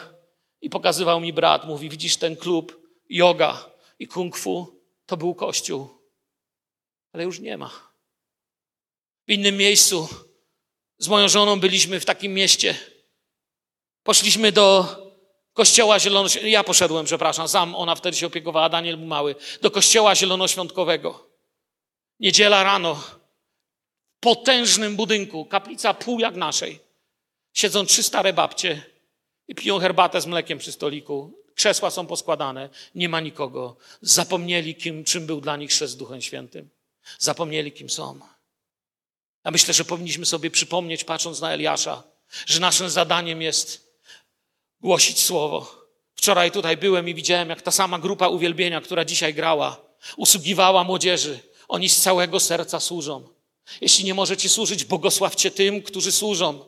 i 0.61 0.71
pokazywał 0.71 1.21
mi 1.21 1.33
brat, 1.33 1.67
mówi: 1.67 1.89
Widzisz 1.89 2.17
ten 2.17 2.37
klub, 2.37 2.81
yoga 3.09 3.71
i 3.99 4.09
kung 4.09 4.37
fu, 4.37 4.81
to 5.07 5.17
był 5.17 5.35
kościół, 5.35 5.89
ale 7.13 7.25
już 7.25 7.41
nie 7.41 7.59
ma. 7.59 7.71
W 9.29 9.33
innym 9.33 9.57
miejscu 9.57 10.09
z 10.99 11.09
moją 11.09 11.29
żoną 11.29 11.61
byliśmy 11.61 12.01
w 12.01 12.05
takim 12.05 12.35
mieście. 12.35 12.79
Poszliśmy 14.03 14.53
do 14.53 14.87
kościoła 15.53 15.99
zielonoświątkowego. 15.99 16.53
Ja 16.53 16.65
poszedłem, 16.65 17.07
przepraszam, 17.07 17.49
sam 17.49 17.75
ona 17.75 17.95
wtedy 17.95 18.17
się 18.17 18.27
opiekowała, 18.27 18.69
Daniel 18.69 18.99
mały. 18.99 19.35
Do 19.63 19.71
kościoła 19.71 20.15
zielonoświątkowego. 20.15 21.26
Niedziela 22.21 22.63
rano, 22.63 22.95
w 22.95 23.17
potężnym 24.21 24.97
budynku, 24.97 25.45
kaplica 25.45 25.95
pół 25.95 26.21
jak 26.21 26.35
naszej. 26.35 26.81
Siedzą 27.53 27.87
trzy 27.87 28.03
stare 28.03 28.33
babcie 28.33 28.83
i 29.49 29.55
piją 29.55 29.79
herbatę 29.79 30.21
z 30.21 30.27
mlekiem 30.27 30.59
przy 30.59 30.73
stoliku. 30.73 31.33
Krzesła 31.55 31.91
są 31.91 32.07
poskładane, 32.07 32.69
nie 32.95 33.09
ma 33.09 33.21
nikogo. 33.21 33.77
Zapomnieli, 34.01 34.75
kim, 34.75 35.05
czym 35.05 35.27
był 35.27 35.41
dla 35.41 35.57
nich 35.57 35.71
chrzest 35.71 35.99
Duchem 35.99 36.23
Świętym. 36.23 36.69
Zapomnieli, 37.19 37.73
kim 37.73 37.91
są. 37.91 38.21
Ja 39.45 39.51
myślę, 39.51 39.75
że 39.75 39.85
powinniśmy 39.85 40.27
sobie 40.27 40.51
przypomnieć, 40.51 41.05
patrząc 41.05 41.41
na 41.41 41.53
Eliasza, 41.53 42.03
że 42.47 42.61
naszym 42.61 42.91
zadaniem 42.91 43.43
jest 43.43 43.97
głosić 44.81 45.23
słowo. 45.23 45.87
Wczoraj 46.15 46.51
tutaj 46.51 46.77
byłem 46.77 47.09
i 47.09 47.15
widziałem, 47.15 47.49
jak 47.49 47.63
ta 47.63 47.71
sama 47.71 47.99
grupa 47.99 48.29
uwielbienia, 48.29 48.81
która 48.81 49.05
dzisiaj 49.05 49.35
grała, 49.35 49.87
Usługiwała 50.17 50.85
młodzieży. 50.85 51.39
Oni 51.69 51.89
z 51.89 52.01
całego 52.01 52.41
serca 52.41 52.81
służą. 52.81 53.29
Jeśli 53.81 54.05
nie 54.05 54.15
możecie 54.15 54.49
służyć, 54.49 54.85
błogosławcie 54.85 55.51
tym, 55.51 55.83
którzy 55.83 56.13
służą. 56.13 56.65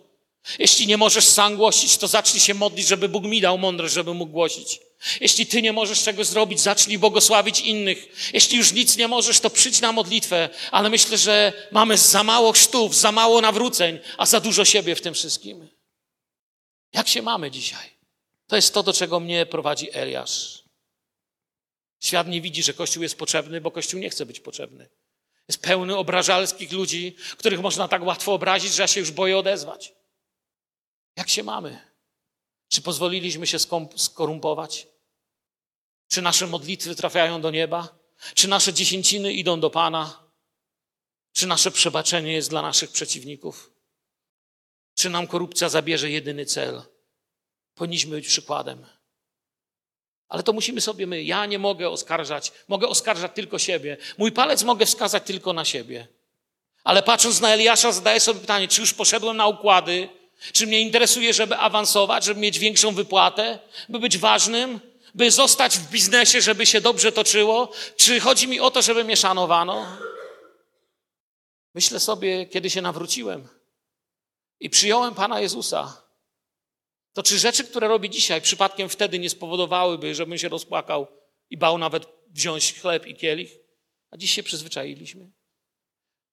Jeśli 0.59 0.87
nie 0.87 0.97
możesz 0.97 1.27
sam 1.27 1.57
głosić, 1.57 1.97
to 1.97 2.09
zacznij 2.09 2.41
się 2.41 2.55
modlić, 2.55 2.87
żeby 2.87 3.09
Bóg 3.09 3.25
mi 3.25 3.41
dał 3.41 3.59
mądrość, 3.59 3.95
żeby 3.95 4.15
mógł 4.15 4.33
głosić. 4.33 4.81
Jeśli 5.21 5.47
ty 5.47 5.63
nie 5.63 5.73
możesz 5.73 6.03
czegoś 6.03 6.27
zrobić, 6.27 6.61
zacznij 6.61 6.99
błogosławić 6.99 7.61
innych. 7.61 8.31
Jeśli 8.33 8.59
już 8.59 8.73
nic 8.73 8.97
nie 8.97 9.09
możesz, 9.09 9.41
to 9.41 9.51
przyjdź 9.51 9.81
na 9.81 9.93
modlitwę, 9.93 10.49
ale 10.71 10.91
myślę, 10.91 11.19
że 11.19 11.53
mamy 11.73 11.99
za 11.99 12.25
mało 12.25 12.53
chrztów, 12.53 12.97
za 12.97 13.13
mało 13.13 13.41
nawróceń, 13.41 13.99
a 14.17 14.27
za 14.27 14.41
dużo 14.41 14.65
siebie 14.65 14.95
w 14.95 15.01
tym 15.01 15.15
wszystkim. 15.15 15.69
Jak 16.93 17.09
się 17.09 17.23
mamy 17.23 17.51
dzisiaj? 17.51 17.91
To 18.47 18.57
jest 18.57 18.75
to, 18.75 18.83
do 18.83 18.93
czego 18.93 19.21
mnie 19.21 19.47
prowadzi 19.47 19.89
Eliasz. 19.93 20.58
Świat 22.01 22.29
nie 22.29 22.41
widzi, 22.41 22.63
że 22.63 22.75
Kościół 22.75 23.03
jest 23.03 23.19
potrzebny, 23.19 23.61
bo 23.61 23.71
Kościół 23.71 24.01
nie 24.01 24.11
chce 24.11 24.27
być 24.27 24.41
potrzebny. 24.41 24.89
Jest 25.49 25.63
pełny 25.63 25.97
obrażalskich 25.97 26.73
ludzi, 26.73 27.17
których 27.37 27.61
można 27.61 27.89
tak 27.89 28.03
łatwo 28.03 28.35
obrazić, 28.35 28.75
że 28.75 28.83
ja 28.83 28.89
się 28.89 29.01
już 29.01 29.11
boję 29.11 29.39
odezwać. 29.39 29.93
Jak 31.17 31.29
się 31.29 31.43
mamy? 31.43 31.89
Czy 32.69 32.83
pozwoliliśmy 32.83 33.47
się 33.47 33.59
skorumpować? 33.97 34.87
Czy 36.09 36.23
nasze 36.23 36.47
modlitwy 36.47 36.95
trafiają 36.95 37.41
do 37.41 37.51
nieba? 37.51 37.99
Czy 38.35 38.49
nasze 38.49 38.73
dziesięciny 38.73 39.33
idą 39.33 39.61
do 39.61 39.71
Pana? 39.71 40.29
Czy 41.33 41.47
nasze 41.47 41.71
przebaczenie 41.71 42.33
jest 42.33 42.51
dla 42.51 42.63
naszych 42.63 42.91
przeciwników? 42.91 43.73
Czy 44.95 45.11
nam 45.11 45.27
korupcja 45.27 45.69
zabierze 45.69 46.11
jedyny 46.11 46.47
cel? 46.47 46.83
Powinniśmy 47.75 48.17
być 48.17 48.29
przykładem. 48.29 48.87
Ale 50.29 50.43
to 50.43 50.53
musimy 50.53 50.81
sobie 50.81 51.07
my. 51.07 51.23
Ja 51.23 51.47
nie 51.47 51.59
mogę 51.59 51.91
oskarżać, 51.91 52.53
mogę 52.69 52.89
oskarżać 52.89 53.33
tylko 53.35 53.59
siebie. 53.59 53.97
Mój 54.19 54.33
palec 54.33 54.63
mogę 54.63 54.87
wskazać 54.87 55.23
tylko 55.27 55.53
na 55.53 55.65
siebie. 55.65 56.09
Ale 56.85 57.03
patrząc 57.03 57.41
na 57.41 57.49
Eliasza, 57.55 57.93
zadaję 57.93 58.21
sobie 58.21 58.41
pytanie, 58.41 58.69
czy 58.69 58.81
już 58.81 58.95
poszedłem 58.95 59.37
na 59.37 59.47
układy, 59.47 60.09
czy 60.53 60.67
mnie 60.67 60.81
interesuje, 60.81 61.35
żeby 61.35 61.57
awansować, 61.57 62.25
żeby 62.25 62.41
mieć 62.41 62.59
większą 62.59 62.95
wypłatę, 62.95 63.59
by 63.89 63.99
być 63.99 64.19
ważnym, 64.19 64.81
by 65.15 65.31
zostać 65.31 65.79
w 65.79 65.91
biznesie, 65.91 66.41
żeby 66.41 66.67
się 66.67 66.81
dobrze 66.81 67.13
toczyło? 67.13 67.73
Czy 67.97 68.21
chodzi 68.21 68.49
mi 68.49 68.61
o 68.61 68.71
to, 68.71 68.83
żeby 68.83 69.05
mnie 69.05 69.17
szanowano? 69.17 69.87
Myślę 71.75 72.01
sobie, 72.01 72.47
kiedy 72.47 72.71
się 72.71 72.83
nawróciłem 72.83 73.49
i 74.61 74.71
przyjąłem 74.71 75.15
Pana 75.15 75.41
Jezusa, 75.41 76.03
to 77.19 77.23
czy 77.23 77.39
rzeczy, 77.39 77.65
które 77.65 77.89
robi 77.89 78.11
dzisiaj, 78.11 78.43
przypadkiem 78.43 78.89
wtedy 78.89 79.19
nie 79.19 79.31
spowodowałyby, 79.31 80.15
żebym 80.15 80.39
się 80.39 80.49
rozpłakał 80.49 81.07
i 81.51 81.57
bał 81.57 81.79
nawet 81.79 82.07
wziąć 82.31 82.75
chleb 82.81 83.07
i 83.07 83.15
kielich? 83.15 83.51
A 84.11 84.17
dziś 84.17 84.31
się 84.31 84.43
przyzwyczailiśmy. 84.43 85.31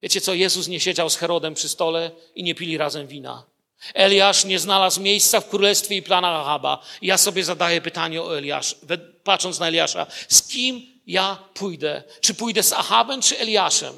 Wiecie 0.01 0.21
co, 0.21 0.33
Jezus 0.33 0.67
nie 0.67 0.79
siedział 0.79 1.09
z 1.09 1.15
Herodem 1.15 1.53
przy 1.53 1.69
stole 1.69 2.11
i 2.35 2.43
nie 2.43 2.55
pili 2.55 2.77
razem 2.77 3.07
wina. 3.07 3.45
Eliasz 3.93 4.45
nie 4.45 4.59
znalazł 4.59 5.01
miejsca 5.01 5.41
w 5.41 5.49
królestwie 5.49 5.95
i 5.95 6.01
planach 6.01 6.35
Ahaba. 6.35 6.85
Ja 7.01 7.17
sobie 7.17 7.43
zadaję 7.43 7.81
pytanie 7.81 8.21
o 8.21 8.37
Eliasz, 8.37 8.75
patrząc 9.23 9.59
na 9.59 9.67
Eliasza, 9.67 10.07
z 10.29 10.47
kim 10.47 10.81
ja 11.07 11.49
pójdę? 11.53 12.03
Czy 12.21 12.33
pójdę 12.33 12.63
z 12.63 12.73
Ahabem, 12.73 13.21
czy 13.21 13.39
Eliaszem? 13.39 13.93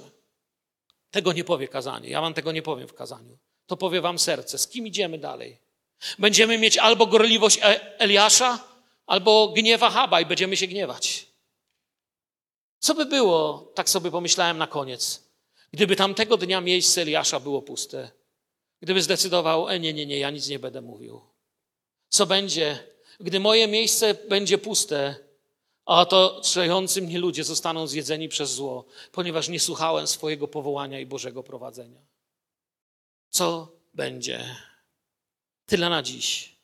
Tego 1.11 1.33
nie 1.33 1.43
powie 1.43 1.67
kazanie. 1.67 2.09
Ja 2.09 2.21
wam 2.21 2.33
tego 2.33 2.51
nie 2.51 2.61
powiem 2.61 2.87
w 2.87 2.93
kazaniu. 2.93 3.37
To 3.65 3.77
powie 3.77 4.01
wam 4.01 4.19
serce. 4.19 4.57
Z 4.57 4.67
kim 4.67 4.87
idziemy 4.87 5.17
dalej? 5.17 5.66
Będziemy 6.19 6.57
mieć 6.57 6.77
albo 6.77 7.05
gorliwość 7.05 7.59
e- 7.61 7.99
Eliasza, 7.99 8.63
albo 9.05 9.47
gniew 9.47 9.83
Ahaba 9.83 10.21
i 10.21 10.25
będziemy 10.25 10.57
się 10.57 10.67
gniewać. 10.67 11.27
Co 12.79 12.95
by 12.95 13.05
było, 13.05 13.71
tak 13.75 13.89
sobie 13.89 14.11
pomyślałem 14.11 14.57
na 14.57 14.67
koniec, 14.67 15.23
gdyby 15.71 15.95
tamtego 15.95 16.37
dnia 16.37 16.61
miejsce 16.61 17.01
Eliasza 17.01 17.39
było 17.39 17.61
puste? 17.61 18.11
Gdyby 18.81 19.01
zdecydował, 19.01 19.69
e, 19.69 19.79
nie, 19.79 19.93
nie, 19.93 20.05
nie, 20.05 20.19
ja 20.19 20.29
nic 20.29 20.47
nie 20.47 20.59
będę 20.59 20.81
mówił. 20.81 21.21
Co 22.09 22.25
będzie, 22.25 22.79
gdy 23.19 23.39
moje 23.39 23.67
miejsce 23.67 24.13
będzie 24.13 24.57
puste, 24.57 25.15
a 25.85 26.01
otaczający 26.01 27.01
mnie 27.01 27.19
ludzie 27.19 27.43
zostaną 27.43 27.87
zjedzeni 27.87 28.29
przez 28.29 28.51
zło, 28.51 28.85
ponieważ 29.11 29.49
nie 29.49 29.59
słuchałem 29.59 30.07
swojego 30.07 30.47
powołania 30.47 30.99
i 30.99 31.05
Bożego 31.05 31.43
prowadzenia. 31.43 32.01
Co 33.29 33.71
będzie? 33.93 34.55
Tyle 35.67 35.89
na 35.89 36.03
dziś. 36.03 36.55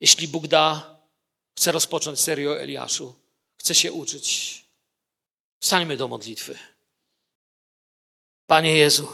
Jeśli 0.00 0.28
Bóg 0.28 0.46
da, 0.46 0.96
chcę 1.58 1.72
rozpocząć 1.72 2.20
serię 2.20 2.50
o 2.50 2.60
Eliaszu. 2.60 3.14
Chcę 3.58 3.74
się 3.74 3.92
uczyć. 3.92 4.64
Wstańmy 5.60 5.96
do 5.96 6.08
modlitwy. 6.08 6.58
Panie 8.46 8.76
Jezu, 8.76 9.08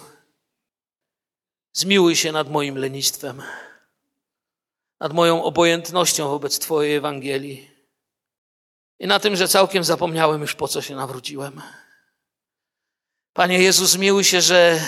Zmiłuj 1.72 2.16
się 2.16 2.32
nad 2.32 2.50
moim 2.50 2.78
lenistwem, 2.78 3.42
nad 5.00 5.12
moją 5.12 5.44
obojętnością 5.44 6.28
wobec 6.28 6.58
Twojej 6.58 6.96
Ewangelii 6.96 7.70
i 9.00 9.06
na 9.06 9.20
tym, 9.20 9.36
że 9.36 9.48
całkiem 9.48 9.84
zapomniałem 9.84 10.40
już 10.40 10.54
po 10.54 10.68
co 10.68 10.82
się 10.82 10.96
nawróciłem. 10.96 11.62
Panie 13.32 13.58
Jezus, 13.58 13.90
zmiłuj 13.90 14.24
się, 14.24 14.40
że 14.40 14.80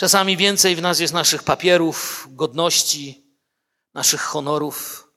czasami 0.00 0.36
więcej 0.36 0.76
w 0.76 0.82
nas 0.82 1.00
jest 1.00 1.14
naszych 1.14 1.42
papierów, 1.42 2.26
godności, 2.30 3.24
naszych 3.94 4.20
honorów, 4.20 5.08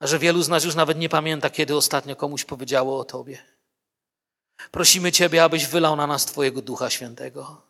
a 0.00 0.06
że 0.06 0.18
wielu 0.18 0.42
z 0.42 0.48
nas 0.48 0.64
już 0.64 0.74
nawet 0.74 0.98
nie 0.98 1.08
pamięta, 1.08 1.50
kiedy 1.50 1.76
ostatnio 1.76 2.16
komuś 2.16 2.44
powiedziało 2.44 3.00
o 3.00 3.04
Tobie. 3.04 3.38
Prosimy 4.70 5.12
Ciebie, 5.12 5.44
abyś 5.44 5.66
wylał 5.66 5.96
na 5.96 6.06
nas 6.06 6.24
Twojego 6.26 6.62
Ducha 6.62 6.90
Świętego 6.90 7.62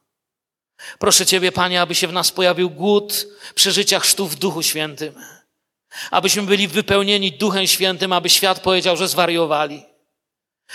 Proszę 0.99 1.27
Ciebie, 1.27 1.53
Panie, 1.53 1.83
aby 1.83 1.95
się 1.95 2.09
w 2.09 2.13
nas 2.13 2.31
pojawił 2.31 2.71
głód 2.71 3.27
przeżycia 3.55 4.01
chrztu 4.01 4.29
w 4.29 4.37
Duchu 4.37 4.63
Świętym. 4.63 5.15
Abyśmy 6.11 6.43
byli 6.43 6.69
wypełnieni 6.69 7.33
Duchem 7.33 7.67
Świętym, 7.67 8.13
aby 8.13 8.31
świat 8.31 8.61
powiedział, 8.61 8.97
że 8.97 9.09
zwariowali. 9.09 9.87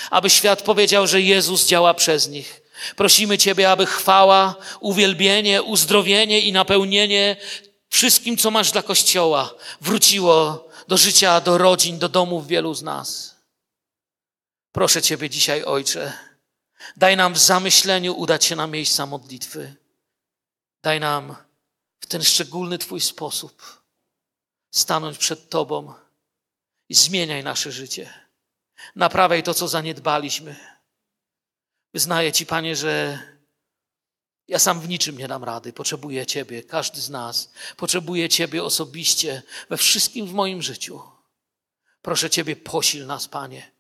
Aby 0.09 0.29
świat 0.29 0.61
powiedział, 0.61 1.07
że 1.07 1.21
Jezus 1.21 1.65
działa 1.65 1.93
przez 1.93 2.29
nich. 2.29 2.64
Prosimy 2.95 3.37
Ciebie, 3.37 3.71
aby 3.71 3.85
chwała, 3.85 4.55
uwielbienie, 4.79 5.63
uzdrowienie 5.63 6.39
i 6.39 6.51
napełnienie 6.51 7.37
wszystkim, 7.89 8.37
co 8.37 8.51
masz 8.51 8.71
dla 8.71 8.83
Kościoła, 8.83 9.53
wróciło 9.81 10.67
do 10.87 10.97
życia, 10.97 11.41
do 11.41 11.57
rodzin, 11.57 11.99
do 11.99 12.09
domów 12.09 12.47
wielu 12.47 12.73
z 12.73 12.81
nas. 12.81 13.35
Proszę 14.71 15.01
Ciebie 15.01 15.29
dzisiaj, 15.29 15.63
Ojcze, 15.63 16.13
daj 16.97 17.17
nam 17.17 17.33
w 17.33 17.37
zamyśleniu 17.37 18.13
udać 18.13 18.45
się 18.45 18.55
na 18.55 18.67
miejsca 18.67 19.05
modlitwy. 19.05 19.75
Daj 20.83 20.99
nam 20.99 21.35
w 21.99 22.05
ten 22.05 22.23
szczególny 22.23 22.77
Twój 22.77 23.01
sposób 23.01 23.83
stanąć 24.71 25.17
przed 25.17 25.49
Tobą 25.49 25.93
i 26.89 26.95
zmieniaj 26.95 27.43
nasze 27.43 27.71
życie. 27.71 28.13
Naprawiaj 28.95 29.43
to, 29.43 29.53
co 29.53 29.67
zaniedbaliśmy. 29.67 30.74
Wyznaję 31.95 32.31
Ci, 32.31 32.45
Panie, 32.45 32.75
że 32.75 33.19
ja 34.47 34.59
sam 34.59 34.81
w 34.81 34.89
niczym 34.89 35.17
nie 35.17 35.27
dam 35.27 35.43
rady. 35.43 35.73
Potrzebuję 35.73 36.25
Ciebie, 36.25 36.63
każdy 36.63 37.01
z 37.01 37.09
nas. 37.09 37.51
Potrzebuje 37.77 38.29
Ciebie 38.29 38.63
osobiście 38.63 39.41
we 39.69 39.77
wszystkim 39.77 40.27
w 40.27 40.33
moim 40.33 40.61
życiu. 40.61 41.01
Proszę 42.01 42.29
Ciebie, 42.29 42.55
posil 42.55 43.05
nas, 43.05 43.27
Panie. 43.27 43.71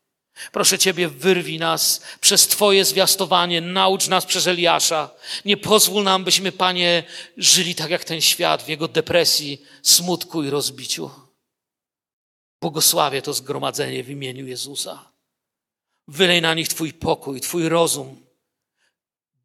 Proszę 0.51 0.79
Ciebie, 0.79 1.07
wyrwij 1.07 1.59
nas 1.59 2.01
przez 2.21 2.47
Twoje 2.47 2.85
zwiastowanie, 2.85 3.61
naucz 3.61 4.07
nas 4.07 4.25
przez 4.25 4.47
Eliasza. 4.47 5.09
Nie 5.45 5.57
pozwól 5.57 6.03
nam, 6.03 6.23
byśmy, 6.23 6.51
Panie, 6.51 7.03
żyli 7.37 7.75
tak 7.75 7.89
jak 7.89 8.03
ten 8.03 8.21
świat 8.21 8.63
w 8.63 8.69
jego 8.69 8.87
depresji, 8.87 9.65
smutku 9.83 10.43
i 10.43 10.49
rozbiciu. 10.49 11.11
Błogosławię 12.61 13.21
to 13.21 13.33
zgromadzenie 13.33 14.03
w 14.03 14.09
imieniu 14.09 14.47
Jezusa. 14.47 15.14
Wylej 16.07 16.41
na 16.41 16.53
nich 16.53 16.67
Twój 16.67 16.93
pokój, 16.93 17.41
Twój 17.41 17.69
rozum. 17.69 18.25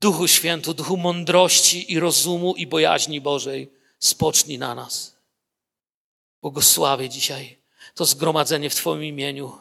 Duchu 0.01 0.29
Świętu, 0.29 0.75
Duchu 0.75 0.97
mądrości 0.97 1.93
i 1.93 2.01
rozumu 2.01 2.55
i 2.55 2.67
bojaźni 2.67 3.21
Bożej, 3.21 3.73
spocznij 3.99 4.59
na 4.59 4.75
nas. 4.75 5.17
Błogosławię 6.43 7.09
dzisiaj 7.09 7.61
to 7.95 8.05
zgromadzenie 8.05 8.71
w 8.71 8.75
Twoim 8.75 9.05
imieniu. 9.05 9.61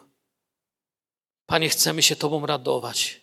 Panie, 1.46 1.68
chcemy 1.68 2.02
się 2.02 2.16
Tobą 2.16 2.46
radować. 2.46 3.20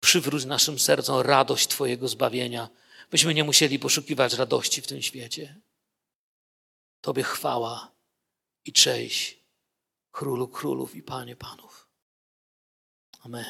Przywróć 0.00 0.44
naszym 0.44 0.78
sercom 0.78 1.20
radość 1.20 1.68
Twojego 1.68 2.08
zbawienia, 2.08 2.68
byśmy 3.10 3.34
nie 3.34 3.44
musieli 3.44 3.78
poszukiwać 3.78 4.32
radości 4.32 4.82
w 4.82 4.86
tym 4.86 5.02
świecie. 5.02 5.60
Tobie 7.00 7.22
chwała 7.22 7.92
i 8.64 8.72
cześć, 8.72 9.38
Królu 10.12 10.48
Królów 10.48 10.94
i 10.94 11.02
Panie 11.02 11.36
Panów. 11.36 11.69
Amen. 13.24 13.46